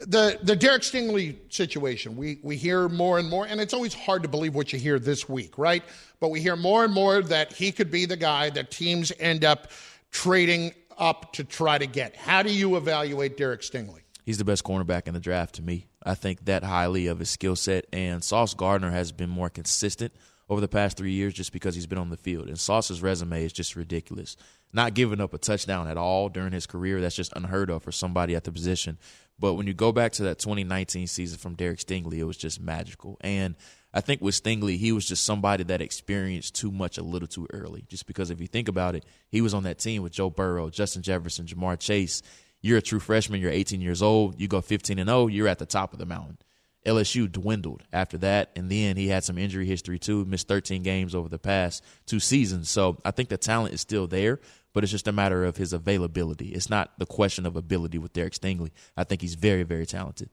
the 0.00 0.38
the 0.42 0.56
Derek 0.56 0.82
Stingley 0.82 1.36
situation, 1.50 2.16
we 2.16 2.38
we 2.42 2.56
hear 2.56 2.88
more 2.88 3.18
and 3.18 3.28
more, 3.28 3.46
and 3.46 3.60
it's 3.60 3.74
always 3.74 3.94
hard 3.94 4.22
to 4.22 4.28
believe 4.28 4.54
what 4.54 4.72
you 4.72 4.78
hear 4.78 4.98
this 4.98 5.28
week, 5.28 5.58
right? 5.58 5.82
But 6.20 6.30
we 6.30 6.40
hear 6.40 6.56
more 6.56 6.84
and 6.84 6.92
more 6.92 7.22
that 7.22 7.52
he 7.52 7.70
could 7.72 7.90
be 7.90 8.06
the 8.06 8.16
guy 8.16 8.50
that 8.50 8.70
teams 8.70 9.12
end 9.18 9.44
up 9.44 9.70
trading 10.10 10.72
up 10.98 11.32
to 11.34 11.44
try 11.44 11.78
to 11.78 11.86
get. 11.86 12.16
How 12.16 12.42
do 12.42 12.52
you 12.52 12.76
evaluate 12.76 13.36
Derek 13.36 13.60
Stingley? 13.60 14.00
He's 14.24 14.38
the 14.38 14.44
best 14.44 14.64
cornerback 14.64 15.08
in 15.08 15.14
the 15.14 15.20
draft 15.20 15.56
to 15.56 15.62
me. 15.62 15.86
I 16.02 16.14
think 16.14 16.44
that 16.46 16.62
highly 16.62 17.06
of 17.08 17.18
his 17.18 17.30
skill 17.30 17.56
set, 17.56 17.86
and 17.92 18.22
Sauce 18.24 18.54
Gardner 18.54 18.90
has 18.90 19.12
been 19.12 19.30
more 19.30 19.50
consistent 19.50 20.12
over 20.50 20.60
the 20.60 20.68
past 20.68 20.96
three 20.96 21.12
years 21.12 21.32
just 21.32 21.52
because 21.52 21.76
he's 21.76 21.86
been 21.86 21.96
on 21.96 22.10
the 22.10 22.16
field. 22.16 22.48
And 22.48 22.58
Sauce's 22.58 23.00
resume 23.00 23.44
is 23.44 23.52
just 23.52 23.76
ridiculous. 23.76 24.36
Not 24.72 24.94
giving 24.94 25.20
up 25.20 25.32
a 25.32 25.38
touchdown 25.38 25.86
at 25.86 25.96
all 25.96 26.28
during 26.28 26.52
his 26.52 26.66
career, 26.66 27.00
that's 27.00 27.14
just 27.14 27.32
unheard 27.36 27.70
of 27.70 27.84
for 27.84 27.92
somebody 27.92 28.34
at 28.34 28.42
the 28.42 28.52
position. 28.52 28.98
But 29.38 29.54
when 29.54 29.68
you 29.68 29.74
go 29.74 29.92
back 29.92 30.12
to 30.12 30.24
that 30.24 30.40
2019 30.40 31.06
season 31.06 31.38
from 31.38 31.54
Derek 31.54 31.78
Stingley, 31.78 32.18
it 32.18 32.24
was 32.24 32.36
just 32.36 32.60
magical. 32.60 33.16
And 33.20 33.54
I 33.94 34.00
think 34.00 34.20
with 34.20 34.34
Stingley, 34.34 34.76
he 34.76 34.90
was 34.92 35.06
just 35.06 35.24
somebody 35.24 35.62
that 35.64 35.80
experienced 35.80 36.56
too 36.56 36.72
much 36.72 36.98
a 36.98 37.02
little 37.02 37.28
too 37.28 37.46
early. 37.52 37.84
Just 37.88 38.06
because 38.06 38.30
if 38.30 38.40
you 38.40 38.48
think 38.48 38.68
about 38.68 38.96
it, 38.96 39.04
he 39.28 39.40
was 39.40 39.54
on 39.54 39.62
that 39.62 39.78
team 39.78 40.02
with 40.02 40.12
Joe 40.12 40.30
Burrow, 40.30 40.68
Justin 40.68 41.02
Jefferson, 41.02 41.46
Ja'Marr 41.46 41.78
Chase. 41.78 42.22
You're 42.60 42.78
a 42.78 42.82
true 42.82 43.00
freshman, 43.00 43.40
you're 43.40 43.50
18 43.50 43.80
years 43.80 44.02
old, 44.02 44.38
you 44.38 44.48
go 44.48 44.60
15 44.60 44.98
and 44.98 45.08
0, 45.08 45.28
you're 45.28 45.48
at 45.48 45.58
the 45.58 45.64
top 45.64 45.92
of 45.92 45.98
the 45.98 46.06
mountain. 46.06 46.38
LSU 46.86 47.30
dwindled 47.30 47.82
after 47.92 48.16
that, 48.18 48.50
and 48.56 48.70
then 48.70 48.96
he 48.96 49.08
had 49.08 49.24
some 49.24 49.36
injury 49.36 49.66
history 49.66 49.98
too. 49.98 50.24
Missed 50.24 50.48
13 50.48 50.82
games 50.82 51.14
over 51.14 51.28
the 51.28 51.38
past 51.38 51.84
two 52.06 52.20
seasons, 52.20 52.70
so 52.70 52.98
I 53.04 53.10
think 53.10 53.28
the 53.28 53.36
talent 53.36 53.74
is 53.74 53.80
still 53.80 54.06
there 54.06 54.40
but 54.72 54.84
it's 54.84 54.92
just 54.92 55.08
a 55.08 55.12
matter 55.12 55.44
of 55.44 55.56
his 55.56 55.72
availability. 55.72 56.48
It's 56.48 56.70
not 56.70 56.92
the 56.98 57.06
question 57.06 57.46
of 57.46 57.56
ability 57.56 57.98
with 57.98 58.12
Derek 58.12 58.34
Stingley. 58.34 58.70
I 58.96 59.04
think 59.04 59.20
he's 59.20 59.34
very, 59.34 59.62
very 59.62 59.86
talented. 59.86 60.30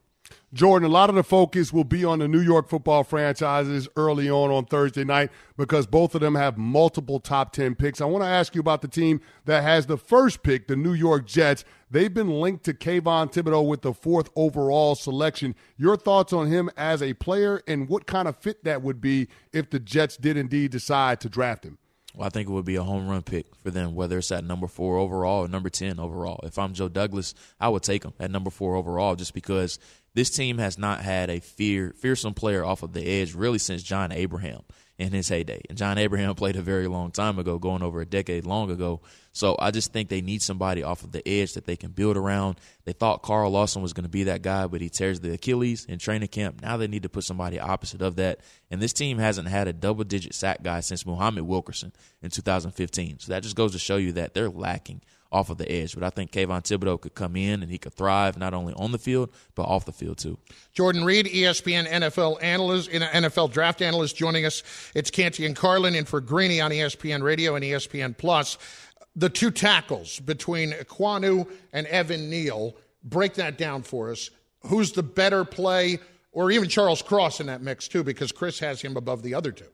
Jordan, 0.54 0.90
a 0.90 0.92
lot 0.92 1.10
of 1.10 1.16
the 1.16 1.24
focus 1.24 1.74
will 1.74 1.84
be 1.84 2.06
on 2.06 2.20
the 2.20 2.28
New 2.28 2.40
York 2.40 2.70
football 2.70 3.04
franchises 3.04 3.88
early 3.96 4.30
on 4.30 4.50
on 4.50 4.66
Thursday 4.66 5.04
night 5.04 5.30
because 5.58 5.86
both 5.86 6.16
of 6.16 6.22
them 6.22 6.36
have 6.36 6.58
multiple 6.58 7.20
top 7.20 7.52
10 7.52 7.76
picks. 7.76 8.00
I 8.00 8.06
want 8.06 8.24
to 8.24 8.30
ask 8.30 8.56
you 8.56 8.62
about 8.62 8.82
the 8.82 8.88
team 8.88 9.20
that 9.46 9.64
has 9.64 9.86
the 9.86 9.98
first 9.98 10.44
pick, 10.44 10.68
the 10.68 10.76
New 10.76 10.94
York 10.94 11.26
Jets. 11.28 11.66
They've 11.92 12.14
been 12.14 12.30
linked 12.30 12.64
to 12.66 12.74
Kayvon 12.74 13.32
Thibodeaux 13.32 13.68
with 13.68 13.82
the 13.82 13.94
fourth 13.94 14.30
overall 14.36 14.96
selection. 14.96 15.54
Your 15.78 15.98
thoughts 15.98 16.32
on 16.32 16.48
him 16.48 16.70
as 16.78 17.02
a 17.02 17.14
player 17.14 17.62
and 17.68 17.90
what 17.90 18.08
kind 18.08 18.28
of 18.28 18.38
fit 18.38 18.64
that 18.64 18.82
would 18.82 19.02
be 19.02 19.28
if 19.52 19.70
the 19.70 19.80
Jets 19.80 20.18
did 20.18 20.38
indeed 20.38 20.72
decide 20.72 21.20
to 21.22 21.30
draft 21.30 21.66
him? 21.66 21.78
Well, 22.16 22.26
I 22.26 22.30
think 22.30 22.50
it 22.50 22.52
would 22.52 22.66
be 22.66 22.78
a 22.78 22.84
home 22.84 23.08
run 23.08 23.22
pick 23.22 23.56
for 23.56 23.70
them, 23.70 23.94
whether 23.94 24.18
it's 24.18 24.32
at 24.32 24.44
number 24.44 24.68
four 24.68 24.98
overall 24.98 25.46
or 25.46 25.48
number 25.48 25.70
10 25.70 26.00
overall. 26.00 26.40
If 26.44 26.58
I'm 26.58 26.74
Joe 26.74 26.90
Douglas, 26.90 27.36
I 27.60 27.70
would 27.70 27.84
take 27.84 28.04
him 28.04 28.14
at 28.20 28.32
number 28.32 28.50
four 28.50 28.76
overall 28.76 29.16
just 29.16 29.34
because 29.34 29.78
this 30.16 30.32
team 30.32 30.58
has 30.58 30.80
not 30.80 31.02
had 31.02 31.30
a 31.30 31.40
fear, 31.40 31.94
fearsome 32.00 32.34
player 32.34 32.66
off 32.66 32.82
of 32.82 32.94
the 32.94 33.06
edge 33.06 33.36
really 33.36 33.60
since 33.60 33.84
John 33.84 34.12
Abraham 34.12 34.62
in 34.98 35.12
his 35.12 35.30
heyday. 35.30 35.62
And 35.70 35.78
John 35.78 35.98
Abraham 35.98 36.34
played 36.34 36.56
a 36.56 36.62
very 36.62 36.88
long 36.88 37.12
time 37.12 37.38
ago, 37.38 37.60
going 37.60 37.84
over 37.84 38.02
a 38.02 38.06
decade 38.06 38.46
long 38.46 38.72
ago. 38.72 39.02
So 39.38 39.56
I 39.60 39.70
just 39.70 39.94
think 39.94 40.10
they 40.10 40.22
need 40.22 40.42
somebody 40.42 40.82
off 40.82 41.04
of 41.04 41.12
the 41.12 41.26
edge 41.28 41.54
that 41.54 41.66
they 41.68 41.76
can 41.76 41.92
build 41.92 42.18
around. 42.18 42.60
They 42.86 42.94
thought 42.94 43.22
Carl 43.22 43.52
Lawson 43.52 43.84
was 43.84 43.94
going 43.94 44.06
to 44.06 44.10
be 44.10 44.24
that 44.24 44.42
guy, 44.42 44.66
but 44.66 44.82
he 44.82 44.90
tears 44.90 45.20
the 45.20 45.32
Achilles 45.32 45.86
in 45.86 46.00
training 46.00 46.30
camp. 46.30 46.64
Now 46.64 46.76
they 46.76 46.88
need 46.88 47.04
to 47.04 47.10
put 47.10 47.24
somebody 47.24 47.60
opposite 47.60 48.02
of 48.02 48.16
that. 48.16 48.40
And 48.72 48.82
this 48.82 48.94
team 48.94 49.20
hasn't 49.20 49.48
had 49.48 49.68
a 49.68 49.74
double 49.74 50.06
digit 50.06 50.34
sack 50.34 50.64
guy 50.64 50.80
since 50.80 51.06
Muhammad 51.06 51.44
Wilkerson 51.44 51.94
in 52.24 52.32
2015. 52.32 53.20
So 53.20 53.32
that 53.32 53.44
just 53.44 53.56
goes 53.56 53.74
to 53.74 53.80
show 53.80 53.98
you 53.98 54.12
that 54.14 54.34
they're 54.34 54.50
lacking 54.50 55.02
off 55.32 55.50
of 55.50 55.58
the 55.58 55.72
edge. 55.72 55.94
But 55.94 56.04
I 56.04 56.10
think 56.10 56.32
Kayvon 56.32 56.64
Thibodeaux 56.64 57.02
could 57.02 57.14
come 57.14 57.36
in 57.36 57.62
and 57.62 57.72
he 57.72 57.78
could 57.78 57.94
thrive 57.94 58.38
not 58.38 58.54
only 58.54 58.74
on 58.76 58.92
the 58.92 58.98
field 58.98 59.30
but 59.56 59.64
off 59.64 59.86
the 59.86 59.92
field 59.92 60.18
too. 60.18 60.38
Jordan 60.74 61.04
Reid, 61.04 61.26
ESPN 61.28 61.88
NFL 61.88 62.42
analyst, 62.42 62.90
NFL 62.90 63.52
draft 63.52 63.82
analyst, 63.82 64.16
joining 64.16 64.46
us. 64.46 64.64
It's 64.96 65.12
Canty 65.12 65.46
and 65.46 65.56
Carlin 65.56 65.96
in 65.96 66.06
for 66.06 66.22
Greeny 66.22 66.62
on 66.62 66.72
ESPN 66.72 67.22
Radio 67.22 67.56
and 67.56 67.64
ESPN 67.64 68.18
Plus. 68.18 68.58
The 69.18 69.30
two 69.30 69.52
tackles 69.52 70.20
between 70.22 70.72
Ekwonu 70.72 71.50
and 71.74 71.86
Evan 71.88 72.30
Neal. 72.30 72.76
Break 73.04 73.34
that 73.34 73.58
down 73.58 73.84
for 73.84 74.12
us. 74.12 74.30
Who's 74.62 74.94
the 74.94 75.04
better 75.04 75.44
play, 75.44 76.00
or 76.32 76.52
even 76.52 76.70
Charles 76.70 77.02
Cross 77.02 77.40
in 77.42 77.48
that 77.48 77.62
mix 77.62 77.88
too, 77.90 78.04
because 78.04 78.32
Chris 78.32 78.60
has 78.60 78.82
him 78.82 78.96
above 78.96 79.24
the 79.24 79.34
other 79.34 79.52
two. 79.52 79.66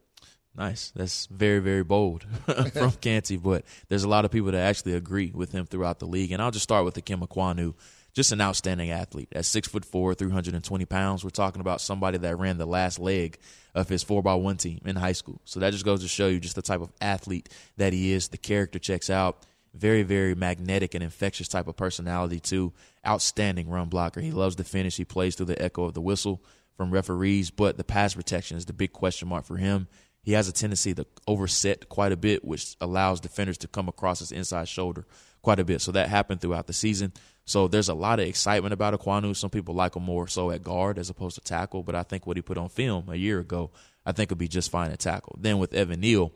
Nice. 0.56 0.92
That's 0.96 1.26
very, 1.28 1.60
very 1.60 1.84
bold 1.84 2.24
from 2.74 2.92
Canty, 3.02 3.38
but 3.38 3.66
there's 3.90 4.04
a 4.04 4.10
lot 4.10 4.24
of 4.24 4.32
people 4.32 4.52
that 4.52 4.62
actually 4.62 4.94
agree 4.94 5.32
with 5.34 5.52
him 5.52 5.66
throughout 5.66 6.00
the 6.00 6.06
league. 6.06 6.32
And 6.32 6.42
I'll 6.42 6.52
just 6.52 6.64
start 6.64 6.86
with 6.86 6.96
Ikem 6.96 7.28
Ekwonu, 7.28 7.74
just 8.13 8.32
an 8.32 8.41
outstanding 8.41 8.91
athlete. 8.91 9.30
At 9.34 9.45
six 9.45 9.67
foot 9.67 9.86
four, 9.86 10.13
320 10.13 10.86
pounds, 10.86 11.23
we're 11.23 11.32
talking 11.32 11.62
about 11.62 11.82
somebody 11.82 12.17
that 12.19 12.38
ran 12.38 12.58
the 12.58 12.65
last 12.65 12.99
leg 12.99 13.38
of 13.73 13.89
his 13.89 14.04
four 14.04 14.21
by 14.21 14.36
one 14.36 14.58
team 14.58 14.82
in 14.86 14.95
high 14.95 15.13
school. 15.13 15.41
So 15.45 15.60
that 15.60 15.71
just 15.71 15.86
goes 15.86 16.02
to 16.02 16.08
show 16.08 16.28
you 16.28 16.39
just 16.39 16.56
the 16.56 16.62
type 16.62 16.82
of 16.82 16.91
athlete 17.02 17.49
that 17.78 17.91
he 17.91 18.13
is. 18.13 18.28
The 18.28 18.38
character 18.38 18.80
checks 18.80 19.10
out. 19.10 19.45
Very, 19.73 20.04
very 20.04 20.36
magnetic 20.36 20.93
and 20.93 21.04
infectious 21.04 21.47
type 21.47 21.67
of 21.67 21.76
personality 21.76 22.39
too. 22.39 22.73
Outstanding 23.06 23.69
run 23.69 23.89
blocker. 23.89 24.21
He 24.21 24.32
loves 24.32 24.56
to 24.58 24.63
finish. 24.63 24.97
He 24.97 25.06
plays 25.06 25.36
through 25.36 25.47
the 25.47 25.60
echo 25.60 25.86
of 25.86 25.95
the 25.95 26.02
whistle 26.02 26.43
from 26.78 26.91
referees, 26.91 27.49
but 27.49 27.78
the 27.78 27.84
pass 27.84 28.13
protection 28.13 28.58
is 28.58 28.65
the 28.65 28.73
big 28.73 28.93
question 28.93 29.28
mark 29.28 29.45
for 29.45 29.58
him 29.58 29.88
he 30.23 30.32
has 30.32 30.47
a 30.47 30.54
tendency 30.54 30.93
to 30.95 31.06
overset 31.28 31.89
quite 31.89 32.13
a 32.13 32.17
bit, 32.17 32.45
which 32.45 32.78
allows 32.80 33.19
defenders 33.19 33.58
to 33.60 33.67
come 33.67 33.89
across 33.89 34.19
his 34.19 34.32
inside 34.32 34.69
shoulder 34.69 35.06
quite 35.41 35.60
a 35.60 35.65
bit. 35.65 35.82
So 35.82 35.91
that 35.91 36.08
happened 36.08 36.39
throughout 36.39 36.67
the 36.67 36.73
season. 36.73 37.12
So 37.46 37.68
there's 37.68 37.90
a 37.90 37.94
lot 37.94 38.20
of 38.20 38.28
excitement 38.28 38.74
about 38.74 38.98
Ekwonu. 38.98 39.36
Some 39.36 39.50
people 39.50 39.76
like 39.76 39.96
him 39.96 40.04
more 40.04 40.28
so 40.28 40.52
at 40.52 40.64
guard 40.64 40.98
as 40.98 41.10
opposed 41.10 41.36
to 41.36 41.42
tackle, 41.42 41.84
but 41.84 41.96
I 41.96 42.04
think 42.04 42.26
what 42.26 42.38
he 42.38 42.42
put 42.42 42.58
on 42.58 42.70
film 42.70 43.10
a 43.10 43.16
year 43.16 43.40
ago, 43.40 43.72
I 44.06 44.14
think 44.14 44.30
would 44.30 44.40
be 44.40 44.48
just 44.48 44.72
fine 44.72 44.92
at 44.92 45.00
tackle. 45.00 45.38
Then 45.40 45.58
with 45.58 45.74
Evan 45.74 46.00
Neal, 46.00 46.32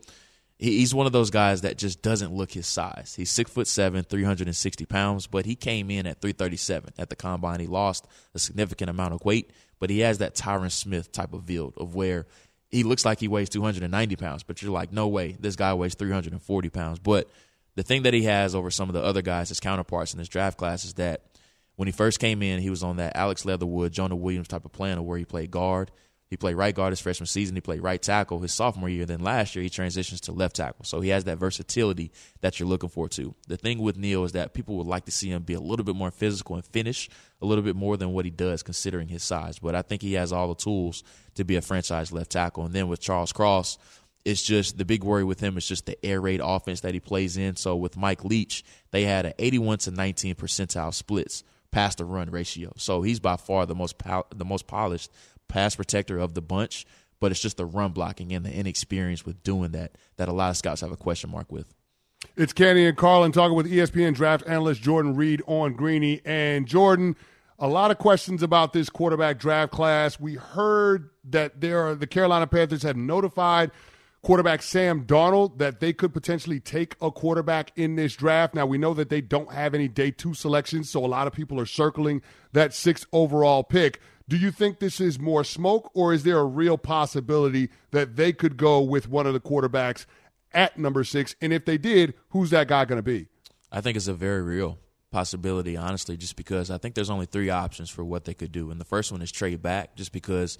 he's 0.58 0.94
one 0.94 1.06
of 1.06 1.12
those 1.12 1.30
guys 1.30 1.62
that 1.62 1.78
just 1.78 2.02
doesn't 2.02 2.34
look 2.34 2.52
his 2.52 2.66
size. 2.66 3.14
He's 3.16 3.30
six 3.30 3.50
foot 3.50 3.66
seven, 3.66 4.04
360 4.04 4.84
pounds, 4.84 5.26
but 5.26 5.46
he 5.46 5.54
came 5.54 5.90
in 5.90 6.06
at 6.06 6.20
337 6.20 6.92
at 6.98 7.08
the 7.08 7.16
combine. 7.16 7.60
He 7.60 7.66
lost 7.66 8.06
a 8.34 8.38
significant 8.38 8.90
amount 8.90 9.14
of 9.14 9.24
weight, 9.24 9.50
but 9.78 9.90
he 9.90 10.00
has 10.00 10.18
that 10.18 10.34
Tyron 10.34 10.70
Smith 10.70 11.10
type 11.12 11.32
of 11.32 11.46
build 11.46 11.74
of 11.78 11.94
where 11.94 12.26
he 12.70 12.82
looks 12.82 13.04
like 13.04 13.18
he 13.18 13.28
weighs 13.28 13.48
290 13.48 14.16
pounds, 14.16 14.42
but 14.42 14.60
you're 14.60 14.70
like, 14.70 14.92
no 14.92 15.08
way, 15.08 15.36
this 15.40 15.56
guy 15.56 15.72
weighs 15.72 15.94
340 15.94 16.68
pounds. 16.68 16.98
But 16.98 17.30
the 17.78 17.84
thing 17.84 18.02
that 18.02 18.12
he 18.12 18.24
has 18.24 18.56
over 18.56 18.72
some 18.72 18.88
of 18.88 18.92
the 18.92 19.00
other 19.00 19.22
guys, 19.22 19.50
his 19.50 19.60
counterparts 19.60 20.12
in 20.12 20.18
his 20.18 20.28
draft 20.28 20.58
class, 20.58 20.84
is 20.84 20.94
that 20.94 21.22
when 21.76 21.86
he 21.86 21.92
first 21.92 22.18
came 22.18 22.42
in, 22.42 22.60
he 22.60 22.70
was 22.70 22.82
on 22.82 22.96
that 22.96 23.14
Alex 23.14 23.44
Leatherwood, 23.44 23.92
Jonah 23.92 24.16
Williams 24.16 24.48
type 24.48 24.64
of 24.64 24.72
plan 24.72 24.98
of 24.98 25.04
where 25.04 25.16
he 25.16 25.24
played 25.24 25.52
guard. 25.52 25.92
He 26.28 26.36
played 26.36 26.56
right 26.56 26.74
guard 26.74 26.90
his 26.90 26.98
freshman 26.98 27.28
season. 27.28 27.54
He 27.54 27.60
played 27.60 27.80
right 27.80 28.02
tackle 28.02 28.40
his 28.40 28.52
sophomore 28.52 28.88
year. 28.88 29.06
Then 29.06 29.20
last 29.20 29.54
year, 29.54 29.62
he 29.62 29.70
transitions 29.70 30.20
to 30.22 30.32
left 30.32 30.56
tackle. 30.56 30.84
So 30.86 31.00
he 31.00 31.10
has 31.10 31.22
that 31.24 31.38
versatility 31.38 32.10
that 32.40 32.58
you're 32.58 32.68
looking 32.68 32.88
for, 32.88 33.08
too. 33.08 33.36
The 33.46 33.56
thing 33.56 33.78
with 33.78 33.96
Neal 33.96 34.24
is 34.24 34.32
that 34.32 34.54
people 34.54 34.76
would 34.76 34.88
like 34.88 35.04
to 35.04 35.12
see 35.12 35.30
him 35.30 35.42
be 35.44 35.54
a 35.54 35.60
little 35.60 35.84
bit 35.84 35.94
more 35.94 36.10
physical 36.10 36.56
and 36.56 36.66
finish 36.66 37.08
a 37.40 37.46
little 37.46 37.62
bit 37.62 37.76
more 37.76 37.96
than 37.96 38.12
what 38.12 38.24
he 38.24 38.32
does, 38.32 38.64
considering 38.64 39.06
his 39.06 39.22
size. 39.22 39.60
But 39.60 39.76
I 39.76 39.82
think 39.82 40.02
he 40.02 40.14
has 40.14 40.32
all 40.32 40.48
the 40.48 40.56
tools 40.56 41.04
to 41.36 41.44
be 41.44 41.54
a 41.54 41.62
franchise 41.62 42.10
left 42.10 42.32
tackle. 42.32 42.64
And 42.64 42.74
then 42.74 42.88
with 42.88 43.00
Charles 43.00 43.32
Cross, 43.32 43.78
it's 44.24 44.42
just 44.42 44.76
the 44.78 44.84
big 44.84 45.04
worry 45.04 45.24
with 45.24 45.40
him 45.40 45.56
is 45.56 45.66
just 45.66 45.86
the 45.86 46.04
air 46.04 46.20
raid 46.20 46.40
offense 46.42 46.80
that 46.80 46.94
he 46.94 47.00
plays 47.00 47.36
in. 47.36 47.56
So 47.56 47.76
with 47.76 47.96
Mike 47.96 48.24
Leach, 48.24 48.64
they 48.90 49.04
had 49.04 49.26
an 49.26 49.32
81 49.38 49.78
to 49.78 49.90
19 49.90 50.34
percentile 50.34 50.92
splits 50.92 51.44
pass 51.70 51.94
to 51.96 52.04
run 52.04 52.30
ratio. 52.30 52.72
So 52.76 53.02
he's 53.02 53.20
by 53.20 53.36
far 53.36 53.66
the 53.66 53.74
most 53.74 53.96
the 54.34 54.44
most 54.44 54.66
polished 54.66 55.10
pass 55.48 55.76
protector 55.76 56.18
of 56.18 56.34
the 56.34 56.42
bunch, 56.42 56.86
but 57.20 57.30
it's 57.30 57.40
just 57.40 57.56
the 57.56 57.66
run 57.66 57.92
blocking 57.92 58.32
and 58.32 58.44
the 58.44 58.52
inexperience 58.52 59.24
with 59.24 59.42
doing 59.42 59.70
that 59.72 59.96
that 60.16 60.28
a 60.28 60.32
lot 60.32 60.50
of 60.50 60.56
scouts 60.56 60.80
have 60.82 60.92
a 60.92 60.96
question 60.96 61.30
mark 61.30 61.50
with. 61.50 61.72
It's 62.36 62.52
Canty 62.52 62.86
and 62.86 62.96
Carlin 62.96 63.32
talking 63.32 63.56
with 63.56 63.70
ESPN 63.70 64.14
draft 64.14 64.44
analyst 64.46 64.82
Jordan 64.82 65.14
Reid 65.14 65.42
on 65.46 65.74
Greeny. 65.74 66.20
And 66.24 66.66
Jordan, 66.66 67.16
A 67.60 67.66
lot 67.66 67.90
of 67.90 67.98
questions 67.98 68.42
about 68.42 68.72
this 68.72 68.88
quarterback 68.88 69.38
draft 69.38 69.72
class. 69.72 70.20
We 70.20 70.34
heard 70.34 71.10
that 71.24 71.60
there 71.60 71.80
are, 71.80 71.94
the 71.96 72.06
Carolina 72.06 72.46
Panthers 72.46 72.82
have 72.84 72.96
notified 72.96 73.72
quarterback 74.22 74.62
Sam 74.62 75.04
Darnold 75.04 75.58
that 75.58 75.80
they 75.80 75.92
could 75.92 76.12
potentially 76.12 76.60
take 76.60 76.96
a 77.00 77.10
quarterback 77.10 77.72
in 77.76 77.96
this 77.96 78.14
draft. 78.14 78.54
Now, 78.54 78.66
we 78.66 78.78
know 78.78 78.94
that 78.94 79.10
they 79.10 79.20
don't 79.20 79.52
have 79.52 79.74
any 79.74 79.88
day 79.88 80.10
two 80.10 80.34
selections, 80.34 80.90
so 80.90 81.04
a 81.04 81.06
lot 81.06 81.26
of 81.26 81.32
people 81.32 81.60
are 81.60 81.66
circling 81.66 82.22
that 82.52 82.74
sixth 82.74 83.06
overall 83.12 83.62
pick. 83.62 84.00
Do 84.28 84.36
you 84.36 84.50
think 84.50 84.78
this 84.78 85.00
is 85.00 85.18
more 85.18 85.42
smoke, 85.44 85.90
or 85.94 86.12
is 86.12 86.22
there 86.22 86.38
a 86.38 86.44
real 86.44 86.76
possibility 86.76 87.70
that 87.92 88.16
they 88.16 88.32
could 88.32 88.56
go 88.56 88.80
with 88.80 89.08
one 89.08 89.26
of 89.26 89.32
the 89.32 89.40
quarterbacks 89.40 90.04
at 90.52 90.78
number 90.78 91.04
six? 91.04 91.34
And 91.40 91.52
if 91.52 91.64
they 91.64 91.78
did, 91.78 92.14
who's 92.30 92.50
that 92.50 92.68
guy 92.68 92.84
going 92.84 92.98
to 92.98 93.02
be? 93.02 93.28
I 93.72 93.80
think 93.80 93.96
it's 93.96 94.08
a 94.08 94.14
very 94.14 94.42
real 94.42 94.78
possibility, 95.10 95.76
honestly, 95.76 96.18
just 96.18 96.36
because 96.36 96.70
I 96.70 96.76
think 96.76 96.94
there's 96.94 97.08
only 97.08 97.24
three 97.24 97.48
options 97.48 97.88
for 97.88 98.04
what 98.04 98.24
they 98.24 98.34
could 98.34 98.52
do. 98.52 98.70
And 98.70 98.78
the 98.78 98.84
first 98.84 99.10
one 99.10 99.22
is 99.22 99.32
trade 99.32 99.62
back, 99.62 99.96
just 99.96 100.12
because 100.12 100.58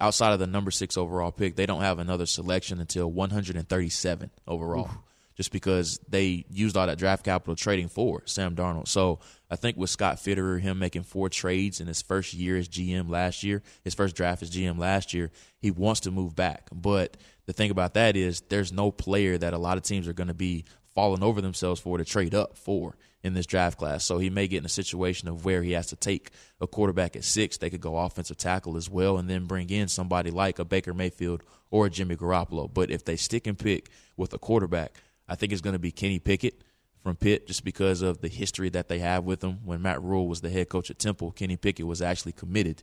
outside 0.00 0.32
of 0.32 0.38
the 0.38 0.46
number 0.46 0.70
six 0.70 0.96
overall 0.96 1.32
pick, 1.32 1.56
they 1.56 1.66
don't 1.66 1.80
have 1.80 1.98
another 1.98 2.26
selection 2.26 2.80
until 2.80 3.10
137 3.10 4.30
overall. 4.46 4.86
Oof. 4.86 4.98
Just 5.36 5.52
because 5.52 6.00
they 6.08 6.46
used 6.50 6.78
all 6.78 6.86
that 6.86 6.96
draft 6.96 7.22
capital 7.22 7.54
trading 7.54 7.88
for 7.88 8.22
Sam 8.24 8.56
Darnold. 8.56 8.88
So 8.88 9.18
I 9.50 9.56
think 9.56 9.76
with 9.76 9.90
Scott 9.90 10.16
Fitterer, 10.16 10.58
him 10.58 10.78
making 10.78 11.02
four 11.02 11.28
trades 11.28 11.78
in 11.78 11.86
his 11.86 12.00
first 12.00 12.32
year 12.32 12.56
as 12.56 12.70
GM 12.70 13.10
last 13.10 13.42
year, 13.42 13.62
his 13.84 13.92
first 13.92 14.16
draft 14.16 14.42
as 14.42 14.50
GM 14.50 14.78
last 14.78 15.12
year, 15.12 15.30
he 15.58 15.70
wants 15.70 16.00
to 16.00 16.10
move 16.10 16.34
back. 16.34 16.68
But 16.72 17.18
the 17.44 17.52
thing 17.52 17.70
about 17.70 17.94
that 17.94 18.16
is 18.16 18.40
there's 18.48 18.72
no 18.72 18.90
player 18.90 19.36
that 19.36 19.52
a 19.52 19.58
lot 19.58 19.76
of 19.76 19.82
teams 19.82 20.08
are 20.08 20.14
going 20.14 20.28
to 20.28 20.34
be 20.34 20.64
falling 20.96 21.22
over 21.22 21.40
themselves 21.40 21.80
for 21.80 21.98
to 21.98 22.04
trade 22.04 22.34
up 22.34 22.56
for 22.56 22.96
in 23.22 23.34
this 23.34 23.46
draft 23.46 23.78
class. 23.78 24.02
So 24.02 24.18
he 24.18 24.30
may 24.30 24.48
get 24.48 24.58
in 24.58 24.64
a 24.64 24.70
situation 24.70 25.28
of 25.28 25.44
where 25.44 25.62
he 25.62 25.72
has 25.72 25.88
to 25.88 25.96
take 25.96 26.30
a 26.60 26.66
quarterback 26.66 27.14
at 27.14 27.24
six. 27.24 27.58
They 27.58 27.70
could 27.70 27.82
go 27.82 27.98
offensive 27.98 28.38
tackle 28.38 28.76
as 28.76 28.88
well 28.88 29.18
and 29.18 29.28
then 29.28 29.44
bring 29.44 29.68
in 29.68 29.88
somebody 29.88 30.30
like 30.30 30.58
a 30.58 30.64
Baker 30.64 30.94
Mayfield 30.94 31.42
or 31.70 31.86
a 31.86 31.90
Jimmy 31.90 32.16
Garoppolo. 32.16 32.72
But 32.72 32.90
if 32.90 33.04
they 33.04 33.16
stick 33.16 33.46
and 33.46 33.58
pick 33.58 33.90
with 34.16 34.32
a 34.32 34.38
quarterback, 34.38 34.94
I 35.28 35.34
think 35.34 35.52
it's 35.52 35.60
going 35.60 35.74
to 35.74 35.78
be 35.78 35.92
Kenny 35.92 36.18
Pickett 36.18 36.62
from 37.02 37.16
Pitt 37.16 37.46
just 37.46 37.62
because 37.62 38.00
of 38.00 38.22
the 38.22 38.28
history 38.28 38.70
that 38.70 38.88
they 38.88 39.00
have 39.00 39.24
with 39.24 39.44
him. 39.44 39.58
When 39.64 39.82
Matt 39.82 40.02
Rhule 40.02 40.26
was 40.26 40.40
the 40.40 40.50
head 40.50 40.70
coach 40.70 40.90
at 40.90 40.98
Temple, 40.98 41.30
Kenny 41.32 41.58
Pickett 41.58 41.86
was 41.86 42.00
actually 42.00 42.32
committed 42.32 42.82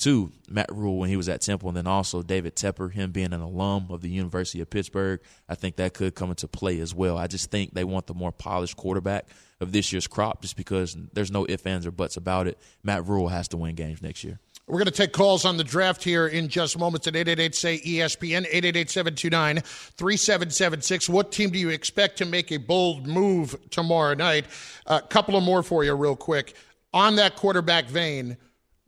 to 0.00 0.32
Matt 0.48 0.70
Rhule 0.72 0.98
when 0.98 1.08
he 1.08 1.16
was 1.16 1.28
at 1.28 1.40
Temple, 1.40 1.68
and 1.68 1.76
then 1.76 1.86
also 1.86 2.22
David 2.22 2.56
Tepper, 2.56 2.92
him 2.92 3.12
being 3.12 3.32
an 3.32 3.40
alum 3.40 3.86
of 3.90 4.00
the 4.00 4.08
University 4.08 4.60
of 4.60 4.70
Pittsburgh. 4.70 5.20
I 5.48 5.54
think 5.54 5.76
that 5.76 5.94
could 5.94 6.14
come 6.14 6.30
into 6.30 6.48
play 6.48 6.80
as 6.80 6.94
well. 6.94 7.16
I 7.16 7.26
just 7.26 7.50
think 7.50 7.74
they 7.74 7.84
want 7.84 8.06
the 8.06 8.14
more 8.14 8.32
polished 8.32 8.76
quarterback 8.76 9.26
of 9.60 9.72
this 9.72 9.92
year's 9.92 10.06
crop 10.06 10.42
just 10.42 10.56
because 10.56 10.96
there's 11.12 11.30
no 11.30 11.46
ifs, 11.48 11.66
ands, 11.66 11.86
or 11.86 11.90
buts 11.90 12.16
about 12.16 12.46
it. 12.46 12.58
Matt 12.82 13.06
Rhule 13.06 13.28
has 13.28 13.48
to 13.48 13.56
win 13.56 13.74
games 13.74 14.02
next 14.02 14.24
year. 14.24 14.40
We're 14.66 14.78
going 14.78 14.86
to 14.86 14.92
take 14.92 15.12
calls 15.12 15.44
on 15.44 15.56
the 15.56 15.64
draft 15.64 16.04
here 16.04 16.28
in 16.28 16.48
just 16.48 16.78
moments 16.78 17.08
at 17.08 17.16
888 17.16 17.54
say 17.56 17.78
ESPN, 17.80 18.46
888 18.46 18.88
729 18.88 19.56
3776. 19.62 21.08
What 21.08 21.32
team 21.32 21.50
do 21.50 21.58
you 21.58 21.70
expect 21.70 22.18
to 22.18 22.24
make 22.24 22.52
a 22.52 22.56
bold 22.56 23.06
move 23.06 23.56
tomorrow 23.70 24.14
night? 24.14 24.46
A 24.86 24.92
uh, 24.92 25.00
couple 25.00 25.36
of 25.36 25.42
more 25.42 25.64
for 25.64 25.82
you, 25.82 25.94
real 25.94 26.14
quick. 26.14 26.54
On 26.94 27.16
that 27.16 27.34
quarterback 27.34 27.86
vein, 27.86 28.36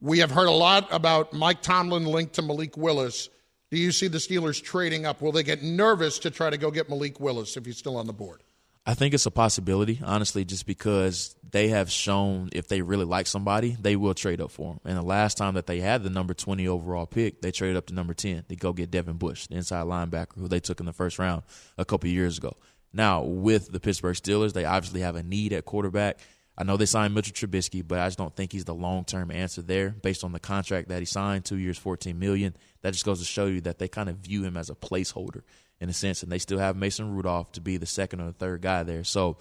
we 0.03 0.19
have 0.19 0.33
heard 0.33 0.49
a 0.49 0.53
lot 0.53 0.89
about 0.91 1.33
Mike 1.33 1.63
Tomlin 1.63 2.05
linked 2.05 2.35
to 2.35 2.43
Malik 2.43 2.77
Willis. 2.77 3.31
Do 3.71 3.79
you 3.79 3.93
see 3.93 4.09
the 4.09 4.19
Steelers 4.19 4.63
trading 4.63 5.07
up? 5.07 5.23
Will 5.23 5.33
they 5.33 5.45
get 5.45 5.63
nervous 5.63 6.19
to 6.21 6.31
try 6.31 6.51
to 6.51 6.59
go 6.59 6.71
get 6.71 6.91
Malik 6.91 7.21
Willis 7.21 7.57
if 7.57 7.65
he's 7.65 7.79
still 7.79 7.97
on 7.97 8.07
the 8.07 8.13
board? 8.13 8.43
I 8.85 8.95
think 8.95 9.15
it's 9.15 9.27
a 9.27 9.31
possibility, 9.31 10.01
honestly, 10.05 10.45
just 10.45 10.67
because 10.67 11.37
they 11.49 11.69
have 11.69 11.89
shown 11.89 12.51
if 12.53 12.67
they 12.67 12.83
really 12.83 13.05
like 13.05 13.29
somebody, 13.29 13.77
they 13.81 13.95
will 13.95 14.13
trade 14.13 14.41
up 14.41 14.51
for 14.51 14.73
him. 14.73 14.81
And 14.85 14.99
the 14.99 15.03
last 15.03 15.39
time 15.39 15.55
that 15.55 15.69
they 15.69 15.79
had 15.79 16.03
the 16.03 16.11
number 16.11 16.35
20 16.35 16.67
overall 16.67 17.07
pick, 17.07 17.41
they 17.41 17.53
traded 17.53 17.77
up 17.77 17.87
to 17.87 17.95
number 17.95 18.13
10 18.13 18.47
to 18.49 18.57
go 18.57 18.73
get 18.73 18.91
Devin 18.91 19.19
Bush, 19.19 19.47
the 19.47 19.55
inside 19.55 19.87
linebacker 19.87 20.35
who 20.37 20.49
they 20.49 20.59
took 20.59 20.81
in 20.81 20.87
the 20.87 20.93
first 20.93 21.21
round 21.21 21.45
a 21.79 21.85
couple 21.85 22.11
years 22.11 22.39
ago. 22.39 22.57
Now, 22.93 23.23
with 23.23 23.71
the 23.71 23.79
Pittsburgh 23.79 24.17
Steelers, 24.17 24.53
they 24.53 24.65
obviously 24.65 25.03
have 25.03 25.15
a 25.15 25.23
need 25.23 25.53
at 25.53 25.65
quarterback. 25.65 26.19
I 26.63 26.65
know 26.65 26.77
they 26.77 26.87
signed 26.87 27.13
Mitchell 27.13 27.35
Trubisky, 27.35 27.83
but 27.85 27.99
I 27.99 28.07
just 28.07 28.19
don't 28.19 28.37
think 28.37 28.53
he's 28.53 28.65
the 28.65 28.73
long 28.73 29.05
term 29.05 29.33
answer 29.33 29.63
there 29.63 29.91
based 29.91 30.23
on 30.23 30.31
the 30.31 30.39
contract 30.39 30.91
that 30.91 31.01
he 31.01 31.05
signed, 31.05 31.45
two 31.45 31.57
years, 31.57 31.77
fourteen 31.77 32.21
million. 32.21 32.55
That 32.83 32.93
just 32.93 33.05
goes 33.05 33.19
to 33.19 33.25
show 33.25 33.47
you 33.47 33.63
that 33.63 33.81
they 33.81 33.89
kind 33.89 34.09
of 34.09 34.19
view 34.19 34.45
him 34.45 34.57
as 34.57 34.71
a 34.71 34.77
placeholder 34.77 35.43
in 35.81 35.89
a 35.89 35.93
sense, 35.93 36.23
and 36.23 36.31
they 36.31 36.39
still 36.39 36.61
have 36.61 36.77
Mason 36.77 37.13
Rudolph 37.13 37.51
to 37.53 37.61
be 37.61 37.79
the 37.79 37.87
second 37.87 38.21
or 38.21 38.27
the 38.27 38.33
third 38.33 38.63
guy 38.63 38.85
there. 38.85 39.03
So 39.03 39.39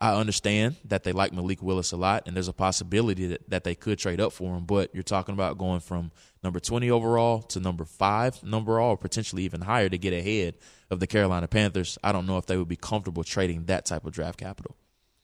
I 0.00 0.16
understand 0.16 0.74
that 0.86 1.04
they 1.04 1.12
like 1.12 1.32
Malik 1.32 1.62
Willis 1.62 1.92
a 1.92 1.96
lot, 1.96 2.24
and 2.26 2.34
there's 2.34 2.48
a 2.48 2.52
possibility 2.52 3.28
that, 3.28 3.48
that 3.50 3.62
they 3.62 3.76
could 3.76 4.00
trade 4.00 4.20
up 4.20 4.32
for 4.32 4.56
him. 4.56 4.64
But 4.64 4.92
you're 4.92 5.04
talking 5.04 5.32
about 5.32 5.58
going 5.58 5.78
from 5.78 6.10
number 6.42 6.58
20 6.58 6.90
overall 6.90 7.42
to 7.42 7.60
number 7.60 7.84
five 7.84 8.42
number 8.42 8.80
all, 8.80 8.96
potentially 8.96 9.44
even 9.44 9.60
higher 9.60 9.88
to 9.88 9.96
get 9.96 10.12
ahead 10.12 10.56
of 10.90 10.98
the 10.98 11.06
Carolina 11.06 11.46
Panthers. 11.46 11.98
I 12.02 12.10
don't 12.10 12.26
know 12.26 12.38
if 12.38 12.46
they 12.46 12.56
would 12.56 12.66
be 12.66 12.74
comfortable 12.74 13.22
trading 13.22 13.66
that 13.66 13.86
type 13.86 14.04
of 14.04 14.12
draft 14.12 14.40
capital. 14.40 14.74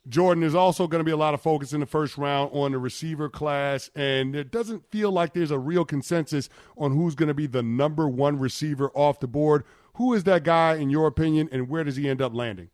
Jordan, 0.09 0.41
there's 0.41 0.55
also 0.55 0.87
going 0.87 1.01
to 1.01 1.05
be 1.05 1.11
a 1.11 1.17
lot 1.17 1.35
of 1.35 1.43
focus 1.43 1.73
in 1.73 1.81
the 1.81 1.87
first 1.87 2.17
round 2.17 2.51
on 2.53 2.73
the 2.73 2.79
receiver 2.79 3.29
class, 3.29 3.91
and 3.95 4.35
it 4.35 4.51
doesn't 4.51 4.91
feel 4.91 5.13
like 5.13 5.35
there's 5.35 5.51
a 5.51 5.59
real 5.59 5.85
consensus 5.85 6.49
on 6.77 6.93
who's 6.93 7.15
going 7.15 7.29
to 7.29 7.35
be 7.35 7.47
the 7.47 7.63
number 7.63 8.09
one 8.09 8.39
receiver 8.39 8.91
off 8.95 9.21
the 9.21 9.29
board. 9.29 9.65
Who 9.95 10.15
is 10.15 10.25
that 10.25 10.43
guy, 10.43 10.77
in 10.77 10.89
your 10.89 11.07
opinion, 11.07 11.49
and 11.53 11.69
where 11.69 11.85
does 11.85 11.97
he 11.97 12.09
end 12.09 12.23
up 12.23 12.35
landing? 12.35 12.71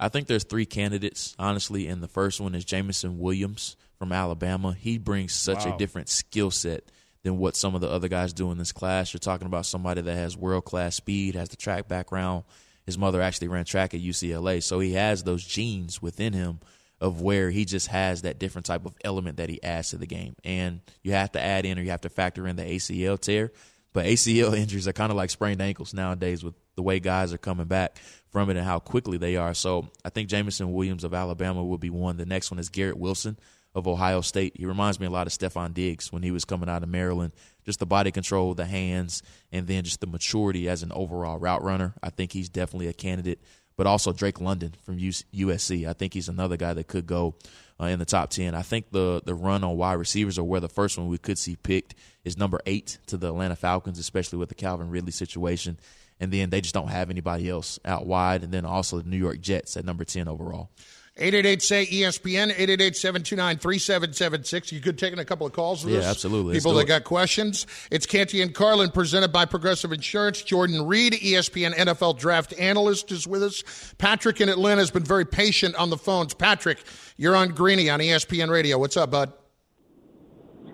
I 0.00 0.08
think 0.08 0.26
there's 0.26 0.44
three 0.44 0.66
candidates, 0.66 1.36
honestly, 1.38 1.86
and 1.86 2.02
the 2.02 2.08
first 2.08 2.40
one 2.40 2.56
is 2.56 2.64
Jameson 2.64 3.20
Williams 3.20 3.76
from 3.96 4.10
Alabama. 4.10 4.74
He 4.74 4.98
brings 4.98 5.32
such 5.32 5.64
wow. 5.64 5.74
a 5.74 5.78
different 5.78 6.08
skill 6.08 6.50
set 6.50 6.90
than 7.22 7.38
what 7.38 7.56
some 7.56 7.74
of 7.74 7.80
the 7.80 7.88
other 7.88 8.08
guys 8.08 8.32
do 8.32 8.50
in 8.50 8.58
this 8.58 8.72
class. 8.72 9.14
You're 9.14 9.18
talking 9.18 9.46
about 9.46 9.66
somebody 9.66 10.02
that 10.02 10.14
has 10.14 10.36
world 10.36 10.64
class 10.64 10.96
speed, 10.96 11.36
has 11.36 11.48
the 11.48 11.56
track 11.56 11.86
background, 11.86 12.44
his 12.84 12.98
mother 12.98 13.22
actually 13.22 13.48
ran 13.48 13.64
track 13.64 13.94
at 13.94 14.00
UCLA, 14.00 14.62
so 14.62 14.80
he 14.80 14.92
has 14.92 15.22
those 15.22 15.44
genes 15.44 16.02
within 16.02 16.32
him 16.32 16.60
of 17.00 17.20
where 17.20 17.50
he 17.50 17.64
just 17.64 17.88
has 17.88 18.22
that 18.22 18.38
different 18.38 18.66
type 18.66 18.86
of 18.86 18.94
element 19.04 19.36
that 19.36 19.50
he 19.50 19.62
adds 19.62 19.90
to 19.90 19.98
the 19.98 20.06
game. 20.06 20.36
And 20.44 20.80
you 21.02 21.12
have 21.12 21.32
to 21.32 21.40
add 21.40 21.66
in 21.66 21.78
or 21.78 21.82
you 21.82 21.90
have 21.90 22.02
to 22.02 22.08
factor 22.08 22.46
in 22.46 22.56
the 22.56 22.62
ACL 22.62 23.20
tear. 23.20 23.52
But 23.92 24.06
ACL 24.06 24.56
injuries 24.58 24.88
are 24.88 24.92
kind 24.92 25.10
of 25.10 25.16
like 25.16 25.30
sprained 25.30 25.60
ankles 25.60 25.92
nowadays 25.92 26.42
with 26.44 26.54
the 26.76 26.82
way 26.82 27.00
guys 27.00 27.32
are 27.32 27.38
coming 27.38 27.66
back 27.66 27.98
from 28.30 28.50
it 28.50 28.56
and 28.56 28.64
how 28.64 28.78
quickly 28.78 29.18
they 29.18 29.36
are. 29.36 29.54
So 29.54 29.88
I 30.04 30.10
think 30.10 30.28
Jameson 30.28 30.72
Williams 30.72 31.04
of 31.04 31.14
Alabama 31.14 31.64
will 31.64 31.78
be 31.78 31.90
one. 31.90 32.16
The 32.16 32.26
next 32.26 32.50
one 32.50 32.58
is 32.58 32.68
Garrett 32.68 32.98
Wilson 32.98 33.38
of 33.74 33.88
Ohio 33.88 34.20
State. 34.20 34.56
He 34.56 34.66
reminds 34.66 35.00
me 35.00 35.06
a 35.06 35.10
lot 35.10 35.26
of 35.26 35.32
Stefon 35.32 35.74
Diggs 35.74 36.12
when 36.12 36.22
he 36.22 36.30
was 36.30 36.44
coming 36.44 36.68
out 36.68 36.82
of 36.82 36.88
Maryland. 36.88 37.32
Just 37.64 37.78
the 37.78 37.86
body 37.86 38.10
control, 38.10 38.54
the 38.54 38.66
hands, 38.66 39.22
and 39.52 39.66
then 39.66 39.84
just 39.84 40.00
the 40.00 40.06
maturity 40.06 40.68
as 40.68 40.82
an 40.82 40.92
overall 40.92 41.38
route 41.38 41.62
runner. 41.62 41.94
I 42.02 42.10
think 42.10 42.32
he's 42.32 42.48
definitely 42.48 42.88
a 42.88 42.92
candidate. 42.92 43.40
But 43.76 43.88
also 43.88 44.12
Drake 44.12 44.40
London 44.40 44.74
from 44.82 44.98
USC. 44.98 45.88
I 45.88 45.94
think 45.94 46.14
he's 46.14 46.28
another 46.28 46.56
guy 46.56 46.74
that 46.74 46.86
could 46.86 47.06
go 47.06 47.34
uh, 47.80 47.86
in 47.86 47.98
the 47.98 48.04
top 48.04 48.30
10. 48.30 48.54
I 48.54 48.62
think 48.62 48.90
the, 48.92 49.20
the 49.24 49.34
run 49.34 49.64
on 49.64 49.76
wide 49.76 49.94
receivers 49.94 50.38
or 50.38 50.44
where 50.44 50.60
the 50.60 50.68
first 50.68 50.96
one 50.96 51.08
we 51.08 51.18
could 51.18 51.38
see 51.38 51.56
picked 51.56 51.94
is 52.24 52.38
number 52.38 52.60
eight 52.66 52.98
to 53.06 53.16
the 53.16 53.28
Atlanta 53.28 53.56
Falcons, 53.56 53.98
especially 53.98 54.38
with 54.38 54.48
the 54.48 54.54
Calvin 54.54 54.90
Ridley 54.90 55.10
situation. 55.10 55.78
And 56.20 56.32
then 56.32 56.50
they 56.50 56.60
just 56.60 56.74
don't 56.74 56.88
have 56.88 57.10
anybody 57.10 57.48
else 57.48 57.80
out 57.84 58.06
wide. 58.06 58.44
And 58.44 58.52
then 58.52 58.64
also 58.64 59.00
the 59.00 59.08
New 59.08 59.16
York 59.16 59.40
Jets 59.40 59.76
at 59.76 59.84
number 59.84 60.04
10 60.04 60.28
overall. 60.28 60.70
888 61.16 61.62
say 61.62 61.86
ESPN, 61.86 62.50
888 62.50 62.96
729 62.96 63.58
3776. 63.58 64.72
You 64.72 64.80
could 64.80 64.98
take 64.98 65.12
in 65.12 65.20
a 65.20 65.24
couple 65.24 65.46
of 65.46 65.52
calls 65.52 65.84
Yeah, 65.84 66.00
absolutely. 66.00 66.54
People 66.54 66.74
that 66.74 66.88
got 66.88 67.04
questions. 67.04 67.68
It's 67.92 68.04
Canty 68.04 68.42
and 68.42 68.52
Carlin 68.52 68.90
presented 68.90 69.32
by 69.32 69.44
Progressive 69.44 69.92
Insurance. 69.92 70.42
Jordan 70.42 70.88
Reid, 70.88 71.12
ESPN 71.12 71.72
NFL 71.72 72.18
draft 72.18 72.52
analyst, 72.58 73.12
is 73.12 73.28
with 73.28 73.44
us. 73.44 73.94
Patrick 73.96 74.40
in 74.40 74.48
Atlanta 74.48 74.80
has 74.80 74.90
been 74.90 75.04
very 75.04 75.24
patient 75.24 75.76
on 75.76 75.88
the 75.88 75.96
phones. 75.96 76.34
Patrick, 76.34 76.82
you're 77.16 77.36
on 77.36 77.50
Greeny 77.50 77.88
on 77.88 78.00
ESPN 78.00 78.50
Radio. 78.50 78.76
What's 78.76 78.96
up, 78.96 79.12
bud? 79.12 79.32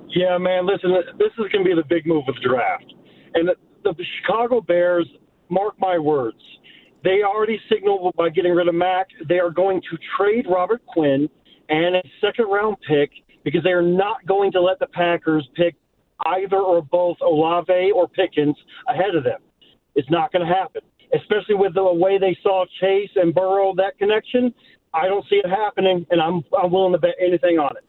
Yeah, 0.09 0.39
man, 0.39 0.67
listen, 0.67 0.91
this 1.19 1.33
is 1.33 1.53
going 1.53 1.65
to 1.65 1.69
be 1.69 1.75
the 1.75 1.87
big 1.87 2.07
move 2.07 2.25
of 2.27 2.35
the 2.37 2.49
draft. 2.49 2.95
And 3.35 3.47
the, 3.47 3.57
the 3.85 4.05
Chicago 4.23 4.63
Bears, 4.63 5.07
mark 5.51 5.75
my 5.79 5.99
words, 5.99 6.41
they 7.05 7.23
already 7.23 7.59
signaled 7.71 8.15
by 8.17 8.29
getting 8.29 8.53
rid 8.53 8.69
of 8.69 8.75
Mack, 8.75 9.09
they 9.29 9.39
are 9.39 9.51
going 9.51 9.81
to 9.83 9.99
trade 10.17 10.47
Robert 10.49 10.85
Quinn 10.87 11.29
and 11.69 11.97
a 11.97 12.03
second 12.21 12.47
round 12.47 12.77
pick 12.87 13.11
because 13.45 13.63
they 13.63 13.71
are 13.71 13.83
not 13.83 14.27
going 14.27 14.53
to 14.53 14.61
let 14.61 14.79
the 14.79 14.87
Packers 14.89 15.49
pick 15.55 15.75
either 16.27 16.59
or 16.59 16.83
both 16.83 17.17
Olave 17.23 17.93
or 17.95 18.09
Pickens 18.09 18.57
ahead 18.89 19.15
of 19.15 19.25
them. 19.25 19.41
It's 19.95 20.11
not 20.11 20.33
going 20.33 20.47
to 20.47 20.53
happen, 20.53 20.83
especially 21.15 21.55
with 21.55 21.75
the 21.75 21.83
way 21.83 22.19
they 22.19 22.37
saw 22.43 22.65
Chase 22.81 23.11
and 23.17 23.35
Burrow, 23.35 23.75
that 23.77 23.99
connection. 23.99 24.53
I 24.93 25.07
don't 25.07 25.25
see 25.31 25.37
it 25.37 25.49
happening, 25.49 26.07
and 26.11 26.21
I'm, 26.21 26.43
I'm 26.61 26.71
willing 26.71 26.93
to 26.93 26.99
bet 26.99 27.15
anything 27.21 27.59
on 27.59 27.77
it 27.77 27.85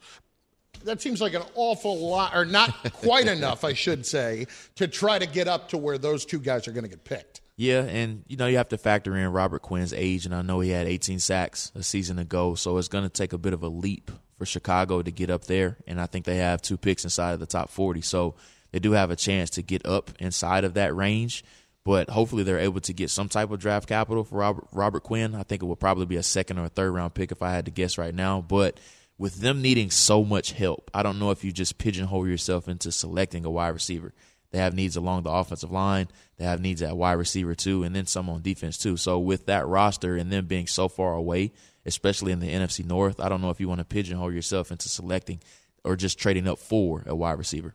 that 0.85 1.01
seems 1.01 1.21
like 1.21 1.33
an 1.33 1.43
awful 1.55 2.09
lot, 2.09 2.35
or 2.35 2.45
not 2.45 2.91
quite 2.93 3.27
enough, 3.27 3.63
I 3.63 3.73
should 3.73 4.05
say, 4.05 4.47
to 4.75 4.87
try 4.87 5.19
to 5.19 5.25
get 5.25 5.47
up 5.47 5.69
to 5.69 5.77
where 5.77 5.97
those 5.97 6.25
two 6.25 6.39
guys 6.39 6.67
are 6.67 6.71
going 6.71 6.83
to 6.83 6.89
get 6.89 7.03
picked. 7.03 7.40
Yeah, 7.61 7.83
and 7.83 8.23
you 8.27 8.37
know 8.37 8.47
you 8.47 8.57
have 8.57 8.69
to 8.69 8.77
factor 8.79 9.15
in 9.15 9.31
Robert 9.31 9.61
Quinn's 9.61 9.93
age, 9.93 10.25
and 10.25 10.33
I 10.33 10.41
know 10.41 10.61
he 10.61 10.71
had 10.71 10.87
18 10.87 11.19
sacks 11.19 11.71
a 11.75 11.83
season 11.83 12.17
ago, 12.17 12.55
so 12.55 12.75
it's 12.79 12.87
going 12.87 13.03
to 13.03 13.09
take 13.09 13.33
a 13.33 13.37
bit 13.37 13.53
of 13.53 13.61
a 13.61 13.67
leap 13.67 14.09
for 14.39 14.47
Chicago 14.47 15.03
to 15.03 15.11
get 15.11 15.29
up 15.29 15.43
there, 15.43 15.77
and 15.85 16.01
I 16.01 16.07
think 16.07 16.25
they 16.25 16.37
have 16.37 16.63
two 16.63 16.75
picks 16.75 17.03
inside 17.03 17.33
of 17.33 17.39
the 17.39 17.45
top 17.45 17.69
40, 17.69 18.01
so 18.01 18.33
they 18.71 18.79
do 18.79 18.93
have 18.93 19.11
a 19.11 19.15
chance 19.15 19.51
to 19.51 19.61
get 19.61 19.85
up 19.85 20.09
inside 20.19 20.63
of 20.63 20.73
that 20.73 20.95
range. 20.95 21.45
But 21.85 22.09
hopefully 22.09 22.41
they're 22.41 22.57
able 22.57 22.81
to 22.81 22.93
get 22.93 23.11
some 23.11 23.29
type 23.29 23.51
of 23.51 23.59
draft 23.59 23.87
capital 23.87 24.23
for 24.23 24.39
Robert, 24.39 24.65
Robert 24.71 25.03
Quinn. 25.03 25.35
I 25.35 25.43
think 25.43 25.61
it 25.61 25.67
would 25.67 25.79
probably 25.79 26.07
be 26.07 26.15
a 26.15 26.23
second 26.23 26.57
or 26.57 26.65
a 26.65 26.69
third 26.69 26.89
round 26.89 27.13
pick 27.13 27.31
if 27.31 27.43
I 27.43 27.51
had 27.51 27.65
to 27.65 27.71
guess 27.71 27.95
right 27.99 28.15
now. 28.15 28.41
But 28.41 28.79
with 29.19 29.35
them 29.35 29.61
needing 29.61 29.91
so 29.91 30.23
much 30.23 30.53
help, 30.53 30.89
I 30.95 31.03
don't 31.03 31.19
know 31.19 31.29
if 31.29 31.43
you 31.43 31.51
just 31.51 31.77
pigeonhole 31.77 32.27
yourself 32.27 32.67
into 32.67 32.91
selecting 32.91 33.45
a 33.45 33.51
wide 33.51 33.69
receiver. 33.69 34.15
They 34.51 34.59
have 34.59 34.73
needs 34.73 34.95
along 34.95 35.23
the 35.23 35.31
offensive 35.31 35.71
line. 35.71 36.09
They 36.37 36.45
have 36.45 36.61
needs 36.61 36.81
at 36.81 36.95
wide 36.95 37.13
receiver 37.13 37.55
too, 37.55 37.83
and 37.83 37.95
then 37.95 38.05
some 38.05 38.29
on 38.29 38.41
defense 38.41 38.77
too. 38.77 38.97
So 38.97 39.17
with 39.19 39.45
that 39.45 39.65
roster 39.65 40.15
and 40.15 40.31
them 40.31 40.45
being 40.45 40.67
so 40.67 40.87
far 40.87 41.13
away, 41.13 41.53
especially 41.85 42.31
in 42.31 42.39
the 42.39 42.53
NFC 42.53 42.85
North, 42.85 43.19
I 43.19 43.29
don't 43.29 43.41
know 43.41 43.49
if 43.49 43.59
you 43.59 43.69
want 43.69 43.79
to 43.79 43.85
pigeonhole 43.85 44.33
yourself 44.33 44.71
into 44.71 44.89
selecting 44.89 45.41
or 45.83 45.95
just 45.95 46.19
trading 46.19 46.47
up 46.47 46.59
for 46.59 47.03
a 47.05 47.15
wide 47.15 47.37
receiver. 47.37 47.73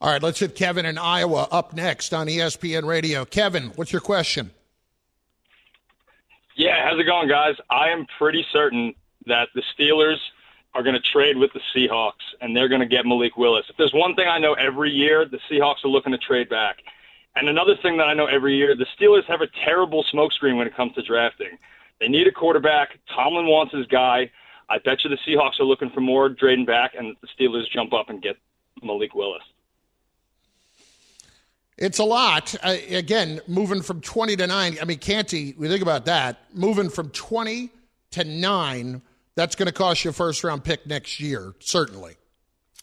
All 0.00 0.10
right, 0.10 0.22
let's 0.22 0.40
hit 0.40 0.56
Kevin 0.56 0.84
in 0.84 0.98
Iowa 0.98 1.46
up 1.52 1.72
next 1.74 2.12
on 2.12 2.26
ESPN 2.26 2.84
Radio. 2.84 3.24
Kevin, 3.24 3.72
what's 3.76 3.92
your 3.92 4.00
question? 4.00 4.50
Yeah, 6.56 6.84
how's 6.84 6.98
it 6.98 7.04
going, 7.04 7.28
guys? 7.28 7.54
I 7.70 7.90
am 7.90 8.06
pretty 8.18 8.44
certain 8.52 8.94
that 9.26 9.48
the 9.54 9.62
Steelers 9.78 10.18
are 10.74 10.82
going 10.82 10.94
to 10.94 11.12
trade 11.12 11.36
with 11.36 11.50
the 11.52 11.60
Seahawks 11.74 12.12
and 12.40 12.56
they're 12.56 12.68
going 12.68 12.80
to 12.80 12.86
get 12.86 13.04
Malik 13.04 13.36
Willis. 13.36 13.66
If 13.68 13.76
there's 13.76 13.92
one 13.92 14.14
thing 14.14 14.26
I 14.26 14.38
know 14.38 14.54
every 14.54 14.90
year, 14.90 15.26
the 15.26 15.38
Seahawks 15.50 15.84
are 15.84 15.88
looking 15.88 16.12
to 16.12 16.18
trade 16.18 16.48
back. 16.48 16.78
And 17.36 17.48
another 17.48 17.76
thing 17.82 17.96
that 17.98 18.04
I 18.04 18.14
know 18.14 18.26
every 18.26 18.56
year, 18.56 18.74
the 18.76 18.86
Steelers 18.98 19.24
have 19.26 19.40
a 19.40 19.48
terrible 19.64 20.04
smokescreen 20.12 20.56
when 20.56 20.66
it 20.66 20.76
comes 20.76 20.94
to 20.94 21.02
drafting. 21.02 21.58
They 22.00 22.08
need 22.08 22.26
a 22.26 22.32
quarterback. 22.32 22.98
Tomlin 23.14 23.46
wants 23.46 23.74
his 23.74 23.86
guy. 23.86 24.30
I 24.68 24.78
bet 24.78 25.04
you 25.04 25.10
the 25.10 25.18
Seahawks 25.26 25.60
are 25.60 25.64
looking 25.64 25.90
for 25.90 26.00
more 26.00 26.30
trading 26.30 26.64
back, 26.64 26.94
and 26.96 27.16
the 27.20 27.28
Steelers 27.28 27.70
jump 27.70 27.92
up 27.92 28.08
and 28.10 28.22
get 28.22 28.36
Malik 28.82 29.14
Willis. 29.14 29.42
It's 31.78 31.98
a 31.98 32.04
lot. 32.04 32.54
Uh, 32.62 32.76
again, 32.90 33.40
moving 33.46 33.82
from 33.82 34.00
20 34.00 34.36
to 34.36 34.46
9. 34.46 34.78
I 34.80 34.84
mean, 34.84 34.98
Canty, 34.98 35.54
we 35.58 35.68
think 35.68 35.82
about 35.82 36.04
that. 36.06 36.38
Moving 36.54 36.90
from 36.90 37.10
20 37.10 37.70
to 38.12 38.24
9, 38.24 39.02
that's 39.34 39.54
going 39.54 39.66
to 39.66 39.72
cost 39.72 40.04
you 40.04 40.10
a 40.10 40.12
first 40.12 40.42
round 40.44 40.64
pick 40.64 40.86
next 40.86 41.20
year, 41.20 41.54
certainly. 41.60 42.16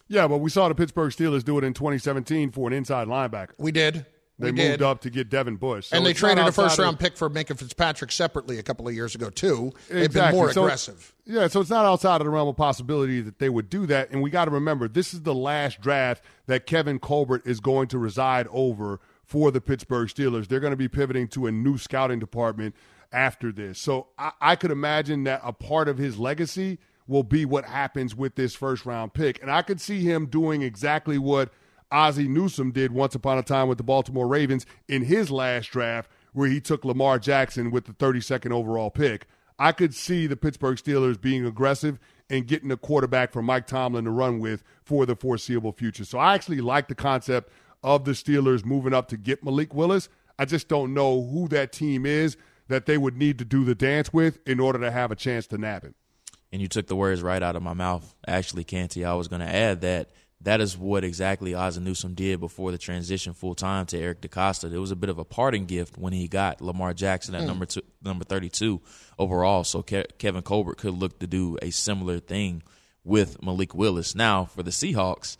Yeah, 0.08 0.26
but 0.26 0.38
we 0.38 0.50
saw 0.50 0.68
the 0.68 0.74
Pittsburgh 0.74 1.12
Steelers 1.12 1.44
do 1.44 1.56
it 1.58 1.64
in 1.64 1.72
2017 1.72 2.50
for 2.50 2.66
an 2.66 2.72
inside 2.72 3.06
linebacker. 3.06 3.50
We 3.58 3.70
did. 3.72 4.06
They 4.40 4.46
we 4.50 4.52
moved 4.52 4.78
did. 4.78 4.82
up 4.82 5.00
to 5.02 5.10
get 5.10 5.28
Devin 5.28 5.56
Bush. 5.56 5.88
So 5.88 5.96
and 5.98 6.04
they 6.06 6.14
traded 6.14 6.46
a 6.46 6.50
first 6.52 6.78
round 6.78 6.94
of- 6.94 6.98
pick 7.00 7.16
for 7.16 7.28
Minkah 7.28 7.56
Fitzpatrick 7.58 8.10
separately 8.10 8.58
a 8.58 8.62
couple 8.62 8.88
of 8.88 8.94
years 8.94 9.14
ago, 9.14 9.28
too. 9.30 9.72
They've 9.90 10.04
Exactly. 10.04 10.30
been 10.32 10.44
more 10.44 10.52
So- 10.52 10.62
aggressive. 10.64 11.14
Yeah, 11.26 11.46
so 11.46 11.60
it's 11.60 11.68
not 11.70 11.84
outside 11.84 12.20
of 12.22 12.24
the 12.24 12.30
realm 12.30 12.48
of 12.48 12.56
possibility 12.56 13.20
that 13.20 13.38
they 13.38 13.50
would 13.50 13.68
do 13.68 13.86
that. 13.86 14.10
And 14.10 14.22
we 14.22 14.30
got 14.30 14.46
to 14.46 14.50
remember, 14.50 14.88
this 14.88 15.12
is 15.14 15.20
the 15.22 15.34
last 15.34 15.80
draft 15.82 16.24
that 16.46 16.66
Kevin 16.66 16.98
Colbert 16.98 17.42
is 17.44 17.60
going 17.60 17.86
to 17.88 17.98
reside 17.98 18.48
over 18.50 18.98
for 19.24 19.50
the 19.52 19.60
Pittsburgh 19.60 20.08
Steelers. 20.08 20.48
They're 20.48 20.58
going 20.58 20.72
to 20.72 20.76
be 20.76 20.88
pivoting 20.88 21.28
to 21.28 21.46
a 21.46 21.52
new 21.52 21.76
scouting 21.78 22.18
department 22.18 22.74
after 23.12 23.52
this. 23.52 23.78
So 23.78 24.08
I, 24.18 24.32
I 24.40 24.56
could 24.56 24.70
imagine 24.70 25.24
that 25.24 25.40
a 25.44 25.52
part 25.52 25.88
of 25.88 25.98
his 25.98 26.18
legacy 26.18 26.78
will 27.06 27.22
be 27.24 27.44
what 27.44 27.64
happens 27.64 28.14
with 28.14 28.36
this 28.36 28.54
first 28.54 28.86
round 28.86 29.12
pick. 29.14 29.40
And 29.42 29.50
I 29.50 29.62
could 29.62 29.80
see 29.80 30.00
him 30.00 30.26
doing 30.26 30.62
exactly 30.62 31.18
what 31.18 31.52
Ozzie 31.90 32.28
Newsome 32.28 32.70
did 32.70 32.92
once 32.92 33.14
upon 33.14 33.38
a 33.38 33.42
time 33.42 33.68
with 33.68 33.78
the 33.78 33.84
Baltimore 33.84 34.28
Ravens 34.28 34.64
in 34.88 35.02
his 35.02 35.30
last 35.30 35.70
draft, 35.70 36.08
where 36.32 36.48
he 36.48 36.60
took 36.60 36.84
Lamar 36.84 37.18
Jackson 37.18 37.72
with 37.72 37.86
the 37.86 37.92
32nd 37.92 38.52
overall 38.52 38.90
pick. 38.90 39.26
I 39.58 39.72
could 39.72 39.94
see 39.94 40.26
the 40.26 40.36
Pittsburgh 40.36 40.78
Steelers 40.78 41.20
being 41.20 41.44
aggressive 41.44 41.98
and 42.30 42.46
getting 42.46 42.70
a 42.70 42.76
quarterback 42.76 43.32
for 43.32 43.42
Mike 43.42 43.66
Tomlin 43.66 44.04
to 44.04 44.10
run 44.10 44.38
with 44.38 44.62
for 44.84 45.04
the 45.04 45.16
foreseeable 45.16 45.72
future. 45.72 46.04
So 46.04 46.18
I 46.18 46.34
actually 46.34 46.60
like 46.60 46.86
the 46.86 46.94
concept 46.94 47.50
of 47.82 48.04
the 48.04 48.12
Steelers 48.12 48.64
moving 48.64 48.94
up 48.94 49.08
to 49.08 49.16
get 49.16 49.44
Malik 49.44 49.74
Willis. 49.74 50.08
I 50.38 50.44
just 50.44 50.68
don't 50.68 50.94
know 50.94 51.26
who 51.26 51.48
that 51.48 51.72
team 51.72 52.06
is 52.06 52.36
that 52.70 52.86
they 52.86 52.96
would 52.98 53.16
need 53.16 53.38
to 53.38 53.44
do 53.44 53.64
the 53.64 53.74
dance 53.74 54.12
with 54.12 54.38
in 54.48 54.58
order 54.60 54.78
to 54.80 54.90
have 54.90 55.10
a 55.10 55.16
chance 55.16 55.46
to 55.48 55.58
nab 55.58 55.82
him. 55.84 55.94
and 56.52 56.60
you 56.60 56.66
took 56.68 56.86
the 56.88 56.96
words 56.96 57.22
right 57.22 57.42
out 57.42 57.54
of 57.56 57.62
my 57.62 57.74
mouth. 57.74 58.14
Actually, 58.26 58.64
Canty, 58.64 59.04
I 59.04 59.14
was 59.14 59.28
going 59.28 59.40
to 59.40 59.48
add 59.54 59.82
that 59.82 60.10
that 60.40 60.60
is 60.60 60.76
what 60.76 61.04
exactly 61.04 61.54
Ozzie 61.54 61.80
Newsome 61.82 62.14
did 62.14 62.40
before 62.40 62.72
the 62.72 62.78
transition 62.78 63.34
full 63.34 63.54
time 63.54 63.84
to 63.86 63.98
Eric 63.98 64.22
DeCosta. 64.22 64.72
It 64.72 64.78
was 64.78 64.90
a 64.90 64.96
bit 64.96 65.10
of 65.10 65.18
a 65.18 65.24
parting 65.24 65.66
gift 65.66 65.98
when 65.98 66.12
he 66.14 66.26
got 66.28 66.60
Lamar 66.62 66.94
Jackson 66.94 67.34
at 67.34 67.42
Hmm. 67.42 67.46
number 67.48 67.66
two, 67.66 67.82
number 68.02 68.24
thirty 68.24 68.48
two 68.48 68.80
overall. 69.18 69.64
So 69.64 69.82
Ke- 69.82 70.16
Kevin 70.18 70.42
Colbert 70.42 70.78
could 70.78 70.94
look 70.94 71.18
to 71.20 71.26
do 71.26 71.58
a 71.60 71.70
similar 71.70 72.18
thing 72.20 72.62
with 73.04 73.42
Malik 73.42 73.74
Willis. 73.74 74.14
Now 74.14 74.46
for 74.46 74.62
the 74.62 74.70
Seahawks. 74.72 75.36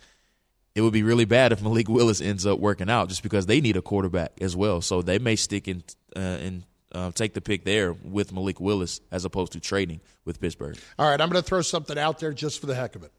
It 0.75 0.81
would 0.81 0.93
be 0.93 1.03
really 1.03 1.25
bad 1.25 1.51
if 1.51 1.61
Malik 1.61 1.89
Willis 1.89 2.21
ends 2.21 2.45
up 2.45 2.57
working 2.59 2.89
out, 2.89 3.09
just 3.09 3.23
because 3.23 3.45
they 3.47 3.59
need 3.59 3.75
a 3.75 3.81
quarterback 3.81 4.31
as 4.39 4.55
well. 4.55 4.79
So 4.81 5.01
they 5.01 5.19
may 5.19 5.35
stick 5.35 5.67
in 5.67 5.83
uh, 6.15 6.19
and 6.19 6.63
uh, 6.93 7.11
take 7.11 7.33
the 7.33 7.41
pick 7.41 7.63
there 7.65 7.93
with 7.93 8.31
Malik 8.33 8.59
Willis 8.59 9.01
as 9.11 9.25
opposed 9.25 9.53
to 9.53 9.59
trading 9.59 10.01
with 10.25 10.39
Pittsburgh. 10.39 10.77
All 10.99 11.09
right, 11.09 11.19
I'm 11.19 11.29
going 11.29 11.41
to 11.41 11.47
throw 11.47 11.61
something 11.61 11.97
out 11.97 12.19
there 12.19 12.33
just 12.33 12.59
for 12.59 12.67
the 12.67 12.75
heck 12.75 12.95
of 12.95 13.03
it. 13.03 13.11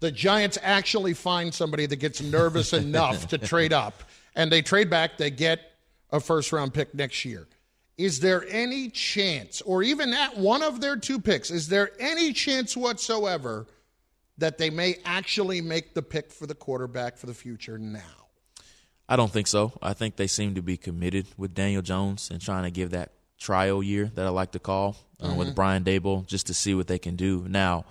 The 0.00 0.10
Giants 0.10 0.58
actually 0.62 1.14
find 1.14 1.52
somebody 1.52 1.86
that 1.86 1.96
gets 1.96 2.22
nervous 2.22 2.72
enough 2.72 3.28
to 3.28 3.38
trade 3.38 3.72
up, 3.72 4.02
and 4.34 4.50
they 4.50 4.62
trade 4.62 4.90
back, 4.90 5.18
they 5.18 5.30
get 5.30 5.60
a 6.10 6.20
first 6.20 6.52
round 6.52 6.74
pick 6.74 6.94
next 6.94 7.24
year. 7.24 7.46
Is 7.98 8.20
there 8.20 8.44
any 8.50 8.90
chance, 8.90 9.62
or 9.62 9.82
even 9.82 10.12
at 10.12 10.36
one 10.36 10.62
of 10.62 10.80
their 10.80 10.96
two 10.96 11.18
picks, 11.18 11.50
is 11.50 11.68
there 11.68 11.90
any 11.98 12.32
chance 12.32 12.76
whatsoever 12.76 13.66
that 14.38 14.58
they 14.58 14.68
may 14.68 14.96
actually 15.06 15.62
make 15.62 15.94
the 15.94 16.02
pick 16.02 16.30
for 16.30 16.46
the 16.46 16.54
quarterback 16.54 17.16
for 17.16 17.26
the 17.26 17.34
future 17.34 17.78
now? 17.78 18.25
I 19.08 19.16
don't 19.16 19.30
think 19.32 19.46
so. 19.46 19.72
I 19.82 19.92
think 19.92 20.16
they 20.16 20.26
seem 20.26 20.54
to 20.56 20.62
be 20.62 20.76
committed 20.76 21.26
with 21.36 21.54
Daniel 21.54 21.82
Jones 21.82 22.30
and 22.30 22.40
trying 22.40 22.64
to 22.64 22.70
give 22.70 22.90
that 22.90 23.12
trial 23.38 23.82
year 23.82 24.10
that 24.14 24.26
I 24.26 24.30
like 24.30 24.52
to 24.52 24.58
call 24.58 24.96
uh, 25.20 25.28
Mhm. 25.30 25.36
with 25.36 25.54
Brian 25.54 25.84
Daboll 25.84 26.26
just 26.26 26.46
to 26.48 26.54
see 26.54 26.74
what 26.74 26.86
they 26.88 26.98
can 26.98 27.16
do. 27.16 27.46
Now, 27.48 27.84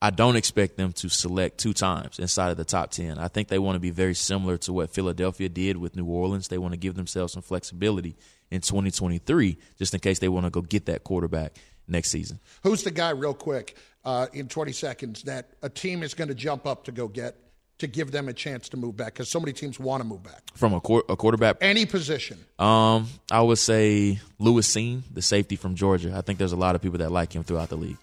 I 0.00 0.08
don't 0.10 0.36
expect 0.36 0.76
them 0.78 0.92
to 0.94 1.08
select 1.10 1.58
two 1.58 1.72
times 1.74 2.18
inside 2.18 2.50
of 2.50 2.56
the 2.56 2.64
top 2.64 2.90
10. 2.90 3.18
I 3.18 3.28
think 3.28 3.48
they 3.48 3.58
want 3.58 3.76
to 3.76 3.80
be 3.80 3.90
very 3.90 4.14
similar 4.14 4.56
to 4.58 4.72
what 4.72 4.88
Philadelphia 4.90 5.48
did 5.50 5.76
with 5.76 5.94
New 5.96 6.06
Orleans. 6.06 6.48
They 6.48 6.56
want 6.58 6.72
to 6.72 6.78
give 6.78 6.94
themselves 6.94 7.32
some 7.34 7.42
flexibility 7.42 8.16
in 8.50 8.60
2023 8.62 9.58
just 9.78 9.92
in 9.92 10.00
case 10.00 10.18
they 10.20 10.28
want 10.28 10.46
to 10.46 10.50
go 10.50 10.62
get 10.62 10.86
that 10.86 11.04
quarterback 11.04 11.56
next 11.86 12.10
season. 12.10 12.40
Who's 12.62 12.82
the 12.82 12.90
guy, 12.90 13.10
real 13.10 13.34
quick, 13.34 13.76
uh, 14.04 14.28
in 14.32 14.48
20 14.48 14.72
seconds, 14.72 15.24
that 15.24 15.50
a 15.62 15.68
team 15.68 16.02
is 16.02 16.14
going 16.14 16.28
to 16.28 16.34
jump 16.34 16.66
up 16.66 16.84
to 16.84 16.92
go 16.92 17.06
get 17.08 17.36
to 17.80 17.86
give 17.86 18.10
them 18.12 18.28
a 18.28 18.32
chance 18.32 18.68
to 18.70 18.76
move 18.76 18.96
back? 18.96 19.14
Because 19.14 19.28
so 19.28 19.40
many 19.40 19.52
teams 19.52 19.78
want 19.78 20.02
to 20.02 20.08
move 20.08 20.22
back. 20.22 20.42
From 20.54 20.72
a, 20.74 20.80
quar- 20.80 21.04
a 21.08 21.16
quarterback 21.16 21.56
Any 21.60 21.86
position. 21.86 22.38
Um, 22.58 23.08
I 23.30 23.40
would 23.42 23.58
say 23.58 24.20
Lewis 24.38 24.72
Cine, 24.74 25.02
the 25.12 25.22
safety 25.22 25.56
from 25.56 25.74
Georgia. 25.74 26.14
I 26.16 26.20
think 26.20 26.38
there's 26.38 26.52
a 26.52 26.56
lot 26.56 26.74
of 26.74 26.82
people 26.82 26.98
that 26.98 27.10
like 27.12 27.32
him 27.34 27.42
throughout 27.44 27.68
the 27.68 27.76
league. 27.76 27.98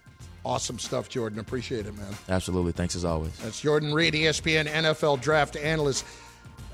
Awesome 0.46 0.80
stuff, 0.80 1.10
Jordan. 1.10 1.40
Appreciate 1.40 1.86
it, 1.88 1.98
man. 1.98 2.14
Absolutely. 2.30 2.72
Thanks 2.72 2.96
as 2.96 3.04
always. 3.04 3.38
That's 3.40 3.60
Jordan 3.60 3.94
Reid, 3.94 4.14
ESPN 4.14 4.66
NFL 4.68 5.22
draft 5.22 5.58
analyst. 5.58 6.06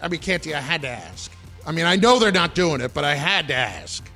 I 0.01 0.09
mean, 0.09 0.19
Canty, 0.19 0.53
I 0.53 0.59
had 0.59 0.81
to 0.83 0.89
ask. 0.89 1.31
I 1.65 1.71
mean, 1.71 1.85
I 1.85 1.95
know 1.95 2.19
they're 2.19 2.31
not 2.31 2.55
doing 2.55 2.81
it, 2.81 2.93
but 2.93 3.03
I 3.03 3.15
had 3.15 3.47
to 3.47 3.55
ask. 3.55 4.07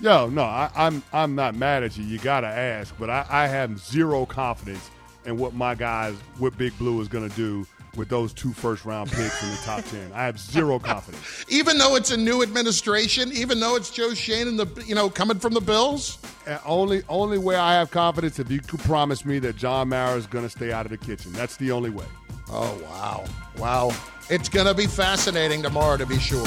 Yo, 0.00 0.28
no, 0.28 0.42
I, 0.42 0.70
I'm 0.74 1.02
I'm 1.12 1.34
not 1.34 1.54
mad 1.54 1.82
at 1.82 1.96
you. 1.96 2.04
You 2.04 2.18
gotta 2.18 2.46
ask, 2.46 2.94
but 2.98 3.10
I, 3.10 3.24
I 3.28 3.46
have 3.46 3.78
zero 3.78 4.26
confidence 4.26 4.90
in 5.24 5.38
what 5.38 5.54
my 5.54 5.74
guys, 5.74 6.14
what 6.38 6.56
Big 6.58 6.76
Blue 6.78 7.00
is 7.00 7.08
gonna 7.08 7.28
do 7.30 7.66
with 7.96 8.08
those 8.08 8.32
two 8.32 8.52
first 8.52 8.84
round 8.84 9.10
picks 9.10 9.42
in 9.42 9.50
the 9.50 9.56
top 9.64 9.84
ten. 9.84 10.10
I 10.12 10.24
have 10.24 10.38
zero 10.38 10.78
confidence. 10.78 11.44
Even 11.48 11.78
though 11.78 11.96
it's 11.96 12.10
a 12.10 12.16
new 12.16 12.42
administration, 12.42 13.32
even 13.32 13.60
though 13.60 13.76
it's 13.76 13.90
Joe 13.90 14.14
Schoen 14.14 14.48
and 14.48 14.58
the 14.58 14.84
you 14.84 14.94
know 14.94 15.10
coming 15.10 15.38
from 15.38 15.54
the 15.54 15.60
Bills. 15.60 16.18
And 16.46 16.60
only 16.66 17.02
only 17.08 17.38
way 17.38 17.56
I 17.56 17.74
have 17.74 17.90
confidence 17.90 18.38
if 18.38 18.50
you 18.50 18.60
could 18.60 18.80
promise 18.80 19.24
me 19.24 19.38
that 19.40 19.56
John 19.56 19.88
Mara 19.88 20.16
is 20.16 20.26
gonna 20.26 20.50
stay 20.50 20.72
out 20.72 20.84
of 20.86 20.90
the 20.90 20.98
kitchen. 20.98 21.32
That's 21.32 21.56
the 21.56 21.72
only 21.72 21.90
way. 21.90 22.06
Oh 22.50 22.78
wow, 22.84 23.24
wow! 23.58 23.96
It's 24.28 24.48
gonna 24.48 24.74
be 24.74 24.86
fascinating 24.86 25.62
tomorrow, 25.62 25.96
to 25.96 26.06
be 26.06 26.18
sure. 26.18 26.46